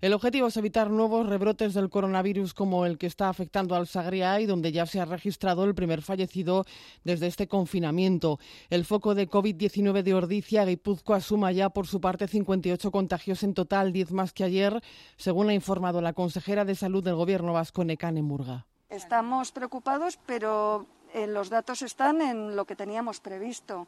El 0.00 0.12
objetivo 0.12 0.48
es 0.48 0.56
evitar 0.56 0.90
nuevos 0.90 1.28
rebrotes 1.28 1.74
del 1.74 1.88
coronavirus 1.88 2.54
como 2.54 2.84
el 2.86 2.98
que 2.98 3.06
está 3.06 3.28
afectando 3.28 3.74
al 3.76 3.86
Sagriá 3.86 4.40
y 4.40 4.46
donde 4.46 4.72
ya 4.72 4.84
se 4.84 5.00
ha 5.00 5.04
registrado 5.04 5.64
el 5.64 5.74
primer 5.74 6.02
fallecido 6.02 6.64
desde 7.04 7.28
este 7.28 7.46
confinamiento. 7.46 8.40
El 8.68 8.84
foco 8.84 9.14
de 9.14 9.28
COVID-19 9.28 10.02
de 10.02 10.14
Ordicia, 10.14 10.64
Guipúzcoa, 10.64 11.20
suma 11.20 11.52
ya 11.52 11.70
por 11.70 11.86
su 11.86 12.00
parte 12.00 12.26
58 12.26 12.90
contagios 12.90 13.42
en 13.44 13.54
total, 13.54 13.92
10 13.92 14.12
más 14.12 14.32
que 14.32 14.44
ayer, 14.44 14.82
según 15.16 15.48
ha 15.50 15.54
informado 15.54 16.00
la 16.00 16.12
consejera 16.12 16.41
de 16.42 16.74
Salud 16.74 17.04
del 17.04 17.14
Gobierno 17.14 17.52
vasco, 17.52 17.84
Necane 17.84 18.20
Murga. 18.20 18.66
Estamos 18.90 19.52
preocupados, 19.52 20.18
pero 20.26 20.86
eh, 21.14 21.28
los 21.28 21.50
datos 21.50 21.82
están 21.82 22.20
en 22.20 22.56
lo 22.56 22.64
que 22.64 22.74
teníamos 22.74 23.20
previsto. 23.20 23.86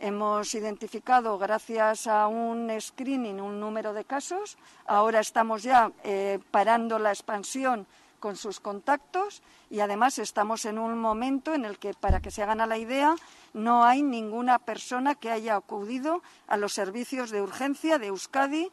Hemos 0.00 0.54
identificado, 0.54 1.36
gracias 1.36 2.06
a 2.06 2.26
un 2.26 2.72
screening, 2.80 3.38
un 3.38 3.60
número 3.60 3.92
de 3.92 4.06
casos. 4.06 4.56
Ahora 4.86 5.20
estamos 5.20 5.62
ya 5.62 5.92
eh, 6.02 6.38
parando 6.50 6.98
la 6.98 7.10
expansión 7.10 7.86
con 8.18 8.36
sus 8.36 8.60
contactos 8.60 9.42
y 9.68 9.80
además 9.80 10.18
estamos 10.18 10.64
en 10.64 10.78
un 10.78 10.98
momento 10.98 11.52
en 11.52 11.66
el 11.66 11.78
que, 11.78 11.92
para 11.92 12.20
que 12.20 12.30
se 12.30 12.42
hagan 12.42 12.62
a 12.62 12.66
la 12.66 12.78
idea, 12.78 13.14
no 13.52 13.84
hay 13.84 14.02
ninguna 14.02 14.58
persona 14.58 15.16
que 15.16 15.30
haya 15.30 15.54
acudido 15.54 16.22
a 16.46 16.56
los 16.56 16.72
servicios 16.72 17.30
de 17.30 17.42
urgencia 17.42 17.98
de 17.98 18.06
Euskadi 18.06 18.70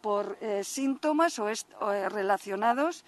por 0.00 0.36
eh, 0.40 0.62
síntomas 0.64 1.38
o, 1.38 1.48
eh, 1.48 2.08
relacionados 2.08 3.04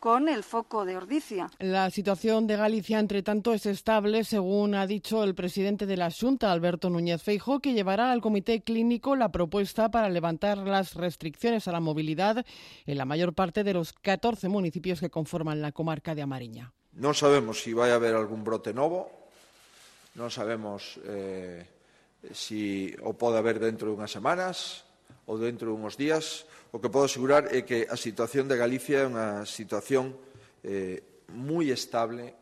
con 0.00 0.28
el 0.28 0.44
foco 0.44 0.84
de 0.84 0.96
Ordicia. 0.96 1.50
La 1.58 1.90
situación 1.90 2.46
de 2.46 2.56
Galicia, 2.56 2.98
entre 2.98 3.22
tanto, 3.22 3.52
es 3.52 3.66
estable, 3.66 4.24
según 4.24 4.74
ha 4.74 4.86
dicho 4.86 5.24
el 5.24 5.34
presidente 5.34 5.86
de 5.86 5.96
la 5.96 6.10
Junta, 6.10 6.52
Alberto 6.52 6.90
Núñez 6.90 7.22
Feijo, 7.22 7.60
que 7.60 7.72
llevará 7.72 8.12
al 8.12 8.20
comité 8.20 8.60
clínico 8.60 9.16
la 9.16 9.30
propuesta 9.30 9.90
para 9.90 10.08
levantar 10.08 10.58
las 10.58 10.94
restricciones 10.94 11.66
a 11.66 11.72
la 11.72 11.80
movilidad 11.80 12.44
en 12.86 12.98
la 12.98 13.04
mayor 13.04 13.34
parte 13.34 13.64
de 13.64 13.74
los 13.74 13.92
14 13.94 14.48
municipios 14.48 15.00
que 15.00 15.10
conforman 15.10 15.62
la 15.62 15.72
comarca 15.72 16.14
de 16.14 16.22
Amariña. 16.22 16.72
No 16.92 17.12
sabemos 17.12 17.62
si 17.62 17.72
va 17.72 17.86
a 17.86 17.94
haber 17.94 18.14
algún 18.14 18.44
brote 18.44 18.72
nuevo, 18.72 19.10
no 20.14 20.30
sabemos 20.30 20.98
eh, 21.04 21.66
si 22.32 22.94
o 23.02 23.12
puede 23.12 23.38
haber 23.38 23.58
dentro 23.60 23.88
de 23.88 23.94
unas 23.94 24.10
semanas 24.10 24.85
ou 25.26 25.38
dentro 25.38 25.74
dunhos 25.74 25.98
días, 25.98 26.46
o 26.70 26.78
que 26.78 26.90
podo 26.90 27.10
asegurar 27.10 27.50
é 27.50 27.66
que 27.66 27.86
a 27.90 27.98
situación 27.98 28.46
de 28.46 28.58
Galicia 28.58 29.02
é 29.02 29.08
unha 29.10 29.42
situación 29.46 30.14
eh, 30.62 31.02
moi 31.34 31.70
estable, 31.74 32.34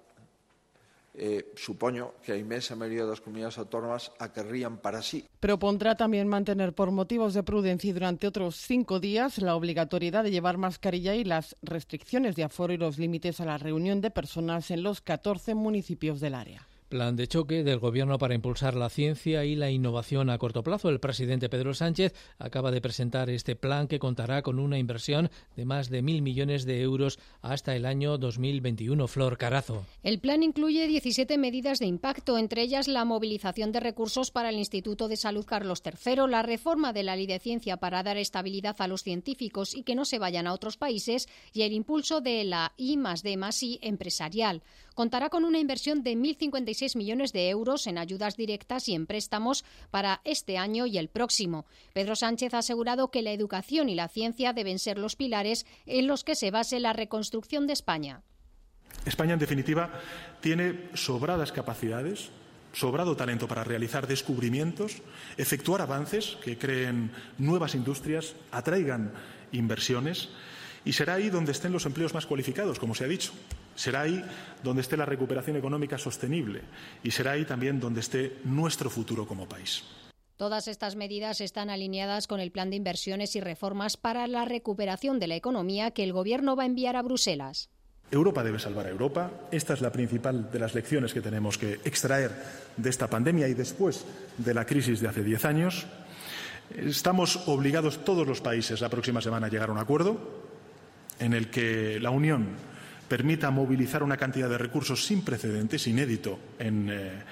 eh, 1.14 1.55
supoño 1.55 2.18
que 2.20 2.32
a 2.32 2.37
inmensa 2.37 2.74
maioría 2.74 3.07
das 3.07 3.22
comunidades 3.22 3.57
autónomas 3.57 4.11
a 4.18 4.35
querrían 4.35 4.82
para 4.82 5.01
sí. 5.01 5.24
Propondrá 5.39 5.95
tamén 5.95 6.26
mantener 6.26 6.74
por 6.74 6.91
motivos 6.91 7.32
de 7.32 7.47
prudencia 7.47 7.95
durante 7.95 8.26
outros 8.26 8.59
cinco 8.59 8.99
días 8.99 9.39
la 9.39 9.55
obligatoriedad 9.55 10.26
de 10.26 10.35
llevar 10.35 10.59
mascarilla 10.59 11.14
y 11.14 11.22
las 11.22 11.55
restricciones 11.62 12.35
de 12.35 12.45
aforo 12.45 12.74
y 12.74 12.78
los 12.82 12.99
límites 12.99 13.39
a 13.39 13.47
la 13.47 13.57
reunión 13.57 14.03
de 14.03 14.11
personas 14.11 14.70
en 14.74 14.82
los 14.82 15.01
14 15.01 15.55
municipios 15.55 16.18
del 16.18 16.35
área. 16.35 16.66
Plan 16.95 17.16
de 17.16 17.26
choque 17.26 17.64
del 17.64 17.80
Gobierno 17.80 18.18
para 18.18 18.36
impulsar 18.36 18.76
la 18.76 18.88
ciencia 18.88 19.45
y 19.45 19.57
la 19.57 19.68
innovación 19.68 20.30
a 20.30 20.38
corto 20.38 20.62
plazo. 20.62 20.90
El 20.90 21.01
presidente 21.01 21.49
Pedro 21.49 21.74
Sánchez 21.74 22.14
acaba 22.38 22.70
de 22.70 22.80
presentar 22.80 23.30
este 23.30 23.57
plan 23.57 23.88
que 23.88 23.99
contará 23.99 24.42
con 24.42 24.61
una 24.61 24.78
inversión 24.78 25.28
de 25.57 25.64
más 25.64 25.90
de 25.90 26.03
mil 26.03 26.22
millones 26.22 26.64
de 26.64 26.80
euros 26.82 27.18
hasta 27.42 27.74
el 27.74 27.84
año 27.84 28.16
2021. 28.16 29.09
Flor 29.09 29.38
Carazo. 29.38 29.84
El 30.05 30.20
plan 30.20 30.45
incluye 30.45 30.86
17 30.86 31.36
medidas 31.36 31.80
de 31.80 31.86
impacto, 31.86 32.38
entre 32.38 32.62
ellas 32.62 32.86
la 32.86 33.05
movilización 33.05 33.72
de 33.72 33.80
recursos 33.80 34.30
para 34.30 34.51
el 34.51 34.59
Instituto 34.59 35.09
de 35.09 35.16
Salud 35.16 35.45
Carlos 35.45 35.82
III, 35.84 36.28
la 36.28 36.45
reforma 36.45 36.92
de 36.92 37.03
la 37.03 37.16
ley 37.16 37.26
de 37.26 37.40
ciencia 37.40 37.76
para 37.76 38.05
dar 38.05 38.18
estabilidad 38.18 38.76
a 38.78 38.86
los 38.86 39.03
científicos 39.03 39.74
y 39.74 39.82
que 39.82 39.97
no 39.97 40.05
se 40.05 40.20
vayan 40.20 40.47
a 40.47 40.53
otros 40.53 40.76
países 40.76 41.26
y 41.53 41.62
el 41.62 41.72
impulso 41.72 42.20
de 42.20 42.45
la 42.45 42.72
I 42.76 42.97
D 43.24 43.32
I 43.32 43.78
empresarial. 43.82 44.62
Contará 44.95 45.28
con 45.28 45.45
una 45.45 45.59
inversión 45.59 46.03
de 46.03 46.12
1.056 46.16 46.97
millones 46.97 47.32
de 47.32 47.49
euros 47.51 47.86
en 47.86 47.99
ayudas 47.99 48.36
directas 48.36 48.88
y 48.88 48.95
en 48.95 49.07
préstamos 49.07 49.64
para 49.90 50.20
este 50.24 50.57
año 50.57 50.86
y 50.86 50.99
el 50.99 51.09
próximo. 51.09 51.66
Pedro 51.92 52.14
Sánchez 52.14 52.55
ha 52.55 52.59
asegurado 52.59 53.11
que 53.11 53.22
la 53.22 53.32
educación 53.32 53.88
y 53.88 53.95
la 53.95 54.09
ciencia 54.09 54.53
deben 54.53 54.78
ser 54.78 54.99
los 54.99 55.16
pilares 55.16 55.66
en 55.86 56.07
los 56.07 56.22
que 56.22 56.36
se 56.36 56.51
base 56.51 56.78
la 56.78 56.92
reconstrucción 56.92 57.66
de 57.66 57.72
España. 57.72 58.22
España, 59.05 59.34
en 59.34 59.40
definitiva, 59.40 60.01
tiene 60.40 60.88
sobradas 60.95 61.53
capacidades, 61.53 62.30
sobrado 62.72 63.16
talento 63.16 63.49
para 63.49 63.64
realizar 63.64 64.07
descubrimientos, 64.07 65.03
efectuar 65.36 65.82
avances 65.82 66.38
que 66.42 66.57
creen 66.57 67.11
nuevas 67.38 67.74
industrias, 67.74 68.34
atraigan 68.51 69.12
inversiones 69.53 70.30
y 70.84 70.92
será 70.92 71.14
ahí 71.14 71.30
donde 71.30 71.53
estén 71.53 71.72
los 71.72 71.86
empleos 71.86 72.14
más 72.14 72.26
cualificados, 72.26 72.78
como 72.78 72.95
se 72.95 73.05
ha 73.05 73.09
dicho. 73.09 73.32
Será 73.75 74.03
ahí 74.03 74.25
donde 74.62 74.83
esté 74.83 74.97
la 74.97 75.07
recuperación 75.07 75.57
económica 75.57 75.99
sostenible 75.99 76.62
y 77.03 77.11
será 77.11 77.33
ahí 77.33 77.45
también 77.45 77.81
donde 77.81 78.01
esté 78.01 78.39
nuestro 78.45 78.91
futuro 78.91 79.27
como 79.27 79.49
país. 79.49 79.85
Todas 80.37 80.66
estas 80.66 80.97
medidas 80.97 81.41
están 81.41 81.70
alineadas 81.70 82.27
con 82.27 82.41
el 82.41 82.51
plan 82.51 82.70
de 82.70 82.77
inversiones 82.77 83.37
y 83.37 83.41
reformas 83.41 83.97
para 83.97 84.27
la 84.27 84.45
recuperación 84.45 85.20
de 85.20 85.29
la 85.29 85.37
economía 85.37 85.93
que 85.93 86.03
el 86.03 86.12
Gobierno 86.12 86.57
va 86.57 86.64
a 86.64 86.66
enviar 86.66 86.97
a 86.97 87.03
Bruselas. 87.03 87.70
Europa 88.11 88.43
debe 88.43 88.59
salvar 88.59 88.87
a 88.87 88.91
Europa. 88.91 89.31
Esta 89.51 89.75
es 89.75 89.81
la 89.81 89.93
principal 89.93 90.51
de 90.51 90.59
las 90.59 90.75
lecciones 90.75 91.14
que 91.14 91.20
tenemos 91.20 91.57
que 91.57 91.75
extraer 91.85 92.33
de 92.77 92.91
esta 92.91 93.09
pandemia 93.09 93.49
y 93.49 93.55
después 93.55 94.05
de 94.37 94.55
la 94.55 94.66
crisis 94.66 95.01
de 95.01 95.09
hace 95.09 95.22
diez 95.22 95.45
años. 95.45 95.87
Estamos 96.75 97.49
obligados 97.49 98.05
todos 98.05 98.27
los 98.27 98.41
países 98.41 98.81
la 98.81 98.89
próxima 98.89 99.20
semana 99.20 99.47
a 99.47 99.51
llegar 99.51 99.68
a 99.68 99.72
un 99.72 99.79
acuerdo 99.79 100.18
en 101.18 101.33
el 101.33 101.51
que 101.51 101.99
la 102.01 102.11
Unión 102.11 102.57
permita 103.09 103.50
movilizar 103.50 104.02
una 104.02 104.16
cantidad 104.16 104.48
de 104.48 104.59
recursos 104.59 105.05
sin 105.05 105.22
precedentes, 105.22 105.86
inédito, 105.86 106.38
en, 106.59 106.90
eh, 106.90 107.22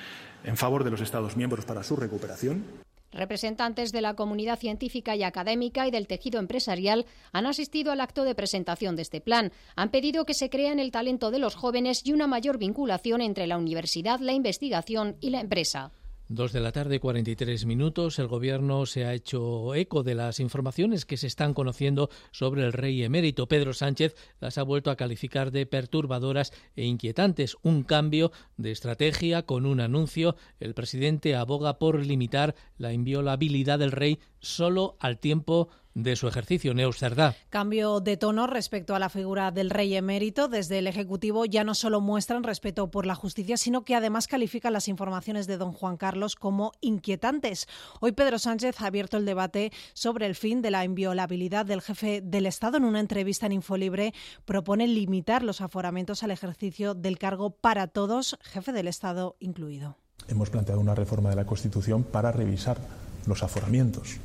en 0.44 0.56
favor 0.56 0.84
de 0.84 0.90
los 0.90 1.00
Estados 1.00 1.36
miembros 1.36 1.64
para 1.64 1.82
su 1.82 1.96
recuperación. 1.96 2.64
Representantes 3.12 3.92
de 3.92 4.00
la 4.00 4.14
comunidad 4.14 4.58
científica 4.58 5.14
y 5.14 5.22
académica 5.22 5.86
y 5.86 5.90
del 5.90 6.06
tejido 6.06 6.40
empresarial 6.40 7.04
han 7.32 7.44
asistido 7.44 7.92
al 7.92 8.00
acto 8.00 8.24
de 8.24 8.34
presentación 8.34 8.96
de 8.96 9.02
este 9.02 9.20
plan. 9.20 9.52
Han 9.76 9.90
pedido 9.90 10.24
que 10.24 10.32
se 10.32 10.48
crean 10.48 10.78
el 10.78 10.90
talento 10.90 11.30
de 11.30 11.38
los 11.38 11.54
jóvenes 11.54 12.02
y 12.06 12.12
una 12.14 12.26
mayor 12.26 12.56
vinculación 12.56 13.20
entre 13.20 13.46
la 13.46 13.58
universidad, 13.58 14.20
la 14.20 14.32
investigación 14.32 15.16
y 15.20 15.28
la 15.28 15.40
empresa. 15.40 15.92
Dos 16.28 16.52
de 16.52 16.60
la 16.60 16.72
tarde, 16.72 17.00
43 17.00 17.66
minutos. 17.66 18.18
El 18.18 18.26
Gobierno 18.26 18.86
se 18.86 19.04
ha 19.04 19.12
hecho 19.12 19.74
eco 19.74 20.02
de 20.02 20.14
las 20.14 20.40
informaciones 20.40 21.04
que 21.04 21.16
se 21.16 21.26
están 21.26 21.52
conociendo 21.52 22.08
sobre 22.30 22.64
el 22.64 22.72
rey 22.72 23.02
emérito. 23.02 23.48
Pedro 23.48 23.74
Sánchez 23.74 24.14
las 24.40 24.56
ha 24.56 24.62
vuelto 24.62 24.90
a 24.90 24.96
calificar 24.96 25.50
de 25.50 25.66
perturbadoras 25.66 26.52
e 26.74 26.84
inquietantes. 26.84 27.56
Un 27.62 27.82
cambio 27.82 28.32
de 28.56 28.70
estrategia 28.70 29.42
con 29.42 29.66
un 29.66 29.80
anuncio. 29.80 30.36
El 30.58 30.74
presidente 30.74 31.34
aboga 31.34 31.78
por 31.78 32.04
limitar 32.04 32.54
la 32.78 32.92
inviolabilidad 32.92 33.78
del 33.78 33.92
rey 33.92 34.18
solo 34.40 34.96
al 35.00 35.18
tiempo 35.18 35.68
de 35.94 36.16
su 36.16 36.28
ejercicio. 36.28 36.74
Neusterdá. 36.74 37.34
Cambio 37.50 38.00
de 38.00 38.16
tono 38.16 38.46
respecto 38.46 38.94
a 38.94 38.98
la 38.98 39.08
figura 39.08 39.50
del 39.50 39.70
rey 39.70 39.94
emérito. 39.94 40.48
Desde 40.48 40.78
el 40.78 40.86
Ejecutivo 40.86 41.44
ya 41.44 41.64
no 41.64 41.74
solo 41.74 42.00
muestran 42.00 42.42
respeto 42.42 42.90
por 42.90 43.06
la 43.06 43.14
justicia, 43.14 43.56
sino 43.56 43.84
que 43.84 43.94
además 43.94 44.26
califican 44.26 44.72
las 44.72 44.88
informaciones 44.88 45.46
de 45.46 45.56
don 45.56 45.72
Juan 45.72 45.96
Carlos 45.96 46.36
como 46.36 46.72
inquietantes. 46.80 47.68
Hoy 48.00 48.12
Pedro 48.12 48.38
Sánchez 48.38 48.80
ha 48.80 48.86
abierto 48.86 49.16
el 49.16 49.26
debate 49.26 49.72
sobre 49.92 50.26
el 50.26 50.34
fin 50.34 50.62
de 50.62 50.70
la 50.70 50.84
inviolabilidad 50.84 51.66
del 51.66 51.82
jefe 51.82 52.20
del 52.22 52.46
Estado. 52.46 52.76
En 52.76 52.84
una 52.84 53.00
entrevista 53.00 53.46
en 53.46 53.52
Infolibre 53.52 54.14
propone 54.44 54.86
limitar 54.86 55.42
los 55.42 55.60
aforamientos 55.60 56.22
al 56.22 56.30
ejercicio 56.30 56.94
del 56.94 57.18
cargo 57.18 57.50
para 57.50 57.86
todos, 57.86 58.38
jefe 58.42 58.72
del 58.72 58.88
Estado 58.88 59.36
incluido. 59.40 59.96
Hemos 60.28 60.50
planteado 60.50 60.80
una 60.80 60.94
reforma 60.94 61.30
de 61.30 61.36
la 61.36 61.46
Constitución 61.46 62.04
para 62.04 62.30
revisar 62.30 62.78
los 63.26 63.42
aforamientos 63.42 64.18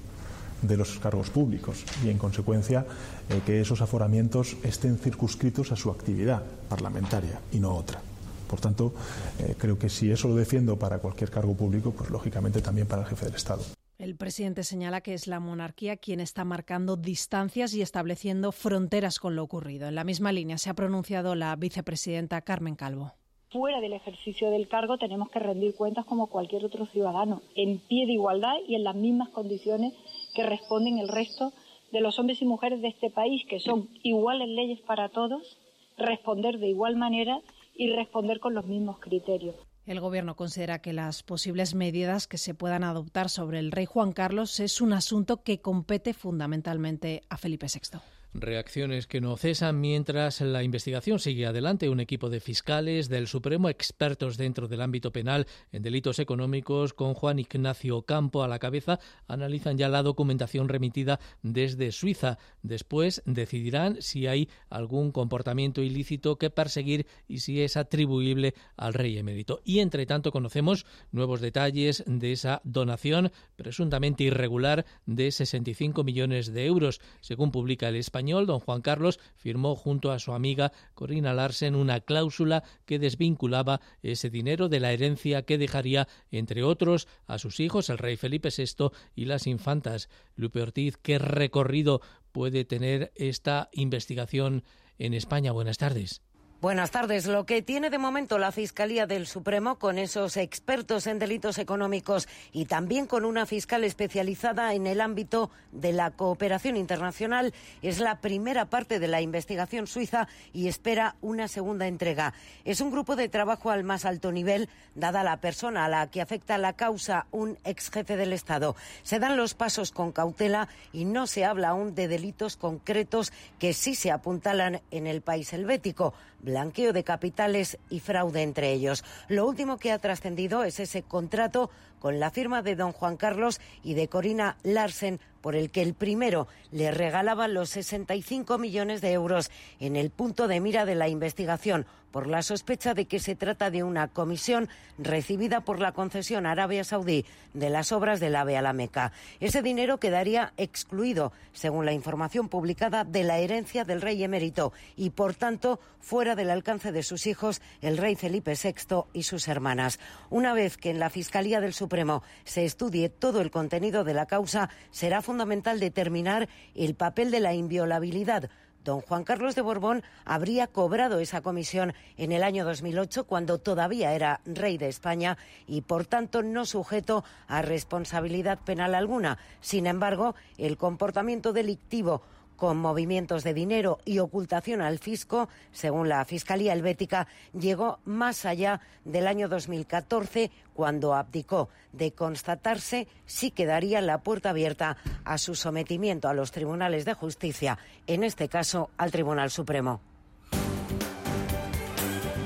de 0.61 0.77
los 0.77 0.99
cargos 0.99 1.29
públicos 1.29 1.83
y, 2.03 2.09
en 2.09 2.17
consecuencia, 2.17 2.85
eh, 3.29 3.41
que 3.45 3.61
esos 3.61 3.81
aforamientos 3.81 4.55
estén 4.63 4.97
circunscritos 4.97 5.71
a 5.71 5.75
su 5.75 5.89
actividad 5.91 6.43
parlamentaria 6.69 7.39
y 7.51 7.59
no 7.59 7.75
otra. 7.75 8.01
Por 8.47 8.61
tanto, 8.61 8.93
eh, 9.39 9.55
creo 9.57 9.77
que 9.77 9.89
si 9.89 10.09
eso 10.09 10.27
lo 10.27 10.35
defiendo 10.35 10.77
para 10.77 10.99
cualquier 10.99 11.29
cargo 11.29 11.55
público, 11.55 11.91
pues 11.91 12.09
lógicamente 12.09 12.61
también 12.61 12.87
para 12.87 13.01
el 13.01 13.07
jefe 13.07 13.25
del 13.25 13.35
Estado. 13.35 13.63
El 13.99 14.15
presidente 14.15 14.63
señala 14.63 15.01
que 15.01 15.15
es 15.15 15.27
la 15.27 15.39
monarquía 15.39 15.97
quien 15.97 16.19
está 16.19 16.45
marcando 16.45 16.97
distancias 16.97 17.73
y 17.73 17.81
estableciendo 17.81 18.51
fronteras 18.51 19.19
con 19.19 19.35
lo 19.35 19.43
ocurrido. 19.43 19.87
En 19.87 19.95
la 19.95 20.03
misma 20.03 20.31
línea 20.31 20.59
se 20.59 20.69
ha 20.69 20.75
pronunciado 20.75 21.33
la 21.33 21.55
vicepresidenta 21.55 22.41
Carmen 22.41 22.75
Calvo 22.75 23.13
fuera 23.57 23.79
del 23.79 23.93
ejercicio 23.93 24.51
del 24.51 24.67
cargo 24.67 24.97
tenemos 24.97 25.29
que 25.29 25.39
rendir 25.39 25.75
cuentas 25.75 26.05
como 26.05 26.27
cualquier 26.27 26.65
otro 26.65 26.85
ciudadano, 26.87 27.41
en 27.55 27.79
pie 27.79 28.05
de 28.05 28.13
igualdad 28.13 28.55
y 28.67 28.75
en 28.75 28.83
las 28.83 28.95
mismas 28.95 29.29
condiciones 29.29 29.93
que 30.37 30.43
responden 30.43 30.99
el 30.99 31.07
resto 31.07 31.51
de 31.91 31.99
los 31.99 32.19
hombres 32.19 32.43
y 32.43 32.45
mujeres 32.45 32.79
de 32.83 32.89
este 32.89 33.09
país, 33.09 33.41
que 33.49 33.59
son 33.59 33.89
iguales 34.03 34.47
leyes 34.47 34.79
para 34.81 35.09
todos, 35.09 35.57
responder 35.97 36.59
de 36.59 36.67
igual 36.67 36.95
manera 36.95 37.41
y 37.73 37.91
responder 37.91 38.39
con 38.39 38.53
los 38.53 38.67
mismos 38.67 38.99
criterios. 38.99 39.55
El 39.87 39.99
Gobierno 39.99 40.35
considera 40.35 40.79
que 40.79 40.93
las 40.93 41.23
posibles 41.23 41.73
medidas 41.73 42.27
que 42.27 42.37
se 42.37 42.53
puedan 42.53 42.83
adoptar 42.83 43.29
sobre 43.29 43.57
el 43.57 43.71
rey 43.71 43.85
Juan 43.85 44.13
Carlos 44.13 44.59
es 44.59 44.79
un 44.79 44.93
asunto 44.93 45.41
que 45.41 45.59
compete 45.59 46.13
fundamentalmente 46.13 47.23
a 47.29 47.37
Felipe 47.37 47.65
VI. 47.65 47.97
Reacciones 48.33 49.07
que 49.07 49.21
no 49.21 49.35
cesan 49.37 49.79
mientras 49.79 50.41
la 50.41 50.61
investigación 50.61 51.17
sigue 51.17 51.47
adelante. 51.47 51.89
Un 51.89 51.99
equipo 51.99 52.29
de 52.29 52.39
fiscales 52.39 53.09
del 53.09 53.27
Supremo, 53.27 53.69
expertos 53.69 54.37
dentro 54.37 54.67
del 54.67 54.81
ámbito 54.81 55.11
penal 55.11 55.47
en 55.71 55.81
delitos 55.81 56.19
económicos, 56.19 56.93
con 56.93 57.13
Juan 57.13 57.39
Ignacio 57.39 58.01
Campo 58.03 58.43
a 58.43 58.47
la 58.47 58.59
cabeza, 58.59 58.99
analizan 59.27 59.77
ya 59.77 59.89
la 59.89 60.03
documentación 60.03 60.67
remitida 60.67 61.19
desde 61.41 61.91
Suiza. 61.91 62.37
Después 62.61 63.23
decidirán 63.25 64.01
si 64.01 64.27
hay 64.27 64.49
algún 64.69 65.11
comportamiento 65.11 65.81
ilícito 65.81 66.37
que 66.37 66.49
perseguir 66.49 67.07
y 67.27 67.39
si 67.39 67.61
es 67.61 67.77
atribuible 67.77 68.53
al 68.75 68.93
rey 68.93 69.17
emérito. 69.17 69.61
Y 69.63 69.79
entre 69.79 70.05
tanto 70.05 70.31
conocemos 70.31 70.85
nuevos 71.11 71.41
detalles 71.41 72.03
de 72.05 72.33
esa 72.33 72.61
donación 72.65 73.31
presuntamente 73.55 74.25
irregular 74.25 74.85
de 75.05 75.31
65 75.31 76.03
millones 76.03 76.53
de 76.53 76.65
euros, 76.65 77.01
según 77.21 77.51
publica 77.51 77.87
el 77.87 77.95
español 77.95 78.16
don 78.21 78.59
Juan 78.59 78.81
Carlos, 78.81 79.19
firmó 79.35 79.75
junto 79.75 80.11
a 80.11 80.19
su 80.19 80.33
amiga 80.33 80.71
Corina 80.93 81.33
Larsen 81.33 81.75
una 81.75 81.99
cláusula 81.99 82.63
que 82.85 82.99
desvinculaba 82.99 83.81
ese 84.01 84.29
dinero 84.29 84.69
de 84.69 84.79
la 84.79 84.91
herencia 84.91 85.43
que 85.43 85.57
dejaría, 85.57 86.07
entre 86.31 86.63
otros, 86.63 87.07
a 87.25 87.37
sus 87.37 87.59
hijos, 87.59 87.89
el 87.89 87.97
rey 87.97 88.17
Felipe 88.17 88.49
VI 88.55 88.89
y 89.15 89.25
las 89.25 89.47
infantas. 89.47 90.09
Lupe 90.35 90.61
Ortiz, 90.61 90.97
¿qué 90.97 91.19
recorrido 91.19 92.01
puede 92.31 92.65
tener 92.65 93.11
esta 93.15 93.69
investigación 93.71 94.63
en 94.97 95.13
España? 95.13 95.51
Buenas 95.51 95.77
tardes. 95.77 96.26
Buenas 96.59 96.89
tardes. 96.89 97.27
Lo 97.27 97.45
que 97.45 97.61
tiene 97.61 97.91
de 97.91 97.99
momento 97.99 98.39
la 98.39 98.51
Fiscalía 98.51 99.05
del 99.05 99.27
Supremo 99.27 99.77
con 99.77 99.99
esos 99.99 100.37
expertos 100.37 101.05
en 101.05 101.19
delitos 101.19 101.59
económicos 101.59 102.27
y 102.51 102.65
también 102.65 103.05
con 103.05 103.25
una 103.25 103.45
fiscal 103.45 103.83
especializada 103.83 104.73
en 104.73 104.87
el 104.87 104.99
ámbito 104.99 105.51
de 105.71 105.93
la 105.93 106.09
cooperación 106.09 106.75
internacional 106.75 107.53
es 107.83 107.99
la 107.99 108.21
primera 108.21 108.65
parte 108.65 108.97
de 108.97 109.07
la 109.07 109.21
investigación 109.21 109.85
suiza 109.85 110.27
y 110.51 110.67
espera 110.67 111.15
una 111.21 111.47
segunda 111.47 111.85
entrega. 111.85 112.33
Es 112.65 112.81
un 112.81 112.89
grupo 112.89 113.15
de 113.15 113.29
trabajo 113.29 113.69
al 113.69 113.83
más 113.83 114.03
alto 114.05 114.31
nivel, 114.31 114.67
dada 114.95 115.23
la 115.23 115.37
persona 115.37 115.85
a 115.85 115.89
la 115.89 116.09
que 116.09 116.21
afecta 116.21 116.57
la 116.57 116.73
causa, 116.73 117.27
un 117.29 117.59
ex 117.65 117.91
jefe 117.91 118.17
del 118.17 118.33
Estado. 118.33 118.75
Se 119.03 119.19
dan 119.19 119.37
los 119.37 119.53
pasos 119.53 119.91
con 119.91 120.11
cautela 120.11 120.69
y 120.91 121.05
no 121.05 121.27
se 121.27 121.45
habla 121.45 121.69
aún 121.69 121.93
de 121.93 122.07
delitos 122.07 122.57
concretos 122.57 123.31
que 123.59 123.73
sí 123.73 123.93
se 123.93 124.09
apuntalan 124.09 124.81
en 124.89 125.05
el 125.05 125.21
país 125.21 125.53
helvético 125.53 126.15
blanqueo 126.41 126.93
de 126.93 127.03
capitales 127.03 127.77
y 127.89 127.99
fraude 127.99 128.41
entre 128.41 128.71
ellos. 128.71 129.03
Lo 129.27 129.47
último 129.47 129.77
que 129.77 129.91
ha 129.91 129.99
trascendido 129.99 130.63
es 130.63 130.79
ese 130.79 131.03
contrato 131.03 131.69
con 131.99 132.19
la 132.19 132.31
firma 132.31 132.61
de 132.61 132.75
don 132.75 132.91
Juan 132.91 133.17
Carlos 133.17 133.59
y 133.83 133.93
de 133.95 134.07
Corina 134.07 134.57
Larsen, 134.63 135.19
por 135.41 135.55
el 135.55 135.71
que 135.71 135.81
el 135.81 135.93
primero 135.93 136.47
le 136.71 136.91
regalaba 136.91 137.47
los 137.47 137.69
65 137.69 138.57
millones 138.57 139.01
de 139.01 139.13
euros 139.13 139.49
en 139.79 139.95
el 139.95 140.09
punto 140.09 140.47
de 140.47 140.59
mira 140.59 140.85
de 140.85 140.95
la 140.95 141.07
investigación 141.07 141.85
por 142.17 142.25
la 142.25 142.41
sospecha 142.41 142.95
de 142.95 143.05
que 143.05 143.19
se 143.19 143.35
trata 143.35 143.69
de 143.69 143.83
una 143.83 144.07
comisión 144.07 144.69
recibida 144.97 145.61
por 145.61 145.79
la 145.79 145.91
concesión 145.91 146.47
Arabia 146.47 146.83
Saudí 146.83 147.25
de 147.53 147.69
las 147.69 147.91
obras 147.91 148.19
del 148.19 148.35
AVE 148.35 148.57
a. 148.57 149.11
Ese 149.39 149.61
dinero 149.61 149.99
quedaría 149.99 150.51
excluido, 150.57 151.31
según 151.53 151.85
la 151.85 151.93
información 151.93 152.49
publicada, 152.49 153.03
de 153.03 153.23
la 153.23 153.37
herencia 153.37 153.83
del 153.83 154.01
rey 154.01 154.23
emérito 154.23 154.73
y, 154.95 155.11
por 155.11 155.35
tanto, 155.35 155.79
fuera 155.99 156.33
del 156.33 156.49
alcance 156.49 156.91
de 156.91 157.03
sus 157.03 157.27
hijos, 157.27 157.61
el 157.81 157.97
rey 157.97 158.15
Felipe 158.15 158.53
VI 158.55 159.03
y 159.13 159.21
sus 159.21 159.47
hermanas. 159.47 159.99
Una 160.31 160.53
vez 160.53 160.75
que 160.75 160.89
en 160.89 160.97
la 160.97 161.11
Fiscalía 161.11 161.61
del 161.61 161.73
Supremo 161.73 162.23
se 162.45 162.65
estudie 162.65 163.09
todo 163.09 163.41
el 163.41 163.51
contenido 163.51 164.03
de 164.03 164.15
la 164.15 164.25
causa, 164.25 164.71
será 164.89 165.21
fundamental 165.21 165.79
determinar 165.79 166.49
el 166.73 166.95
papel 166.95 167.29
de 167.29 167.41
la 167.41 167.53
inviolabilidad 167.53 168.49
Don 168.87 169.01
Juan 169.01 169.25
Carlos 169.25 169.53
de 169.53 169.61
Borbón 169.61 170.01
habría 170.23 170.65
cobrado 170.65 171.19
esa 171.19 171.41
comisión 171.41 171.93
en 172.15 172.31
el 172.31 172.41
año 172.41 172.63
2008 172.63 173.25
cuando 173.25 173.57
todavía 173.57 174.13
era 174.13 174.39
rey 174.45 174.77
de 174.77 174.87
España 174.87 175.37
y 175.67 175.81
por 175.81 176.05
tanto 176.05 176.41
no 176.41 176.65
sujeto 176.65 177.25
a 177.49 177.61
responsabilidad 177.61 178.59
penal 178.59 178.95
alguna. 178.95 179.39
Sin 179.59 179.87
embargo, 179.87 180.35
el 180.57 180.77
comportamiento 180.77 181.51
delictivo 181.51 182.21
con 182.57 182.77
movimientos 182.77 183.45
de 183.45 183.53
dinero 183.53 183.99
y 184.03 184.19
ocultación 184.19 184.81
al 184.81 184.99
fisco, 184.99 185.47
según 185.71 186.09
la 186.09 186.25
Fiscalía 186.25 186.73
Helvética, 186.73 187.27
llegó 187.57 187.99
más 188.03 188.43
allá 188.43 188.81
del 189.05 189.27
año 189.27 189.47
2014, 189.47 190.51
cuando 190.73 191.13
abdicó. 191.13 191.69
De 191.93 192.11
constatarse, 192.11 193.07
sí 193.25 193.51
quedaría 193.51 194.01
la 194.01 194.17
puerta 194.17 194.49
abierta 194.49 194.97
a 195.23 195.37
su 195.37 195.55
sometimiento 195.55 196.27
a 196.27 196.33
los 196.33 196.51
tribunales 196.51 197.05
de 197.05 197.13
justicia, 197.13 197.77
en 198.07 198.23
este 198.23 198.49
caso 198.49 198.89
al 198.97 199.11
Tribunal 199.11 199.51
Supremo. 199.51 200.01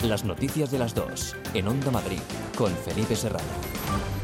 Las 0.03 0.24
noticias 0.26 0.72
de 0.72 0.80
las 0.80 0.93
dos, 0.93 1.36
en 1.53 1.68
Onda 1.68 1.91
Madrid, 1.91 2.22
con 2.57 2.72
Felipe 2.76 3.16
Serrano. 3.16 4.21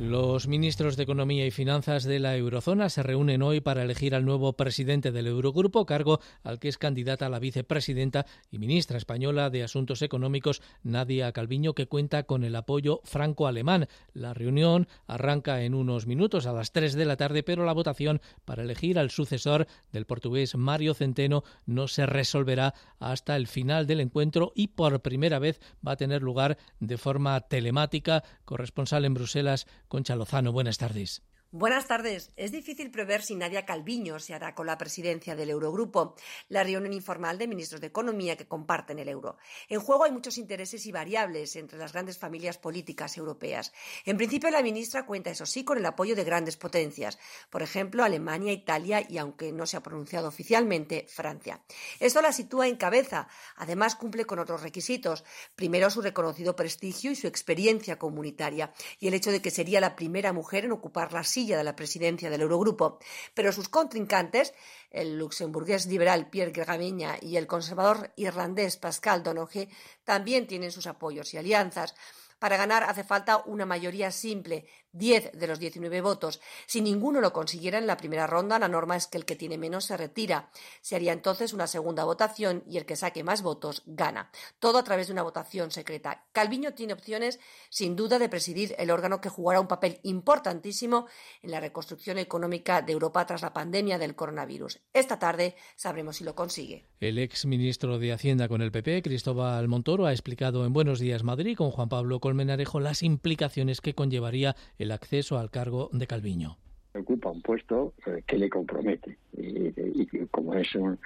Los 0.00 0.46
ministros 0.46 0.96
de 0.96 1.02
Economía 1.02 1.44
y 1.44 1.50
Finanzas 1.50 2.04
de 2.04 2.20
la 2.20 2.36
Eurozona 2.36 2.88
se 2.88 3.02
reúnen 3.02 3.42
hoy 3.42 3.60
para 3.60 3.82
elegir 3.82 4.14
al 4.14 4.24
nuevo 4.24 4.52
presidente 4.52 5.10
del 5.10 5.26
Eurogrupo, 5.26 5.86
cargo 5.86 6.20
al 6.44 6.60
que 6.60 6.68
es 6.68 6.78
candidata 6.78 7.28
la 7.28 7.40
vicepresidenta 7.40 8.24
y 8.52 8.60
ministra 8.60 8.96
española 8.96 9.50
de 9.50 9.64
Asuntos 9.64 10.00
Económicos, 10.02 10.62
Nadia 10.84 11.32
Calviño, 11.32 11.74
que 11.74 11.88
cuenta 11.88 12.22
con 12.22 12.44
el 12.44 12.54
apoyo 12.54 13.00
franco-alemán. 13.02 13.88
La 14.14 14.34
reunión 14.34 14.86
arranca 15.08 15.62
en 15.64 15.74
unos 15.74 16.06
minutos 16.06 16.46
a 16.46 16.52
las 16.52 16.70
3 16.70 16.94
de 16.94 17.04
la 17.04 17.16
tarde, 17.16 17.42
pero 17.42 17.64
la 17.64 17.72
votación 17.72 18.20
para 18.44 18.62
elegir 18.62 19.00
al 19.00 19.10
sucesor 19.10 19.66
del 19.90 20.06
portugués 20.06 20.54
Mario 20.54 20.94
Centeno 20.94 21.42
no 21.66 21.88
se 21.88 22.06
resolverá 22.06 22.72
hasta 23.00 23.34
el 23.34 23.48
final 23.48 23.88
del 23.88 23.98
encuentro 23.98 24.52
y 24.54 24.68
por 24.68 25.02
primera 25.02 25.40
vez 25.40 25.60
va 25.84 25.92
a 25.92 25.96
tener 25.96 26.22
lugar 26.22 26.56
de 26.78 26.98
forma 26.98 27.40
telemática. 27.40 28.22
Corresponsal 28.44 29.04
en 29.04 29.14
Bruselas, 29.14 29.66
Concha 29.88 30.14
Lozano, 30.16 30.52
buenas 30.52 30.76
tardes. 30.76 31.22
Buenas 31.50 31.86
tardes. 31.86 32.30
Es 32.36 32.52
difícil 32.52 32.90
prever 32.90 33.22
si 33.22 33.34
Nadia 33.34 33.64
Calviño 33.64 34.18
se 34.18 34.34
hará 34.34 34.54
con 34.54 34.66
la 34.66 34.76
presidencia 34.76 35.34
del 35.34 35.48
Eurogrupo, 35.48 36.14
la 36.50 36.62
reunión 36.62 36.92
informal 36.92 37.38
de 37.38 37.48
ministros 37.48 37.80
de 37.80 37.86
Economía 37.86 38.36
que 38.36 38.46
comparten 38.46 38.98
el 38.98 39.08
euro. 39.08 39.38
En 39.70 39.80
juego 39.80 40.04
hay 40.04 40.12
muchos 40.12 40.36
intereses 40.36 40.84
y 40.84 40.92
variables 40.92 41.56
entre 41.56 41.78
las 41.78 41.94
grandes 41.94 42.18
familias 42.18 42.58
políticas 42.58 43.16
europeas. 43.16 43.72
En 44.04 44.18
principio, 44.18 44.50
la 44.50 44.60
ministra 44.60 45.06
cuenta, 45.06 45.30
eso 45.30 45.46
sí, 45.46 45.64
con 45.64 45.78
el 45.78 45.86
apoyo 45.86 46.14
de 46.14 46.22
grandes 46.22 46.58
potencias, 46.58 47.18
por 47.48 47.62
ejemplo, 47.62 48.04
Alemania, 48.04 48.52
Italia 48.52 49.02
y, 49.08 49.16
aunque 49.16 49.50
no 49.50 49.64
se 49.64 49.78
ha 49.78 49.82
pronunciado 49.82 50.28
oficialmente, 50.28 51.06
Francia. 51.08 51.62
Esto 51.98 52.20
la 52.20 52.32
sitúa 52.34 52.68
en 52.68 52.76
cabeza. 52.76 53.26
Además, 53.56 53.96
cumple 53.96 54.26
con 54.26 54.38
otros 54.38 54.60
requisitos. 54.62 55.24
Primero, 55.56 55.88
su 55.88 56.02
reconocido 56.02 56.54
prestigio 56.54 57.10
y 57.10 57.16
su 57.16 57.26
experiencia 57.26 57.98
comunitaria, 57.98 58.74
y 59.00 59.08
el 59.08 59.14
hecho 59.14 59.30
de 59.30 59.40
que 59.40 59.50
sería 59.50 59.80
la 59.80 59.96
primera 59.96 60.34
mujer 60.34 60.66
en 60.66 60.72
ocupar 60.72 61.14
la 61.14 61.24
de 61.46 61.64
la 61.64 61.76
presidencia 61.76 62.30
del 62.30 62.42
Eurogrupo. 62.42 62.98
Pero 63.34 63.52
sus 63.52 63.68
contrincantes, 63.68 64.54
el 64.90 65.18
luxemburgués 65.18 65.86
liberal 65.86 66.30
Pierre 66.30 66.52
Gregameña 66.52 67.16
y 67.20 67.36
el 67.36 67.46
conservador 67.46 68.12
irlandés 68.16 68.76
Pascal 68.76 69.22
Donoghue, 69.22 69.68
también 70.04 70.46
tienen 70.46 70.72
sus 70.72 70.86
apoyos 70.86 71.32
y 71.34 71.38
alianzas. 71.38 71.94
Para 72.38 72.56
ganar 72.56 72.84
hace 72.84 73.02
falta 73.02 73.42
una 73.46 73.66
mayoría 73.66 74.12
simple, 74.12 74.66
10 74.92 75.32
de 75.32 75.46
los 75.46 75.58
19 75.58 76.00
votos. 76.00 76.40
Si 76.66 76.80
ninguno 76.80 77.20
lo 77.20 77.32
consiguiera 77.32 77.78
en 77.78 77.86
la 77.86 77.96
primera 77.96 78.26
ronda, 78.26 78.58
la 78.58 78.68
norma 78.68 78.96
es 78.96 79.06
que 79.06 79.18
el 79.18 79.24
que 79.24 79.36
tiene 79.36 79.58
menos 79.58 79.84
se 79.86 79.96
retira. 79.96 80.50
Se 80.80 80.96
haría 80.96 81.12
entonces 81.12 81.52
una 81.52 81.66
segunda 81.66 82.04
votación 82.04 82.62
y 82.66 82.78
el 82.78 82.86
que 82.86 82.96
saque 82.96 83.24
más 83.24 83.42
votos 83.42 83.82
gana. 83.86 84.30
Todo 84.58 84.78
a 84.78 84.84
través 84.84 85.08
de 85.08 85.12
una 85.12 85.22
votación 85.22 85.70
secreta. 85.70 86.26
Calviño 86.32 86.74
tiene 86.74 86.92
opciones, 86.92 87.40
sin 87.70 87.96
duda, 87.96 88.18
de 88.18 88.28
presidir 88.28 88.74
el 88.78 88.90
órgano 88.90 89.20
que 89.20 89.28
jugará 89.28 89.60
un 89.60 89.68
papel 89.68 90.00
importantísimo 90.02 91.06
en 91.42 91.50
la 91.50 91.60
reconstrucción 91.60 92.18
económica 92.18 92.82
de 92.82 92.92
Europa 92.92 93.26
tras 93.26 93.42
la 93.42 93.52
pandemia 93.52 93.98
del 93.98 94.14
coronavirus. 94.14 94.80
Esta 94.92 95.18
tarde 95.18 95.56
sabremos 95.76 96.16
si 96.16 96.24
lo 96.24 96.34
consigue. 96.34 96.86
El 97.00 97.18
ex 97.18 97.46
ministro 97.46 97.98
de 97.98 98.12
Hacienda 98.12 98.48
con 98.48 98.62
el 98.62 98.72
PP, 98.72 99.02
Cristóbal 99.02 99.68
Montoro, 99.68 100.06
ha 100.06 100.12
explicado 100.12 100.64
en 100.64 100.72
Buenos 100.72 100.98
Días 100.98 101.22
Madrid 101.22 101.56
con 101.56 101.70
Juan 101.70 101.88
Pablo 101.88 102.20
Colmenarejo 102.28 102.78
las 102.78 103.02
implicaciones 103.02 103.80
que 103.80 103.94
conllevaría 103.94 104.54
el 104.78 104.92
acceso 104.92 105.38
al 105.38 105.50
cargo 105.50 105.88
de 105.94 106.06
Calviño. 106.06 106.58
Ocupa 106.92 107.30
un 107.30 107.40
puesto 107.40 107.94
eh, 108.04 108.22
que 108.26 108.36
le 108.36 108.50
compromete 108.50 109.16
y, 109.34 110.26
como 110.30 110.52
es 110.52 110.74
un, 110.74 110.98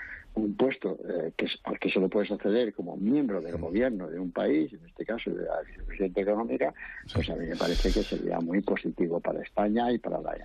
puesto 0.56 0.98
eh, 1.08 1.30
que 1.36 1.46
al 1.62 1.78
que 1.78 1.90
solo 1.90 2.08
puedes 2.08 2.32
acceder 2.32 2.74
como 2.74 2.96
miembro 2.96 3.40
del 3.40 3.56
gobierno 3.56 4.08
de 4.08 4.18
un 4.18 4.32
país, 4.32 4.72
en 4.72 4.84
este 4.84 5.04
caso 5.04 5.30
de 5.30 5.44
la 5.44 5.62
vicepresidenta 5.62 6.22
económica, 6.22 6.74
pues 7.14 7.30
a 7.30 7.36
mí 7.36 7.46
me 7.46 7.54
parece 7.54 7.92
que 7.92 8.02
sería 8.02 8.40
muy 8.40 8.60
positivo 8.60 9.20
para 9.20 9.42
España 9.42 9.92
y 9.92 9.98
para 9.98 10.20
la, 10.20 10.36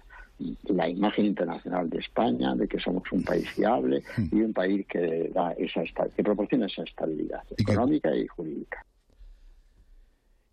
la 0.66 0.90
imagen 0.90 1.26
internacional 1.26 1.90
de 1.90 1.98
España, 1.98 2.54
de 2.54 2.68
que 2.68 2.80
somos 2.80 3.12
un 3.12 3.24
país 3.24 3.50
fiable 3.50 4.04
y 4.32 4.42
un 4.42 4.54
país 4.54 4.86
que 4.86 5.32
da 5.34 5.54
esa 5.54 5.82
que 6.16 6.24
proporciona 6.24 6.68
esa 6.68 6.84
estabilidad 6.84 7.42
económica 7.58 8.16
y 8.16 8.28
jurídica. 8.28 8.86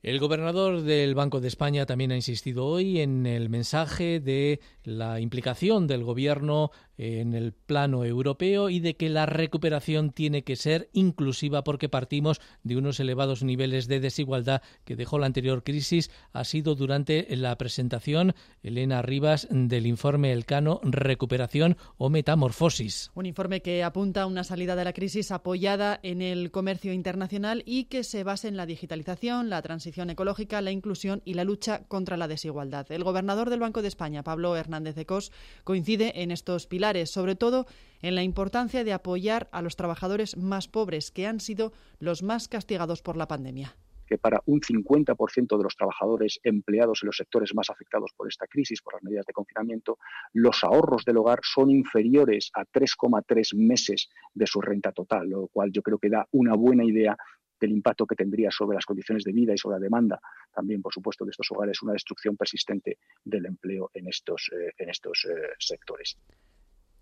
El 0.05 0.21
gobernador 0.21 0.83
del 0.83 1.15
Banco 1.15 1.41
de 1.41 1.49
España 1.49 1.87
también 1.87 2.13
ha 2.13 2.17
insistido 2.17 2.67
hoy 2.67 3.01
en 3.01 3.25
el 3.25 3.49
mensaje 3.49 4.21
de 4.21 4.61
la 4.83 5.19
implicación 5.19 5.87
del 5.87 6.05
gobierno 6.05 6.73
en 6.97 7.35
el 7.35 7.53
plano 7.53 8.05
europeo 8.05 8.71
y 8.71 8.81
de 8.81 8.97
que 8.97 9.09
la 9.09 9.27
recuperación 9.27 10.11
tiene 10.11 10.43
que 10.45 10.57
ser 10.57 10.89
inclusiva 10.93 11.65
porque 11.65 11.89
partimos 11.89 12.41
de 12.63 12.77
unos 12.77 13.01
elevados 13.01 13.43
niveles 13.43 13.89
de 13.89 14.01
desigualdad 14.01 14.63
que 14.85 14.97
dejó 14.97 15.19
la 15.19 15.27
anterior 15.27 15.65
crisis. 15.65 16.11
Ha 16.33 16.45
sido 16.45 16.75
durante 16.75 17.27
la 17.37 17.57
presentación, 17.57 18.35
Elena 18.63 19.03
Rivas, 19.03 19.49
del 19.51 19.87
informe 19.87 20.33
Elcano 20.33 20.81
Recuperación 20.83 21.77
o 21.97 22.11
Metamorfosis. 22.11 23.11
Un 23.15 23.27
informe 23.27 23.63
que 23.63 23.83
apunta 23.83 24.23
a 24.23 24.27
una 24.27 24.45
salida 24.45 24.77
de 24.77 24.85
la 24.85 24.93
crisis 24.93 25.31
apoyada 25.31 25.99
en 26.03 26.23
el 26.23 26.51
comercio 26.51 26.93
internacional 26.93 27.63
y 27.67 27.85
que 27.85 28.05
se 28.05 28.25
basa 28.25 28.49
en 28.49 28.57
la 28.57 28.67
digitalización, 28.67 29.51
la 29.51 29.63
transición 29.63 30.11
ecológica, 30.11 30.61
la 30.61 30.71
inclusión 30.71 31.23
y 31.25 31.35
la 31.35 31.45
lucha 31.45 31.85
contra 31.89 32.17
la 32.17 32.29
desigualdad. 32.29 32.91
El 32.91 33.05
gobernador 33.05 33.51
del 33.51 33.61
Banco 33.61 33.83
de 33.83 33.89
España, 33.89 34.23
Pablo 34.23 34.57
Hernández 34.57 34.95
de 34.95 35.07
Cos, 35.07 35.33
coincide 35.65 36.23
en 36.23 36.31
estos 36.31 36.67
pilares 36.67 36.84
sobre 37.07 37.35
todo 37.35 37.67
en 38.03 38.15
la 38.15 38.23
importancia 38.23 38.85
de 38.85 38.93
apoyar 38.93 39.49
a 39.53 39.63
los 39.63 39.77
trabajadores 39.77 40.37
más 40.37 40.69
pobres, 40.69 41.11
que 41.11 41.27
han 41.27 41.41
sido 41.41 41.73
los 41.99 42.23
más 42.23 42.47
castigados 42.47 43.01
por 43.01 43.17
la 43.17 43.27
pandemia 43.27 43.75
que 44.07 44.19
para 44.19 44.43
un 44.45 44.61
50% 44.61 45.57
de 45.57 45.63
los 45.63 45.77
trabajadores 45.77 46.39
empleados 46.43 47.01
en 47.03 47.07
los 47.07 47.17
sectores 47.17 47.55
más 47.55 47.71
afectados 47.71 48.13
por 48.15 48.29
esta 48.29 48.47
crisis, 48.47 48.83
por 48.83 48.93
las 48.93 49.03
medidas 49.03 49.25
de 49.25 49.33
confinamiento, 49.33 49.97
los 50.35 50.63
ahorros 50.63 51.07
del 51.07 51.17
hogar 51.17 51.41
son 51.43 51.71
inferiores 51.71 52.51
a 52.53 52.67
3,3 52.67 53.57
meses 53.57 54.11
de 54.35 54.47
su 54.47 54.61
renta 54.61 54.93
total, 54.93 55.31
lo 55.31 55.49
cual 55.49 55.73
yo 55.73 55.81
creo 55.81 55.97
que 55.97 56.11
da 56.11 56.29
una 56.33 56.55
buena 56.55 56.85
idea 56.85 57.17
del 57.59 57.73
impacto 57.73 58.07
que 58.07 58.15
tendría 58.15 58.51
sobre 58.51 58.75
las 58.75 58.85
condiciones 58.85 59.25
de 59.25 59.33
vida 59.33 59.55
y 59.55 59.59
sobre 59.59 59.79
la 59.79 59.85
demanda, 59.85 60.21
también, 60.53 60.83
por 60.83 60.93
supuesto, 60.93 61.25
de 61.25 61.31
estos 61.31 61.51
hogares, 61.51 61.83
una 61.83 61.95
destrucción 61.95 62.37
persistente 62.37 62.99
del 63.25 63.47
empleo 63.47 63.91
en 63.95 64.09
estos, 64.09 64.51
eh, 64.53 64.73
en 64.77 64.91
estos 64.91 65.25
eh, 65.25 65.55
sectores. 65.59 66.19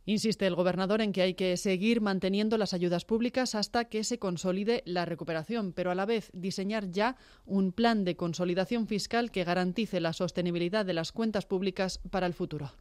Insiste 0.05 0.46
el 0.46 0.57
gobernador 0.57 1.00
en 1.00 1.12
que 1.12 1.22
hay 1.22 1.34
que 1.34 1.57
seguir 1.57 2.00
manteniendo 2.00 2.59
las 2.59 2.74
ayudas 2.74 3.05
públicas 3.05 3.55
hasta 3.55 3.84
que 3.84 4.03
se 4.03 4.18
consolide 4.18 4.82
la 4.84 5.05
recuperación, 5.05 5.72
pero 5.72 5.90
a 5.90 5.94
la 5.94 6.07
vez 6.07 6.30
diseñar 6.32 6.90
ya 6.90 7.16
un 7.44 7.72
plan 7.72 8.05
de 8.05 8.16
consolidación 8.16 8.88
fiscal 8.88 9.30
que 9.30 9.44
garantice 9.44 10.00
la 10.00 10.12
sostenibilidad 10.12 10.84
de 10.84 10.94
las 10.94 11.12
cuentas 11.12 11.46
públicas 11.46 12.00
para 12.11 12.26
el 12.26 12.34
futuro. 12.34 12.72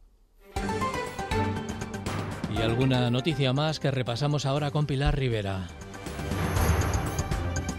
Y 2.54 2.60
alguna 2.60 3.10
noticia 3.10 3.52
más 3.52 3.80
que 3.80 3.90
repasamos 3.90 4.44
ahora 4.44 4.70
con 4.70 4.86
Pilar 4.86 5.16
Rivera. 5.16 5.68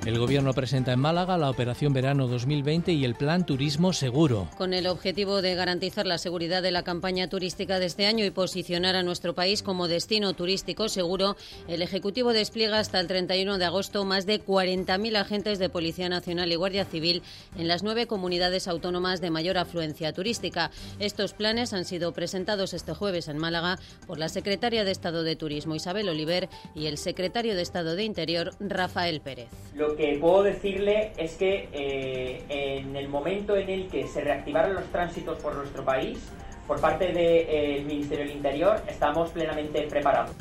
El 0.05 0.19
Gobierno 0.19 0.53
presenta 0.53 0.91
en 0.91 0.99
Málaga 0.99 1.37
la 1.37 1.49
Operación 1.49 1.93
Verano 1.93 2.27
2020 2.27 2.91
y 2.91 3.05
el 3.05 3.15
Plan 3.15 3.45
Turismo 3.45 3.93
Seguro. 3.93 4.49
Con 4.57 4.73
el 4.73 4.87
objetivo 4.87 5.41
de 5.41 5.55
garantizar 5.55 6.05
la 6.05 6.17
seguridad 6.17 6.61
de 6.61 6.71
la 6.71 6.83
campaña 6.83 7.29
turística 7.29 7.79
de 7.79 7.85
este 7.85 8.05
año 8.05 8.25
y 8.25 8.29
posicionar 8.29 8.97
a 8.97 9.03
nuestro 9.03 9.33
país 9.33 9.63
como 9.63 9.87
destino 9.87 10.33
turístico 10.33 10.89
seguro, 10.89 11.37
el 11.69 11.81
Ejecutivo 11.81 12.33
despliega 12.33 12.79
hasta 12.79 12.99
el 12.99 13.07
31 13.07 13.57
de 13.57 13.63
agosto 13.63 14.03
más 14.03 14.25
de 14.25 14.43
40.000 14.43 15.15
agentes 15.15 15.57
de 15.57 15.69
Policía 15.69 16.09
Nacional 16.09 16.51
y 16.51 16.55
Guardia 16.55 16.83
Civil 16.83 17.23
en 17.57 17.69
las 17.69 17.81
nueve 17.81 18.05
comunidades 18.05 18.67
autónomas 18.67 19.21
de 19.21 19.29
mayor 19.29 19.57
afluencia 19.57 20.11
turística. 20.11 20.69
Estos 20.99 21.31
planes 21.31 21.71
han 21.71 21.85
sido 21.85 22.11
presentados 22.11 22.73
este 22.73 22.93
jueves 22.93 23.29
en 23.29 23.37
Málaga 23.37 23.79
por 24.05 24.19
la 24.19 24.27
Secretaria 24.27 24.83
de 24.83 24.91
Estado 24.91 25.23
de 25.23 25.37
Turismo 25.37 25.75
Isabel 25.75 26.09
Oliver 26.09 26.49
y 26.75 26.87
el 26.87 26.97
Secretario 26.97 27.55
de 27.55 27.61
Estado 27.61 27.95
de 27.95 28.03
Interior 28.03 28.53
Rafael 28.59 29.21
Pérez. 29.21 29.47
Lo 29.73 29.92
que 29.95 30.17
puedo 30.19 30.43
decirle 30.43 31.11
es 31.17 31.35
que 31.35 31.69
eh, 31.71 32.43
en 32.49 32.95
el 32.95 33.07
momento 33.07 33.55
en 33.55 33.69
el 33.69 33.87
que 33.87 34.07
se 34.07 34.21
reactivaron 34.21 34.75
los 34.75 34.85
tránsitos 34.85 35.39
por 35.39 35.55
nuestro 35.55 35.83
país, 35.83 36.19
por 36.67 36.79
parte 36.79 37.11
del 37.11 37.85
Ministerio 37.85 38.25
del 38.25 38.35
Interior, 38.35 38.81
estamos 38.87 39.31
plenamente 39.31 39.81
preparados. 39.83 40.35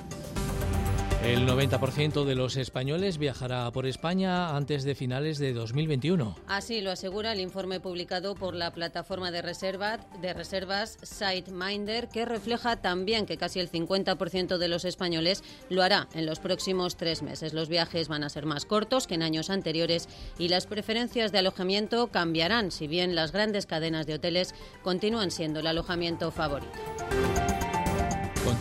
El 1.24 1.46
90% 1.46 2.24
de 2.24 2.34
los 2.34 2.56
españoles 2.56 3.16
viajará 3.16 3.70
por 3.70 3.86
España 3.86 4.56
antes 4.56 4.82
de 4.82 4.96
finales 4.96 5.38
de 5.38 5.52
2021. 5.52 6.34
Así 6.48 6.80
lo 6.80 6.90
asegura 6.90 7.32
el 7.32 7.38
informe 7.38 7.78
publicado 7.78 8.34
por 8.34 8.56
la 8.56 8.72
plataforma 8.72 9.30
de, 9.30 9.40
reserva, 9.40 9.98
de 10.20 10.34
reservas 10.34 10.98
SiteMinder, 11.00 12.08
que 12.08 12.24
refleja 12.24 12.74
también 12.74 13.24
que 13.24 13.36
casi 13.36 13.60
el 13.60 13.70
50% 13.70 14.58
de 14.58 14.66
los 14.66 14.84
españoles 14.84 15.44
lo 15.68 15.84
hará 15.84 16.08
en 16.12 16.26
los 16.26 16.40
próximos 16.40 16.96
tres 16.96 17.22
meses. 17.22 17.54
Los 17.54 17.68
viajes 17.68 18.08
van 18.08 18.24
a 18.24 18.28
ser 18.28 18.44
más 18.44 18.66
cortos 18.66 19.06
que 19.06 19.14
en 19.14 19.22
años 19.22 19.48
anteriores 19.48 20.08
y 20.40 20.48
las 20.48 20.66
preferencias 20.66 21.30
de 21.30 21.38
alojamiento 21.38 22.08
cambiarán, 22.08 22.72
si 22.72 22.88
bien 22.88 23.14
las 23.14 23.30
grandes 23.30 23.66
cadenas 23.66 24.08
de 24.08 24.14
hoteles 24.14 24.56
continúan 24.82 25.30
siendo 25.30 25.60
el 25.60 25.68
alojamiento 25.68 26.32
favorito. 26.32 26.72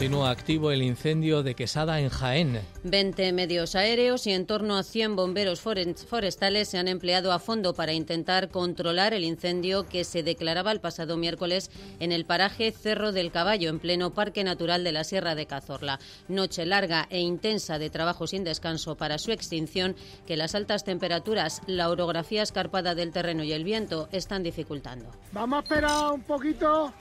Continúa 0.02 0.32
activo 0.32 0.72
el 0.72 0.82
incendio 0.82 1.44
de 1.44 1.54
Quesada 1.54 2.00
en 2.00 2.10
Jaén. 2.10 2.60
20 2.84 3.34
medios 3.34 3.76
aéreos 3.76 4.26
y 4.26 4.32
en 4.32 4.48
torno 4.48 4.76
a 4.76 4.82
100 4.82 5.16
bomberos 5.16 5.62
forestales 5.62 6.70
se 6.70 6.80
han 6.80 6.88
empleado 6.88 7.32
a 7.32 7.38
fondo 7.38 7.76
para 7.76 7.94
intentar 7.94 8.50
controlar 8.50 9.14
el 9.14 9.24
incendio 9.24 9.88
que 9.88 10.04
se 10.04 10.24
declaraba 10.24 10.72
el 10.72 10.80
pasado 10.80 11.18
miércoles 11.18 11.70
en 12.00 12.12
el 12.12 12.26
paraje 12.26 12.72
Cerro 12.72 13.12
del 13.12 13.32
Caballo, 13.32 13.70
en 13.70 13.78
pleno 13.78 14.10
Parque 14.10 14.44
Natural 14.44 14.84
de 14.84 14.92
la 14.92 15.04
Sierra 15.04 15.36
de 15.36 15.46
Cazorla. 15.46 16.00
Noche 16.28 16.66
larga 16.66 17.06
e 17.12 17.20
intensa 17.20 17.78
de 17.78 17.92
trabajo 17.92 18.26
sin 18.26 18.44
descanso 18.44 18.98
para 18.98 19.20
su 19.20 19.32
extinción 19.32 19.96
que 20.26 20.36
las 20.36 20.56
altas 20.56 20.84
temperaturas, 20.84 21.62
la 21.68 21.92
orografía 21.92 22.42
escarpada 22.42 22.96
del 22.96 23.12
terreno 23.12 23.44
y 23.44 23.54
el 23.54 23.64
viento 23.64 24.10
están 24.12 24.42
dificultando. 24.42 25.12
Vamos 25.32 25.60
a 25.60 25.62
esperar 25.62 26.12
un 26.12 26.24
poquito 26.24 26.92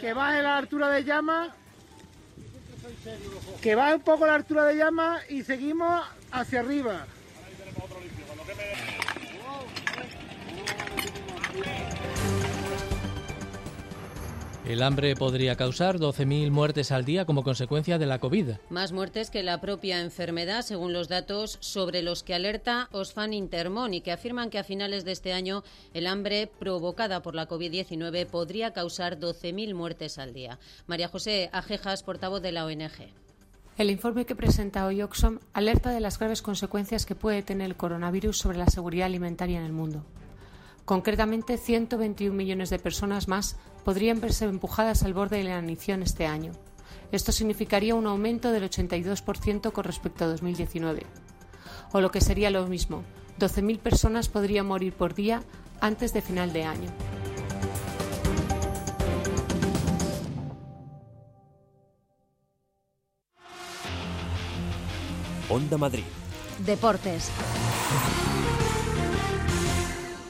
que 0.00 0.12
baje 0.12 0.42
la 0.42 0.56
altura 0.56 0.88
de 0.88 1.04
llama 1.04 1.54
que 3.60 3.74
va 3.74 3.94
un 3.94 4.00
poco 4.00 4.26
la 4.26 4.34
altura 4.34 4.64
de 4.64 4.76
llama 4.76 5.20
y 5.28 5.42
seguimos 5.42 6.04
hacia 6.30 6.60
arriba. 6.60 7.06
El 14.64 14.80
hambre 14.84 15.16
podría 15.16 15.56
causar 15.56 15.98
12.000 15.98 16.52
muertes 16.52 16.92
al 16.92 17.04
día 17.04 17.24
como 17.24 17.42
consecuencia 17.42 17.98
de 17.98 18.06
la 18.06 18.20
COVID. 18.20 18.50
Más 18.70 18.92
muertes 18.92 19.28
que 19.28 19.42
la 19.42 19.60
propia 19.60 20.00
enfermedad, 20.00 20.62
según 20.62 20.92
los 20.92 21.08
datos 21.08 21.58
sobre 21.58 22.00
los 22.00 22.22
que 22.22 22.34
alerta 22.34 22.88
Osfan 22.92 23.34
Intermon 23.34 23.92
y 23.92 24.02
que 24.02 24.12
afirman 24.12 24.50
que 24.50 24.60
a 24.60 24.64
finales 24.64 25.04
de 25.04 25.10
este 25.10 25.32
año 25.32 25.64
el 25.94 26.06
hambre 26.06 26.48
provocada 26.60 27.22
por 27.22 27.34
la 27.34 27.48
COVID-19 27.48 28.26
podría 28.26 28.72
causar 28.72 29.18
12.000 29.18 29.74
muertes 29.74 30.18
al 30.18 30.32
día. 30.32 30.60
María 30.86 31.08
José 31.08 31.50
Ajejas, 31.52 32.04
portavoz 32.04 32.40
de 32.40 32.52
la 32.52 32.64
ONG. 32.64 33.10
El 33.78 33.90
informe 33.90 34.26
que 34.26 34.36
presenta 34.36 34.86
hoy 34.86 35.02
Oxfam 35.02 35.40
alerta 35.54 35.90
de 35.90 35.98
las 35.98 36.20
graves 36.20 36.40
consecuencias 36.40 37.04
que 37.04 37.16
puede 37.16 37.42
tener 37.42 37.66
el 37.66 37.76
coronavirus 37.76 38.38
sobre 38.38 38.58
la 38.58 38.66
seguridad 38.66 39.06
alimentaria 39.06 39.58
en 39.58 39.64
el 39.64 39.72
mundo. 39.72 40.04
Concretamente, 40.84 41.58
121 41.58 42.34
millones 42.34 42.70
de 42.70 42.78
personas 42.78 43.28
más 43.28 43.56
podrían 43.84 44.20
verse 44.20 44.44
empujadas 44.44 45.02
al 45.02 45.14
borde 45.14 45.38
de 45.38 45.44
la 45.44 45.50
inanición 45.50 46.02
este 46.02 46.26
año. 46.26 46.52
Esto 47.12 47.30
significaría 47.30 47.94
un 47.94 48.06
aumento 48.06 48.52
del 48.52 48.64
82% 48.64 49.72
con 49.72 49.84
respecto 49.84 50.24
a 50.24 50.28
2019. 50.28 51.06
O 51.92 52.00
lo 52.00 52.10
que 52.10 52.20
sería 52.20 52.50
lo 52.50 52.66
mismo, 52.66 53.04
12.000 53.38 53.78
personas 53.78 54.28
podrían 54.28 54.66
morir 54.66 54.94
por 54.94 55.14
día 55.14 55.42
antes 55.80 56.12
de 56.12 56.22
final 56.22 56.52
de 56.52 56.64
año. 56.64 56.90
Onda 65.48 65.76
Madrid. 65.76 66.04
Deportes. 66.64 67.30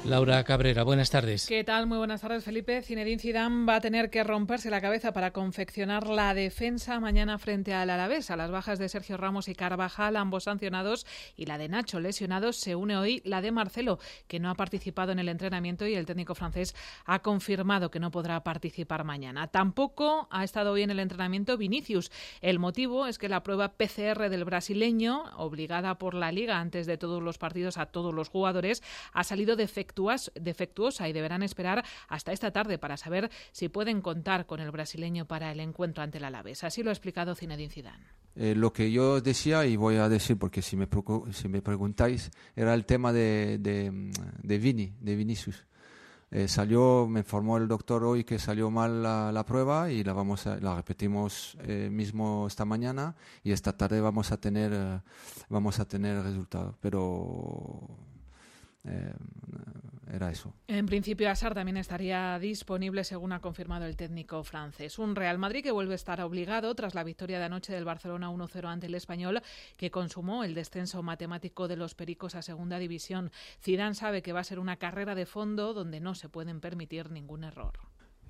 Laura 0.04 0.42
Cabrera, 0.42 0.82
buenas 0.82 1.10
tardes. 1.10 1.46
¿Qué 1.46 1.62
tal? 1.62 1.86
Muy 1.86 1.96
buenas 1.96 2.22
tardes, 2.22 2.42
Felipe. 2.42 2.82
Zinedine 2.82 3.20
Zidane 3.20 3.64
va 3.66 3.76
a 3.76 3.80
tener 3.80 4.10
que 4.10 4.24
romperse 4.24 4.68
la 4.68 4.80
cabeza 4.80 5.12
para 5.12 5.30
confeccionar 5.30 6.08
la 6.08 6.34
defensa 6.34 6.98
mañana 6.98 7.38
frente 7.38 7.72
al 7.72 7.88
Alavés. 7.88 8.28
A 8.32 8.36
las 8.36 8.50
bajas 8.50 8.80
de 8.80 8.88
Sergio 8.88 9.16
Ramos 9.16 9.46
y 9.46 9.54
Carvajal, 9.54 10.16
ambos 10.16 10.44
sancionados, 10.44 11.06
y 11.36 11.46
la 11.46 11.56
de 11.56 11.68
Nacho 11.68 12.00
lesionados, 12.00 12.56
se 12.56 12.74
une 12.74 12.96
hoy 12.96 13.22
la 13.24 13.40
de 13.42 13.52
Marcelo, 13.52 14.00
que 14.26 14.40
no 14.40 14.50
ha 14.50 14.56
participado 14.56 15.12
en 15.12 15.20
el 15.20 15.28
entrenamiento 15.28 15.86
y 15.86 15.94
el 15.94 16.04
técnico 16.04 16.34
francés 16.34 16.74
ha 17.04 17.20
confirmado 17.20 17.92
que 17.92 18.00
no 18.00 18.10
podrá 18.10 18.42
participar 18.42 19.04
mañana. 19.04 19.46
Tampoco 19.46 20.26
ha 20.32 20.42
estado 20.42 20.72
hoy 20.72 20.82
en 20.82 20.90
el 20.90 20.98
entrenamiento 20.98 21.56
Vinicius. 21.56 22.10
El 22.40 22.58
motivo 22.58 23.06
es 23.06 23.18
que 23.18 23.28
la 23.28 23.44
prueba 23.44 23.74
PCR 23.74 24.28
del 24.28 24.44
brasileño, 24.44 25.26
obligada 25.36 25.96
por 25.98 26.14
la 26.14 26.32
liga 26.32 26.58
antes 26.58 26.86
de 26.86 26.98
todos 26.98 27.22
los 27.22 27.38
partidos 27.38 27.78
a 27.78 27.86
todos 27.86 28.12
los 28.12 28.28
jugadores, 28.28 28.82
ha 29.12 29.22
salido 29.22 29.54
defectuosa 29.54 29.91
defectuosa 30.34 31.08
y 31.08 31.12
deberán 31.12 31.42
esperar 31.42 31.84
hasta 32.08 32.32
esta 32.32 32.50
tarde 32.50 32.78
para 32.78 32.96
saber 32.96 33.30
si 33.52 33.68
pueden 33.68 34.00
contar 34.00 34.46
con 34.46 34.60
el 34.60 34.70
brasileño 34.70 35.26
para 35.26 35.52
el 35.52 35.60
encuentro 35.60 36.02
ante 36.02 36.18
el 36.18 36.24
Alavés. 36.24 36.64
Así 36.64 36.82
lo 36.82 36.90
ha 36.90 36.92
explicado 36.92 37.34
Zinedine 37.34 37.70
Zidane. 37.70 38.22
Eh, 38.34 38.54
lo 38.54 38.72
que 38.72 38.90
yo 38.90 39.20
decía, 39.20 39.66
y 39.66 39.76
voy 39.76 39.96
a 39.96 40.08
decir 40.08 40.38
porque 40.38 40.62
si 40.62 40.76
me, 40.76 40.88
si 41.32 41.48
me 41.48 41.60
preguntáis, 41.60 42.30
era 42.56 42.72
el 42.72 42.86
tema 42.86 43.12
de, 43.12 43.58
de, 43.58 44.58
Vini, 44.58 44.94
de 45.00 45.16
Vinicius. 45.16 45.66
Eh, 46.30 46.48
salió, 46.48 47.06
me 47.06 47.20
informó 47.20 47.58
el 47.58 47.68
doctor 47.68 48.04
hoy 48.04 48.24
que 48.24 48.38
salió 48.38 48.70
mal 48.70 49.02
la, 49.02 49.44
prueba 49.46 49.90
y 49.90 50.02
la 50.02 50.14
vamos 50.14 50.46
a, 50.46 50.56
la 50.56 50.74
repetimos 50.74 51.58
eh, 51.60 51.90
mismo 51.92 52.46
esta 52.46 52.64
mañana 52.64 53.14
y 53.44 53.52
esta 53.52 53.76
tarde 53.76 54.00
vamos 54.00 54.32
a 54.32 54.38
tener 54.38 55.02
vamos 55.50 55.78
a 55.78 55.84
tener 55.84 56.16
el 56.16 56.24
resultado. 56.24 56.74
Pero 56.80 57.86
eh, 58.84 59.12
era 60.12 60.30
eso. 60.30 60.54
En 60.68 60.84
principio, 60.84 61.30
Asar 61.30 61.54
también 61.54 61.78
estaría 61.78 62.38
disponible, 62.38 63.02
según 63.02 63.32
ha 63.32 63.40
confirmado 63.40 63.86
el 63.86 63.96
técnico 63.96 64.44
francés. 64.44 64.98
Un 64.98 65.16
Real 65.16 65.38
Madrid 65.38 65.62
que 65.62 65.70
vuelve 65.70 65.94
a 65.94 65.96
estar 65.96 66.20
obligado 66.20 66.74
tras 66.74 66.94
la 66.94 67.02
victoria 67.02 67.38
de 67.38 67.46
anoche 67.46 67.72
del 67.72 67.86
Barcelona 67.86 68.30
1-0 68.30 68.66
ante 68.66 68.86
el 68.88 68.94
Español, 68.94 69.40
que 69.78 69.90
consumó 69.90 70.44
el 70.44 70.54
descenso 70.54 71.02
matemático 71.02 71.66
de 71.66 71.76
los 71.76 71.94
Pericos 71.94 72.34
a 72.34 72.42
Segunda 72.42 72.78
División. 72.78 73.30
Zidane 73.62 73.94
sabe 73.94 74.22
que 74.22 74.34
va 74.34 74.40
a 74.40 74.44
ser 74.44 74.58
una 74.58 74.76
carrera 74.76 75.14
de 75.14 75.24
fondo 75.24 75.72
donde 75.72 76.00
no 76.00 76.14
se 76.14 76.28
pueden 76.28 76.60
permitir 76.60 77.10
ningún 77.10 77.44
error. 77.44 77.78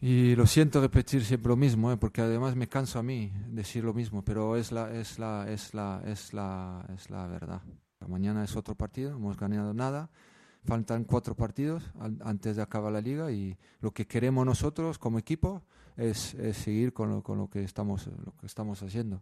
Y 0.01 0.37
lo 0.37 0.47
siento 0.47 0.81
repetir 0.81 1.25
siempre 1.25 1.49
lo 1.49 1.57
mismo, 1.57 1.91
¿eh? 1.93 1.97
porque 1.97 2.21
además 2.21 2.55
me 2.55 2.69
canso 2.69 3.01
a 3.01 3.03
mí 3.03 3.33
decir 3.49 3.83
lo 3.83 3.95
mismo, 3.95 4.25
pero 4.25 4.57
es 4.57 4.71
la, 4.71 4.93
es 4.93 5.19
la, 5.19 5.47
es 5.49 5.75
la, 5.75 6.03
es 6.07 6.33
la, 6.33 6.87
es 6.95 7.11
la 7.11 7.27
verdad. 7.27 7.63
Mañana 8.09 8.45
es 8.45 8.57
otro 8.57 8.75
partido, 8.75 9.11
no 9.11 9.17
hemos 9.17 9.37
ganado 9.37 9.75
nada 9.75 10.11
faltan 10.65 11.05
cuatro 11.05 11.35
partidos 11.35 11.83
antes 12.21 12.57
de 12.57 12.63
acabar 12.63 12.93
la 12.93 13.01
liga 13.01 13.31
y 13.33 13.57
lo 13.81 13.91
que 13.93 14.07
queremos 14.07 14.47
nosotros 14.47 14.99
como 14.99 15.19
equipo 15.19 15.63
es, 15.97 16.37
seguir 16.55 16.93
con 16.93 17.11
lo, 17.11 17.23
con 17.23 17.39
lo 17.39 17.49
que 17.49 17.65
estamos 17.65 18.07
lo 18.07 18.33
que 18.37 18.47
estamos 18.47 18.83
haciendo. 18.83 19.21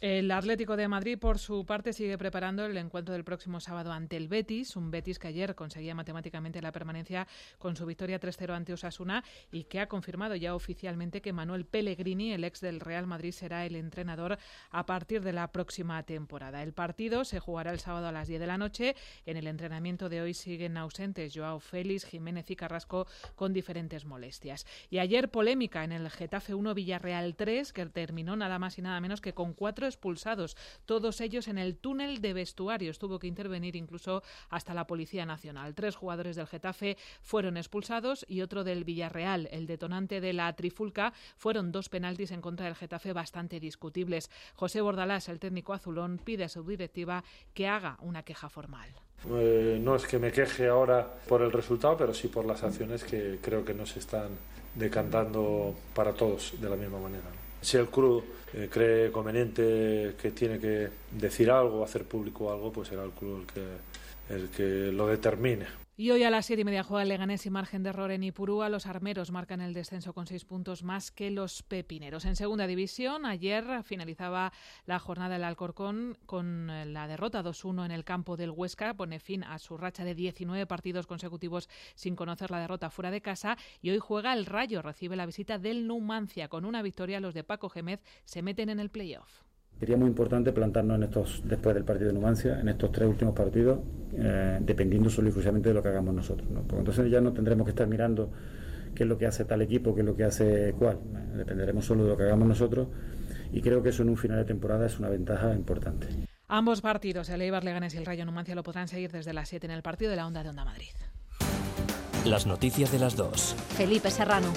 El 0.00 0.30
Atlético 0.30 0.78
de 0.78 0.88
Madrid, 0.88 1.18
por 1.18 1.38
su 1.38 1.66
parte, 1.66 1.92
sigue 1.92 2.16
preparando 2.16 2.64
el 2.64 2.74
encuentro 2.78 3.12
del 3.12 3.22
próximo 3.22 3.60
sábado 3.60 3.92
ante 3.92 4.16
el 4.16 4.28
Betis, 4.28 4.74
un 4.74 4.90
Betis 4.90 5.18
que 5.18 5.28
ayer 5.28 5.54
conseguía 5.54 5.94
matemáticamente 5.94 6.62
la 6.62 6.72
permanencia 6.72 7.28
con 7.58 7.76
su 7.76 7.84
victoria 7.84 8.18
3-0 8.18 8.54
ante 8.54 8.72
Osasuna 8.72 9.22
y 9.52 9.64
que 9.64 9.78
ha 9.78 9.88
confirmado 9.88 10.36
ya 10.36 10.54
oficialmente 10.54 11.20
que 11.20 11.34
Manuel 11.34 11.66
Pellegrini, 11.66 12.32
el 12.32 12.44
ex 12.44 12.62
del 12.62 12.80
Real 12.80 13.06
Madrid, 13.06 13.32
será 13.32 13.66
el 13.66 13.76
entrenador 13.76 14.38
a 14.70 14.86
partir 14.86 15.20
de 15.20 15.34
la 15.34 15.52
próxima 15.52 16.02
temporada. 16.04 16.62
El 16.62 16.72
partido 16.72 17.26
se 17.26 17.38
jugará 17.38 17.70
el 17.70 17.78
sábado 17.78 18.06
a 18.06 18.12
las 18.12 18.26
10 18.26 18.40
de 18.40 18.46
la 18.46 18.56
noche. 18.56 18.96
En 19.26 19.36
el 19.36 19.46
entrenamiento 19.46 20.08
de 20.08 20.22
hoy 20.22 20.32
siguen 20.32 20.78
ausentes 20.78 21.34
Joao 21.36 21.60
Félix, 21.60 22.06
Jiménez 22.06 22.50
y 22.50 22.56
Carrasco 22.56 23.06
con 23.34 23.52
diferentes 23.52 24.06
molestias. 24.06 24.66
Y 24.88 24.96
ayer 24.96 25.30
polémica 25.30 25.84
en 25.84 25.92
el 25.92 26.08
Getafe 26.08 26.54
1 26.54 26.72
Villarreal 26.72 27.36
3, 27.36 27.74
que 27.74 27.84
terminó 27.84 28.34
nada 28.34 28.58
más 28.58 28.78
y 28.78 28.82
nada 28.82 28.98
menos 29.02 29.20
que 29.20 29.34
con 29.34 29.52
cuatro 29.52 29.89
expulsados, 29.90 30.56
todos 30.86 31.20
ellos 31.20 31.48
en 31.48 31.58
el 31.58 31.76
túnel 31.76 32.20
de 32.20 32.32
vestuarios. 32.32 32.98
Tuvo 32.98 33.18
que 33.18 33.26
intervenir 33.26 33.76
incluso 33.76 34.22
hasta 34.48 34.72
la 34.72 34.86
Policía 34.86 35.26
Nacional. 35.26 35.74
Tres 35.74 35.96
jugadores 35.96 36.36
del 36.36 36.46
Getafe 36.46 36.96
fueron 37.20 37.56
expulsados 37.56 38.24
y 38.28 38.40
otro 38.40 38.64
del 38.64 38.84
Villarreal, 38.84 39.48
el 39.52 39.66
detonante 39.66 40.20
de 40.20 40.32
la 40.32 40.52
trifulca, 40.54 41.12
fueron 41.36 41.72
dos 41.72 41.88
penaltis 41.88 42.30
en 42.30 42.40
contra 42.40 42.66
del 42.66 42.74
Getafe 42.76 43.12
bastante 43.12 43.60
discutibles. 43.60 44.30
José 44.54 44.80
Bordalás, 44.80 45.28
el 45.28 45.38
técnico 45.40 45.72
azulón, 45.72 46.20
pide 46.22 46.44
a 46.44 46.48
su 46.48 46.62
directiva 46.62 47.24
que 47.54 47.68
haga 47.68 47.98
una 48.00 48.22
queja 48.22 48.48
formal. 48.48 48.88
Eh, 49.28 49.78
no 49.82 49.96
es 49.96 50.06
que 50.06 50.18
me 50.18 50.32
queje 50.32 50.68
ahora 50.68 51.06
por 51.28 51.42
el 51.42 51.52
resultado, 51.52 51.96
pero 51.96 52.14
sí 52.14 52.28
por 52.28 52.46
las 52.46 52.62
acciones 52.62 53.04
que 53.04 53.38
creo 53.42 53.64
que 53.64 53.74
no 53.74 53.84
se 53.84 53.98
están 53.98 54.30
decantando 54.74 55.74
para 55.94 56.12
todos 56.12 56.54
de 56.60 56.70
la 56.70 56.76
misma 56.76 57.00
manera. 57.00 57.39
Si 57.60 57.76
el 57.76 57.88
club 57.88 58.24
eh, 58.54 58.68
cree 58.70 59.12
conveniente 59.12 60.14
que 60.20 60.30
tiene 60.30 60.58
que 60.58 60.88
decir 61.10 61.50
algo, 61.50 61.84
hacer 61.84 62.04
público 62.04 62.52
algo, 62.52 62.72
pues 62.72 62.88
será 62.88 63.04
el 63.04 63.10
club 63.12 63.40
el 63.40 63.46
que, 63.46 64.34
el 64.34 64.48
que 64.48 64.92
lo 64.92 65.06
determine. 65.06 65.79
Y 66.00 66.12
hoy 66.12 66.22
a 66.22 66.30
las 66.30 66.46
siete 66.46 66.62
y 66.62 66.64
media 66.64 66.82
juega 66.82 67.02
el 67.02 67.10
Leganés 67.10 67.44
y 67.44 67.50
margen 67.50 67.82
de 67.82 67.90
error 67.90 68.10
en 68.10 68.24
Ipurúa. 68.24 68.70
Los 68.70 68.86
armeros 68.86 69.30
marcan 69.32 69.60
el 69.60 69.74
descenso 69.74 70.14
con 70.14 70.26
seis 70.26 70.46
puntos 70.46 70.82
más 70.82 71.10
que 71.10 71.30
los 71.30 71.62
pepineros. 71.62 72.24
En 72.24 72.36
segunda 72.36 72.66
división, 72.66 73.26
ayer 73.26 73.82
finalizaba 73.82 74.50
la 74.86 74.98
jornada 74.98 75.34
del 75.34 75.44
Alcorcón 75.44 76.16
con 76.24 76.68
la 76.94 77.06
derrota 77.06 77.44
2-1 77.44 77.84
en 77.84 77.90
el 77.90 78.06
campo 78.06 78.38
del 78.38 78.48
Huesca. 78.48 78.94
Pone 78.94 79.20
fin 79.20 79.44
a 79.44 79.58
su 79.58 79.76
racha 79.76 80.02
de 80.02 80.14
19 80.14 80.64
partidos 80.64 81.06
consecutivos 81.06 81.68
sin 81.94 82.16
conocer 82.16 82.50
la 82.50 82.60
derrota 82.60 82.88
fuera 82.88 83.10
de 83.10 83.20
casa. 83.20 83.58
Y 83.82 83.90
hoy 83.90 83.98
juega 83.98 84.32
el 84.32 84.46
Rayo. 84.46 84.80
Recibe 84.80 85.16
la 85.16 85.26
visita 85.26 85.58
del 85.58 85.86
Numancia. 85.86 86.48
Con 86.48 86.64
una 86.64 86.80
victoria, 86.80 87.20
los 87.20 87.34
de 87.34 87.44
Paco 87.44 87.68
Gémez 87.68 88.00
se 88.24 88.40
meten 88.40 88.70
en 88.70 88.80
el 88.80 88.88
playoff. 88.88 89.49
Sería 89.80 89.96
muy 89.96 90.08
importante 90.08 90.52
plantarnos 90.52 90.96
en 90.96 91.04
estos, 91.04 91.40
después 91.42 91.74
del 91.74 91.84
partido 91.84 92.08
de 92.08 92.12
Numancia, 92.12 92.60
en 92.60 92.68
estos 92.68 92.92
tres 92.92 93.08
últimos 93.08 93.34
partidos, 93.34 93.80
eh, 94.14 94.58
dependiendo 94.60 95.08
solo 95.08 95.28
y 95.28 95.30
exclusivamente 95.30 95.70
de 95.70 95.74
lo 95.74 95.82
que 95.82 95.88
hagamos 95.88 96.14
nosotros. 96.14 96.46
Porque 96.52 96.80
entonces 96.80 97.10
ya 97.10 97.22
no 97.22 97.32
tendremos 97.32 97.64
que 97.64 97.70
estar 97.70 97.86
mirando 97.86 98.30
qué 98.94 99.04
es 99.04 99.08
lo 99.08 99.16
que 99.16 99.26
hace 99.26 99.46
tal 99.46 99.62
equipo, 99.62 99.94
qué 99.94 100.02
es 100.02 100.06
lo 100.06 100.14
que 100.14 100.24
hace 100.24 100.74
cuál. 100.78 100.98
Dependeremos 101.34 101.86
solo 101.86 102.04
de 102.04 102.10
lo 102.10 102.16
que 102.18 102.24
hagamos 102.24 102.46
nosotros 102.46 102.88
y 103.52 103.62
creo 103.62 103.82
que 103.82 103.88
eso 103.88 104.02
en 104.02 104.10
un 104.10 104.18
final 104.18 104.36
de 104.36 104.44
temporada 104.44 104.84
es 104.84 104.98
una 104.98 105.08
ventaja 105.08 105.54
importante. 105.54 106.08
Ambos 106.46 106.82
partidos, 106.82 107.30
el 107.30 107.40
Eibar 107.40 107.64
Leganés 107.64 107.94
y 107.94 107.96
el 107.96 108.04
Rayo 108.04 108.26
Numancia, 108.26 108.54
lo 108.54 108.62
podrán 108.62 108.86
seguir 108.86 109.10
desde 109.10 109.32
las 109.32 109.48
7 109.48 109.66
en 109.66 109.72
el 109.72 109.82
partido 109.82 110.10
de 110.10 110.16
la 110.16 110.26
Onda 110.26 110.42
de 110.42 110.50
Onda 110.50 110.66
Madrid. 110.66 110.90
Las 112.26 112.46
noticias 112.46 112.92
de 112.92 112.98
las 112.98 113.16
dos. 113.16 113.56
Felipe 113.76 114.10
Serrano. 114.10 114.52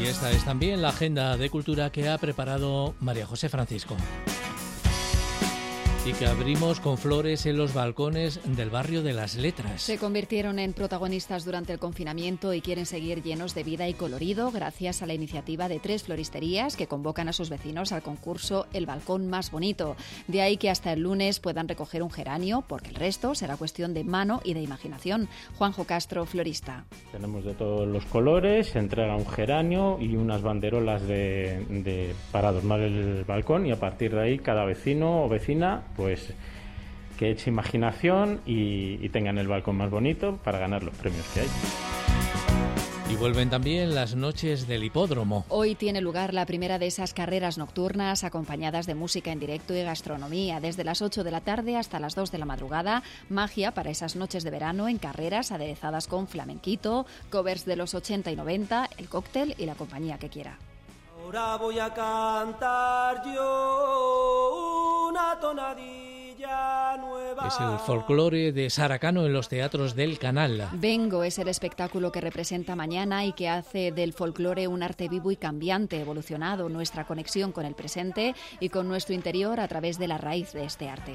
Y 0.00 0.06
esta 0.06 0.30
es 0.30 0.44
también 0.44 0.82
la 0.82 0.88
agenda 0.88 1.36
de 1.36 1.48
cultura 1.50 1.90
que 1.90 2.08
ha 2.08 2.18
preparado 2.18 2.94
María 3.00 3.26
José 3.26 3.48
Francisco 3.48 3.96
y 6.06 6.12
que 6.12 6.26
abrimos 6.26 6.80
con 6.80 6.98
flores 6.98 7.46
en 7.46 7.56
los 7.56 7.72
balcones 7.72 8.38
del 8.44 8.68
barrio 8.68 9.02
de 9.02 9.14
las 9.14 9.36
letras. 9.36 9.80
Se 9.80 9.96
convirtieron 9.96 10.58
en 10.58 10.74
protagonistas 10.74 11.46
durante 11.46 11.72
el 11.72 11.78
confinamiento 11.78 12.52
y 12.52 12.60
quieren 12.60 12.84
seguir 12.84 13.22
llenos 13.22 13.54
de 13.54 13.62
vida 13.62 13.88
y 13.88 13.94
colorido 13.94 14.50
gracias 14.50 15.00
a 15.00 15.06
la 15.06 15.14
iniciativa 15.14 15.66
de 15.66 15.80
tres 15.80 16.02
floristerías 16.02 16.76
que 16.76 16.86
convocan 16.86 17.28
a 17.28 17.32
sus 17.32 17.48
vecinos 17.48 17.92
al 17.92 18.02
concurso 18.02 18.66
El 18.74 18.84
Balcón 18.84 19.28
Más 19.28 19.50
Bonito. 19.50 19.96
De 20.28 20.42
ahí 20.42 20.58
que 20.58 20.68
hasta 20.68 20.92
el 20.92 21.00
lunes 21.00 21.40
puedan 21.40 21.68
recoger 21.68 22.02
un 22.02 22.10
geranio, 22.10 22.64
porque 22.68 22.90
el 22.90 22.96
resto 22.96 23.34
será 23.34 23.56
cuestión 23.56 23.94
de 23.94 24.04
mano 24.04 24.42
y 24.44 24.52
de 24.52 24.60
imaginación. 24.60 25.28
Juanjo 25.56 25.84
Castro, 25.84 26.26
florista. 26.26 26.84
Tenemos 27.12 27.44
de 27.44 27.54
todos 27.54 27.88
los 27.88 28.04
colores, 28.04 28.68
se 28.68 28.78
entrega 28.78 29.16
un 29.16 29.26
geranio 29.26 29.96
y 29.98 30.16
unas 30.16 30.42
banderolas 30.42 31.06
de, 31.06 32.14
para 32.30 32.48
adornar 32.48 32.80
el 32.80 33.24
balcón 33.24 33.66
y 33.66 33.72
a 33.72 33.80
partir 33.80 34.14
de 34.14 34.20
ahí 34.20 34.38
cada 34.38 34.66
vecino 34.66 35.24
o 35.24 35.28
vecina 35.30 35.82
pues 35.96 36.34
que 37.18 37.30
eche 37.30 37.50
imaginación 37.50 38.40
y, 38.46 39.08
tengan 39.10 39.38
el 39.38 39.48
balcón 39.48 39.76
más 39.76 39.90
bonito 39.90 40.38
para 40.42 40.58
ganar 40.58 40.82
los 40.82 40.94
premios 40.96 41.24
que 41.32 41.40
hay. 41.40 41.48
Y 43.10 43.16
vuelven 43.16 43.50
también 43.50 43.94
las 43.94 44.16
noches 44.16 44.66
del 44.66 44.82
hipódromo. 44.82 45.44
Hoy 45.48 45.76
tiene 45.76 46.00
lugar 46.00 46.34
la 46.34 46.46
primera 46.46 46.80
de 46.80 46.86
esas 46.86 47.14
carreras 47.14 47.58
nocturnas 47.58 48.24
acompañadas 48.24 48.86
de 48.86 48.96
música 48.96 49.30
en 49.30 49.38
directo 49.38 49.74
y 49.74 49.82
gastronomía. 49.82 50.58
Desde 50.58 50.82
las 50.84 51.02
8 51.02 51.22
de 51.22 51.30
la 51.30 51.42
tarde 51.42 51.76
hasta 51.76 52.00
las 52.00 52.16
2 52.16 52.32
de 52.32 52.38
la 52.38 52.46
madrugada, 52.46 53.02
magia 53.28 53.72
para 53.72 53.90
esas 53.90 54.16
noches 54.16 54.42
de 54.42 54.50
verano 54.50 54.88
en 54.88 54.98
carreras 54.98 55.52
aderezadas 55.52 56.08
con 56.08 56.26
flamenquito, 56.26 57.06
covers 57.30 57.64
de 57.66 57.76
los 57.76 57.94
80 57.94 58.32
y 58.32 58.36
90, 58.36 58.90
el 58.96 59.08
cóctel 59.08 59.54
y 59.58 59.66
la 59.66 59.74
compañía 59.74 60.18
que 60.18 60.30
quiera. 60.30 60.58
Ahora 61.24 61.56
voy 61.56 61.78
a 61.78 61.92
cantar 61.94 63.22
yo 63.34 65.08
una 65.10 65.38
tonadilla. 65.40 66.04
Es 67.46 67.60
el 67.60 67.78
folclore 67.78 68.52
de 68.52 68.68
Saracano 68.68 69.24
en 69.24 69.32
los 69.32 69.48
teatros 69.48 69.94
del 69.94 70.18
Canal. 70.18 70.68
Vengo 70.72 71.24
es 71.24 71.38
el 71.38 71.48
espectáculo 71.48 72.12
que 72.12 72.20
representa 72.20 72.76
mañana 72.76 73.24
y 73.24 73.32
que 73.32 73.48
hace 73.48 73.90
del 73.92 74.12
folclore 74.12 74.68
un 74.68 74.82
arte 74.82 75.08
vivo 75.08 75.30
y 75.30 75.36
cambiante, 75.36 76.00
evolucionado 76.00 76.68
nuestra 76.68 77.06
conexión 77.06 77.52
con 77.52 77.64
el 77.64 77.74
presente 77.74 78.34
y 78.60 78.68
con 78.68 78.88
nuestro 78.88 79.14
interior 79.14 79.60
a 79.60 79.68
través 79.68 79.98
de 79.98 80.08
la 80.08 80.18
raíz 80.18 80.52
de 80.52 80.64
este 80.64 80.88
arte. 80.88 81.14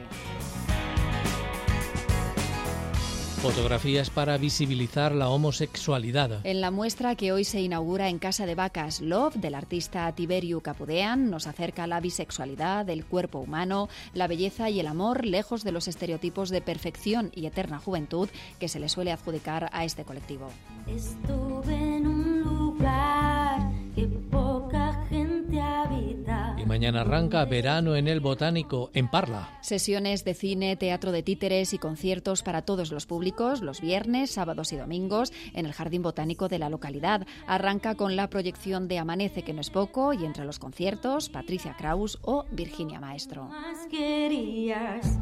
Fotografías 3.41 4.09
para 4.09 4.37
visibilizar 4.37 5.15
la 5.15 5.29
homosexualidad. 5.29 6.45
En 6.45 6.59
la 6.59 6.71
muestra 6.71 7.15
que 7.15 7.31
hoy 7.31 7.45
se 7.45 7.61
inaugura 7.61 8.09
en 8.09 8.19
Casa 8.19 8.45
de 8.45 8.53
Vacas 8.53 8.99
Love 8.99 9.35
del 9.35 9.55
artista 9.55 10.11
Tiberiu 10.11 10.59
Capudean 10.59 11.29
nos 11.29 11.47
acerca 11.47 11.87
la 11.87 12.01
bisexualidad, 12.01 12.89
el 12.89 13.05
cuerpo 13.05 13.39
humano, 13.39 13.87
la 14.13 14.27
belleza 14.27 14.69
y 14.69 14.81
el 14.81 14.87
amor 14.87 15.25
lejos 15.25 15.63
de 15.63 15.71
los 15.71 15.87
estereotipos 15.87 16.49
de 16.49 16.59
perfección 16.59 17.31
y 17.33 17.45
eterna 17.45 17.79
juventud 17.79 18.27
que 18.59 18.67
se 18.67 18.81
le 18.81 18.89
suele 18.89 19.13
adjudicar 19.13 19.69
a 19.71 19.85
este 19.85 20.03
colectivo. 20.03 20.49
Estuve 20.85 21.75
en 21.75 22.07
un 22.07 22.41
lugar 22.41 23.71
que 23.95 24.05
poca 24.05 25.05
gente 25.09 25.61
habita. 25.61 26.48
Y 26.59 26.65
mañana 26.65 27.01
arranca 27.01 27.45
verano 27.45 27.95
en 27.95 28.09
el 28.09 28.19
Botánico 28.19 28.89
en 28.93 29.07
Parla. 29.07 29.57
Sesiones 29.61 30.25
de 30.25 30.33
cine, 30.33 30.75
teatro 30.75 31.13
de 31.13 31.23
títeres 31.23 31.73
y 31.73 31.77
conciertos 31.77 32.43
para 32.43 32.63
todos 32.63 32.91
los 32.91 33.05
públicos 33.05 33.61
los 33.61 33.79
viernes, 33.79 34.31
sábados 34.31 34.73
y 34.73 34.75
domingos 34.75 35.31
en 35.53 35.65
el 35.65 35.71
Jardín 35.71 36.01
Botánico 36.01 36.49
de 36.49 36.59
la 36.59 36.69
localidad. 36.69 37.25
Arranca 37.47 37.95
con 37.95 38.17
la 38.17 38.29
proyección 38.29 38.89
de 38.89 38.99
Amanece, 38.99 39.43
que 39.43 39.53
no 39.53 39.61
es 39.61 39.69
poco, 39.69 40.11
y 40.11 40.25
entre 40.25 40.43
los 40.43 40.59
conciertos, 40.59 41.29
Patricia 41.29 41.75
Kraus 41.77 42.19
o 42.23 42.45
Virginia 42.51 42.99
Maestro. 42.99 43.45
Más 43.45 43.87
querías, 43.89 45.17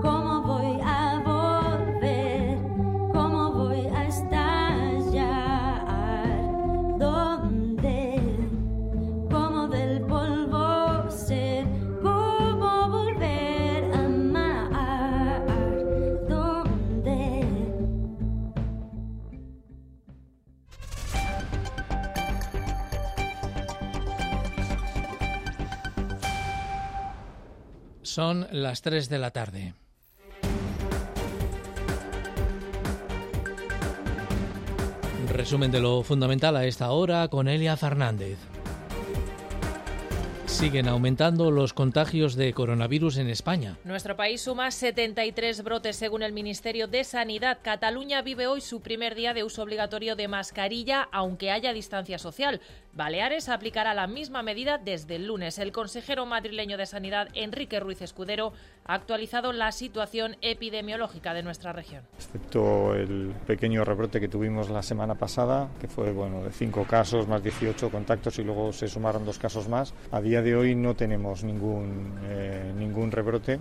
¿cómo 0.00 0.42
voy 0.42 0.80
a 0.84 1.22
volver? 1.24 2.58
¿Cómo 3.12 3.52
voy 3.52 3.86
a 3.86 4.08
estallar? 4.08 4.62
Son 28.14 28.46
las 28.50 28.82
3 28.82 29.08
de 29.08 29.18
la 29.18 29.30
tarde. 29.30 29.72
Resumen 35.30 35.70
de 35.70 35.80
lo 35.80 36.02
fundamental 36.02 36.58
a 36.58 36.66
esta 36.66 36.90
hora 36.90 37.28
con 37.28 37.48
Elia 37.48 37.74
Fernández. 37.78 38.36
Siguen 40.52 40.86
aumentando 40.86 41.50
los 41.50 41.72
contagios 41.72 42.36
de 42.36 42.52
coronavirus 42.52 43.16
en 43.16 43.28
España. 43.28 43.78
Nuestro 43.84 44.16
país 44.16 44.42
suma 44.42 44.70
73 44.70 45.64
brotes 45.64 45.96
según 45.96 46.22
el 46.22 46.34
Ministerio 46.34 46.86
de 46.86 47.04
Sanidad. 47.04 47.58
Cataluña 47.62 48.20
vive 48.20 48.46
hoy 48.46 48.60
su 48.60 48.82
primer 48.82 49.14
día 49.14 49.32
de 49.32 49.44
uso 49.44 49.62
obligatorio 49.62 50.14
de 50.14 50.28
mascarilla, 50.28 51.08
aunque 51.10 51.50
haya 51.50 51.72
distancia 51.72 52.18
social. 52.18 52.60
Baleares 52.92 53.48
aplicará 53.48 53.94
la 53.94 54.06
misma 54.06 54.42
medida 54.42 54.76
desde 54.76 55.16
el 55.16 55.26
lunes. 55.26 55.58
El 55.58 55.72
consejero 55.72 56.26
madrileño 56.26 56.76
de 56.76 56.84
Sanidad, 56.84 57.28
Enrique 57.32 57.80
Ruiz 57.80 58.02
Escudero, 58.02 58.52
ha 58.84 58.94
actualizado 58.94 59.52
la 59.52 59.72
situación 59.72 60.36
epidemiológica 60.40 61.34
de 61.34 61.42
nuestra 61.42 61.72
región. 61.72 62.02
excepto 62.16 62.94
el 62.94 63.32
pequeño 63.46 63.84
rebrote 63.84 64.20
que 64.20 64.28
tuvimos 64.28 64.70
la 64.70 64.82
semana 64.82 65.14
pasada, 65.14 65.68
que 65.80 65.88
fue 65.88 66.12
bueno 66.12 66.42
de 66.42 66.50
5 66.50 66.84
casos 66.84 67.28
más 67.28 67.42
18 67.42 67.90
contactos 67.90 68.38
y 68.38 68.44
luego 68.44 68.72
se 68.72 68.88
sumaron 68.88 69.24
dos 69.24 69.38
casos 69.38 69.68
más. 69.68 69.94
A 70.10 70.20
día 70.20 70.42
de 70.42 70.56
hoy 70.56 70.74
no 70.74 70.94
tenemos 70.94 71.44
ningún, 71.44 72.18
eh, 72.24 72.72
ningún 72.76 73.10
rebrote. 73.10 73.60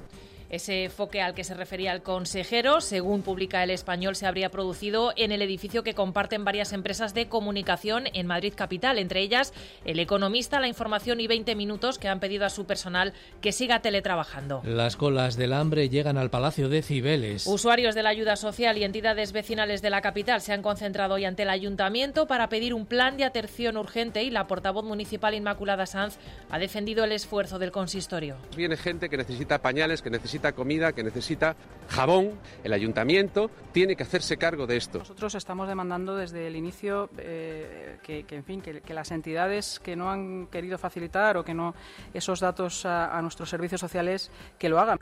Ese 0.52 0.90
foque 0.90 1.22
al 1.22 1.34
que 1.34 1.46
se 1.46 1.54
refería 1.54 1.94
el 1.94 2.02
consejero, 2.02 2.82
según 2.82 3.22
publica 3.22 3.64
el 3.64 3.70
español, 3.70 4.18
se 4.18 4.28
habría 4.28 4.52
producido 4.52 5.14
en 5.16 5.32
el 5.32 5.42
edificio 5.42 5.82
que 5.82 5.94
comparten 5.94 6.44
varias 6.44 6.74
empresas 6.74 7.14
de 7.14 7.30
comunicación 7.30 8.04
en 8.14 8.28
Madrid 8.28 8.52
capital, 8.54 9.00
entre 9.00 9.22
ellas 9.22 9.54
El 9.86 9.98
Economista, 10.00 10.60
La 10.60 10.68
Información 10.68 11.22
y 11.22 11.28
20 11.28 11.56
Minutos, 11.56 11.98
que 11.98 12.10
han 12.10 12.20
pedido 12.20 12.46
a 12.46 12.50
su 12.50 12.66
personal 12.66 13.14
que 13.40 13.54
siga 13.54 13.82
teletrabajando. 13.82 14.62
Las 14.66 14.98
colas 14.98 15.38
del 15.38 15.54
hambre 15.54 15.88
llegan 15.88 16.18
al 16.18 16.30
Palacio 16.30 16.68
de 16.68 16.82
Cibeles. 16.82 17.48
Usuarios 17.48 17.96
de 17.96 18.04
la 18.04 18.10
ayuda 18.10 18.36
social 18.36 18.78
y 18.78 18.84
entidades 18.84 19.32
vecinales 19.32 19.82
de 19.82 19.90
la 19.90 20.02
capital 20.02 20.42
se 20.42 20.52
han 20.52 20.62
concentrado 20.62 21.14
hoy 21.14 21.24
ante 21.24 21.44
el 21.44 21.50
ayuntamiento 21.50 22.28
para 22.28 22.50
pedir 22.50 22.74
un 22.74 22.86
plan 22.86 23.16
de 23.16 23.24
atención 23.24 23.78
urgente 23.78 24.22
y 24.24 24.30
la 24.30 24.48
portavoz 24.48 24.84
municipal 24.84 25.34
Inmaculada 25.34 25.86
Sanz 25.86 26.18
ha 26.50 26.60
defendido 26.60 27.06
el 27.06 27.14
esfuerzo 27.14 27.58
del 27.58 27.72
consistorio. 27.72 28.36
Viene 28.58 28.76
gente 28.76 29.08
que 29.08 29.16
necesita 29.16 29.62
pañales, 29.62 30.02
que 30.02 30.10
necesita 30.10 30.41
comida, 30.52 30.94
que 30.94 31.04
necesita 31.04 31.56
jabón. 31.88 32.32
El 32.64 32.74
ayuntamiento 32.74 33.52
tiene 33.72 33.96
que 33.96 34.04
hacerse 34.04 34.38
cargo 34.38 34.66
de 34.66 34.78
esto. 34.78 35.00
Nosotros 35.00 35.36
estamos 35.36 35.68
demandando 35.68 36.16
desde 36.16 36.48
el 36.48 36.56
inicio 36.56 37.10
eh, 37.18 37.98
que, 38.04 38.24
que, 38.24 38.36
en 38.36 38.44
fin, 38.44 38.62
que, 38.62 38.82
que, 38.82 38.94
las 38.94 39.12
entidades 39.12 39.80
que 39.80 39.96
no 39.96 40.10
han 40.10 40.48
querido 40.48 40.78
facilitar 40.78 41.38
o 41.38 41.44
que 41.44 41.54
no 41.54 41.76
esos 42.14 42.40
datos 42.40 42.86
a, 42.86 43.16
a 43.18 43.22
nuestros 43.22 43.50
servicios 43.50 43.82
sociales 43.82 44.32
que 44.58 44.70
lo 44.70 44.80
hagan. 44.80 45.00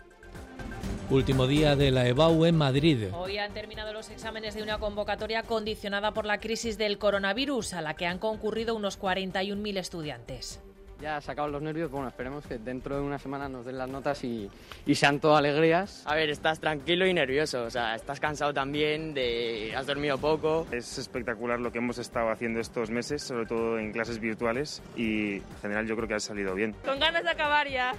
Último 1.10 1.48
día 1.48 1.76
de 1.76 1.90
la 1.90 2.08
EBAU 2.08 2.46
en 2.46 2.56
Madrid. 2.56 3.08
Hoy 3.14 3.40
han 3.40 3.52
terminado 3.52 3.94
los 3.94 4.12
exámenes 4.12 4.54
de 4.54 4.62
una 4.62 4.78
convocatoria 4.78 5.42
condicionada 5.42 6.14
por 6.14 6.26
la 6.26 6.40
crisis 6.40 6.78
del 6.78 7.00
coronavirus, 7.00 7.74
a 7.74 7.82
la 7.82 7.96
que 7.96 8.06
han 8.06 8.20
concurrido 8.20 8.76
unos 8.76 9.00
41.000 9.00 9.78
estudiantes. 9.78 10.62
Ya 11.02 11.22
se 11.22 11.32
acaban 11.32 11.52
los 11.52 11.62
nervios, 11.62 11.90
bueno, 11.92 12.10
esperemos 12.10 12.46
que 12.46 12.58
dentro 12.58 12.96
de 12.96 13.02
una 13.02 13.18
semana 13.18 13.48
nos 13.48 13.66
den 13.66 13.78
las 13.78 13.90
notas 13.90 14.24
y, 14.24 14.50
y 14.86 14.96
sean 14.96 15.20
todo 15.20 15.36
alegrías. 15.36 16.04
A 16.06 16.16
ver, 16.16 16.30
estás 16.30 16.60
tranquilo 16.60 17.08
y 17.08 17.14
nervioso, 17.14 17.64
o 17.64 17.70
sea, 17.70 17.96
estás 17.96 18.20
cansado 18.20 18.54
también, 18.54 19.14
de, 19.14 19.74
has 19.76 19.88
dormido 19.88 20.18
poco. 20.18 20.68
Es 20.72 20.98
espectacular 20.98 21.60
lo 21.60 21.72
que 21.72 21.78
hemos 21.78 21.98
estado 22.00 22.30
haciendo 22.32 22.60
estos 22.60 22.90
meses, 22.90 23.24
sobre 23.24 23.46
todo 23.46 23.80
en 23.80 23.94
clases 23.94 24.20
virtuales 24.20 24.82
y 24.98 25.36
en 25.36 25.58
general 25.62 25.88
yo 25.88 25.96
creo 25.96 26.08
que 26.08 26.16
ha 26.16 26.20
salido 26.20 26.54
bien. 26.54 26.76
Con 26.84 27.00
ganas 27.00 27.24
de 27.24 27.30
acabar 27.30 27.68
ya. 27.68 27.94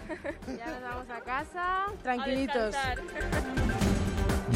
Ya 0.47 0.67
nos 0.67 0.83
vamos 0.83 1.11
a 1.11 1.21
casa, 1.21 1.87
tranquilitos. 2.03 2.75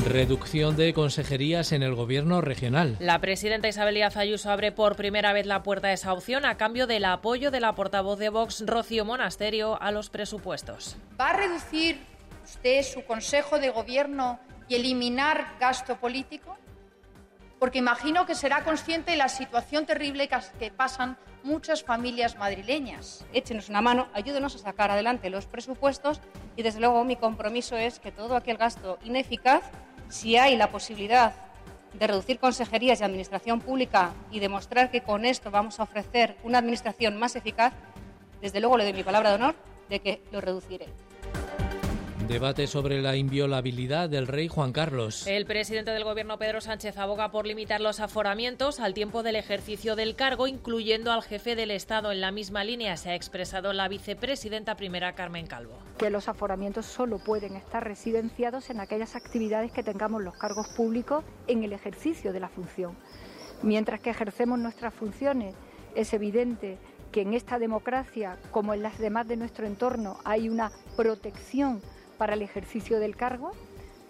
Reducción 0.03 0.77
de 0.77 0.93
consejerías 0.93 1.71
en 1.73 1.83
el 1.83 1.95
gobierno 1.95 2.41
regional. 2.41 2.97
La 2.99 3.21
presidenta 3.21 3.69
Isabel 3.69 3.95
Díaz 3.95 4.17
Ayuso 4.17 4.51
abre 4.51 4.73
por 4.73 4.97
primera 4.97 5.33
vez 5.33 5.47
la 5.47 5.63
puerta 5.63 5.89
a 5.89 5.93
esa 5.93 6.13
opción 6.13 6.45
a 6.45 6.57
cambio 6.57 6.87
del 6.87 7.05
apoyo 7.05 7.51
de 7.51 7.61
la 7.61 7.75
portavoz 7.75 8.19
de 8.19 8.29
Vox, 8.29 8.65
Rocío 8.67 9.05
Monasterio, 9.05 9.81
a 9.81 9.93
los 9.93 10.11
presupuestos. 10.11 10.97
¿Va 11.19 11.31
a 11.31 11.37
reducir 11.37 12.01
usted 12.45 12.83
su 12.83 13.05
consejo 13.05 13.59
de 13.59 13.71
gobierno 13.71 14.41
y 14.69 14.75
eliminar 14.75 15.57
gasto 15.61 15.97
político? 15.97 16.59
Porque 17.59 17.79
imagino 17.79 18.27
que 18.27 18.35
será 18.35 18.65
consciente 18.65 19.13
de 19.13 19.17
la 19.17 19.29
situación 19.29 19.87
terrible 19.87 20.29
que 20.59 20.71
pasan 20.71 21.17
muchas 21.43 21.85
familias 21.85 22.37
madrileñas. 22.37 23.25
Échenos 23.33 23.69
una 23.69 23.83
mano, 23.83 24.09
ayúdenos 24.15 24.55
a 24.55 24.59
sacar 24.59 24.91
adelante 24.91 25.31
los 25.31 25.47
presupuestos 25.47 26.21
y 26.57 26.63
desde 26.63 26.81
luego 26.81 27.05
mi 27.05 27.17
compromiso 27.17 27.77
es 27.77 28.01
que 28.01 28.13
todo 28.13 28.37
aquel 28.37 28.57
gasto 28.57 28.99
ineficaz, 29.05 29.63
si 30.09 30.37
hay 30.37 30.57
la 30.57 30.71
posibilidad 30.71 31.35
de 31.93 32.07
reducir 32.07 32.39
consejerías 32.39 33.01
y 33.01 33.05
administración 33.05 33.61
pública 33.61 34.13
y 34.31 34.41
demostrar 34.41 34.91
que 34.91 35.03
con 35.03 35.25
esto 35.25 35.51
vamos 35.51 35.79
a 35.79 35.85
ofrecer 35.85 36.37
una 36.43 36.59
administración 36.59 37.17
más 37.19 37.37
eficaz, 37.37 37.73
desde 38.41 38.61
luego 38.61 38.77
le 38.77 38.85
doy 38.85 38.93
mi 38.93 39.05
palabra 39.05 39.31
de 39.31 39.37
honor 39.37 39.55
de 39.89 40.01
que 40.01 40.23
lo 40.33 40.41
reduciré. 40.41 40.87
Debate 42.29 42.67
sobre 42.67 43.03
la 43.03 43.17
inviolabilidad 43.17 44.09
del 44.09 44.27
rey 44.27 44.49
Juan 44.49 44.73
Carlos. 44.73 45.27
El 45.27 45.45
presidente 45.45 45.91
del 45.91 46.05
gobierno 46.05 46.39
Pedro 46.39 46.63
Sánchez 46.63 46.97
aboga 46.97 47.31
por 47.31 47.47
limitar 47.47 47.83
los 47.83 48.01
aforamientos 48.01 48.81
al 48.81 48.95
tiempo 48.95 49.23
del 49.23 49.37
ejercicio 49.37 49.95
del 49.95 50.17
cargo, 50.17 50.47
incluyendo 50.47 51.13
al 51.13 51.23
jefe 51.23 51.55
del 51.55 51.71
Estado. 51.71 52.13
En 52.13 52.23
la 52.23 52.33
misma 52.33 52.65
línea 52.65 52.97
se 52.97 53.11
ha 53.11 53.15
expresado 53.15 53.75
la 53.75 53.89
vicepresidenta 53.89 54.75
primera 54.75 55.15
Carmen 55.15 55.47
Calvo. 55.47 55.77
Que 55.99 56.09
los 56.09 56.27
aforamientos 56.29 56.87
solo 56.87 57.19
pueden 57.19 57.57
estar 57.57 57.85
residenciados 57.85 58.71
en 58.71 58.81
aquellas 58.81 59.17
actividades 59.17 59.71
que 59.71 59.83
tengamos 59.83 60.23
los 60.23 60.35
cargos 60.35 60.69
públicos 60.69 61.25
en 61.47 61.63
el 61.63 61.75
ejercicio 61.75 62.33
de 62.33 62.41
la 62.41 62.49
función. 62.49 62.97
Mientras 63.63 64.01
que 64.01 64.11
ejercemos 64.11 64.59
nuestras 64.59 64.95
funciones, 64.95 65.55
es 65.95 66.15
evidente 66.15 66.79
que 67.13 67.21
en 67.21 67.35
esta 67.35 67.59
democracia, 67.59 68.39
como 68.51 68.73
en 68.73 68.83
las 68.83 68.99
demás 68.99 69.29
de 69.29 69.37
nuestro 69.37 69.67
entorno, 69.67 70.19
hay 70.25 70.49
una 70.49 70.73
protección 70.97 71.81
para 72.15 72.35
el 72.35 72.43
ejercicio 72.43 72.99
del 73.01 73.17
cargo, 73.17 73.53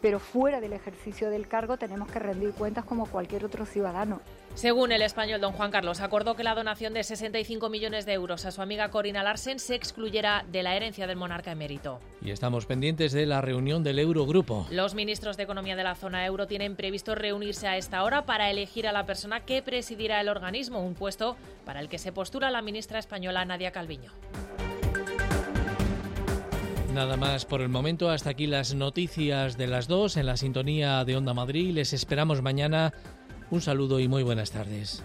pero 0.05 0.20
fuera 0.20 0.61
del 0.61 0.74
ejercicio 0.74 1.30
del 1.30 1.48
cargo 1.48 1.78
tenemos 1.78 2.11
que 2.11 2.18
rendir 2.18 2.52
cuentas 2.52 2.84
como 2.84 3.07
cualquier 3.07 3.44
otro 3.44 3.64
ciudadano. 3.64 4.20
Según 4.55 4.92
el 4.92 5.00
español 5.00 5.40
don 5.40 5.52
Juan 5.52 5.70
Carlos, 5.70 6.00
acordó 6.00 6.36
que 6.36 6.44
la 6.44 6.55
donación 6.55 6.94
de 6.94 7.02
65 7.02 7.70
millones 7.70 8.05
de 8.05 8.12
euros 8.12 8.44
a 8.44 8.52
su 8.52 8.61
amiga 8.62 8.90
Corina 8.90 9.22
Larsen 9.22 9.59
se 9.59 9.74
excluyera 9.74 10.44
de 10.52 10.62
la 10.62 10.76
herencia 10.76 11.07
del 11.07 11.16
monarca 11.16 11.52
emérito. 11.52 12.00
Y 12.22 12.30
estamos 12.30 12.66
pendientes 12.66 13.12
de 13.12 13.24
la 13.24 13.40
reunión 13.40 13.82
del 13.82 13.98
Eurogrupo. 13.98 14.66
Los 14.70 14.94
ministros 14.94 15.36
de 15.36 15.42
Economía 15.42 15.74
de 15.74 15.84
la 15.84 15.94
zona 15.94 16.24
euro 16.26 16.46
tienen 16.46 16.76
previsto 16.76 17.14
reunirse 17.14 17.66
a 17.66 17.78
esta 17.78 18.05
hora 18.05 18.26
para 18.26 18.50
elegir 18.50 18.86
a 18.86 18.92
la 18.92 19.07
persona 19.07 19.40
que 19.40 19.62
presidirá 19.62 20.20
el 20.20 20.28
organismo, 20.28 20.84
un 20.84 20.94
puesto 20.94 21.34
para 21.64 21.80
el 21.80 21.88
que 21.88 21.98
se 21.98 22.12
postula 22.12 22.50
la 22.50 22.62
ministra 22.62 22.98
española 22.98 23.44
Nadia 23.46 23.72
Calviño. 23.72 24.12
Nada 26.95 27.16
más 27.16 27.45
por 27.45 27.61
el 27.61 27.68
momento. 27.68 28.09
Hasta 28.09 28.30
aquí 28.30 28.47
las 28.47 28.72
noticias 28.72 29.59
de 29.59 29.66
las 29.66 29.88
dos 29.88 30.16
en 30.16 30.26
la 30.26 30.36
sintonía 30.36 31.05
de 31.05 31.16
Onda 31.16 31.34
Madrid. 31.34 31.74
Les 31.74 31.92
esperamos 31.92 32.40
mañana. 32.40 32.95
Un 33.51 33.61
saludo 33.61 33.99
y 33.99 34.07
muy 34.07 34.22
buenas 34.22 34.53
tardes. 34.53 35.03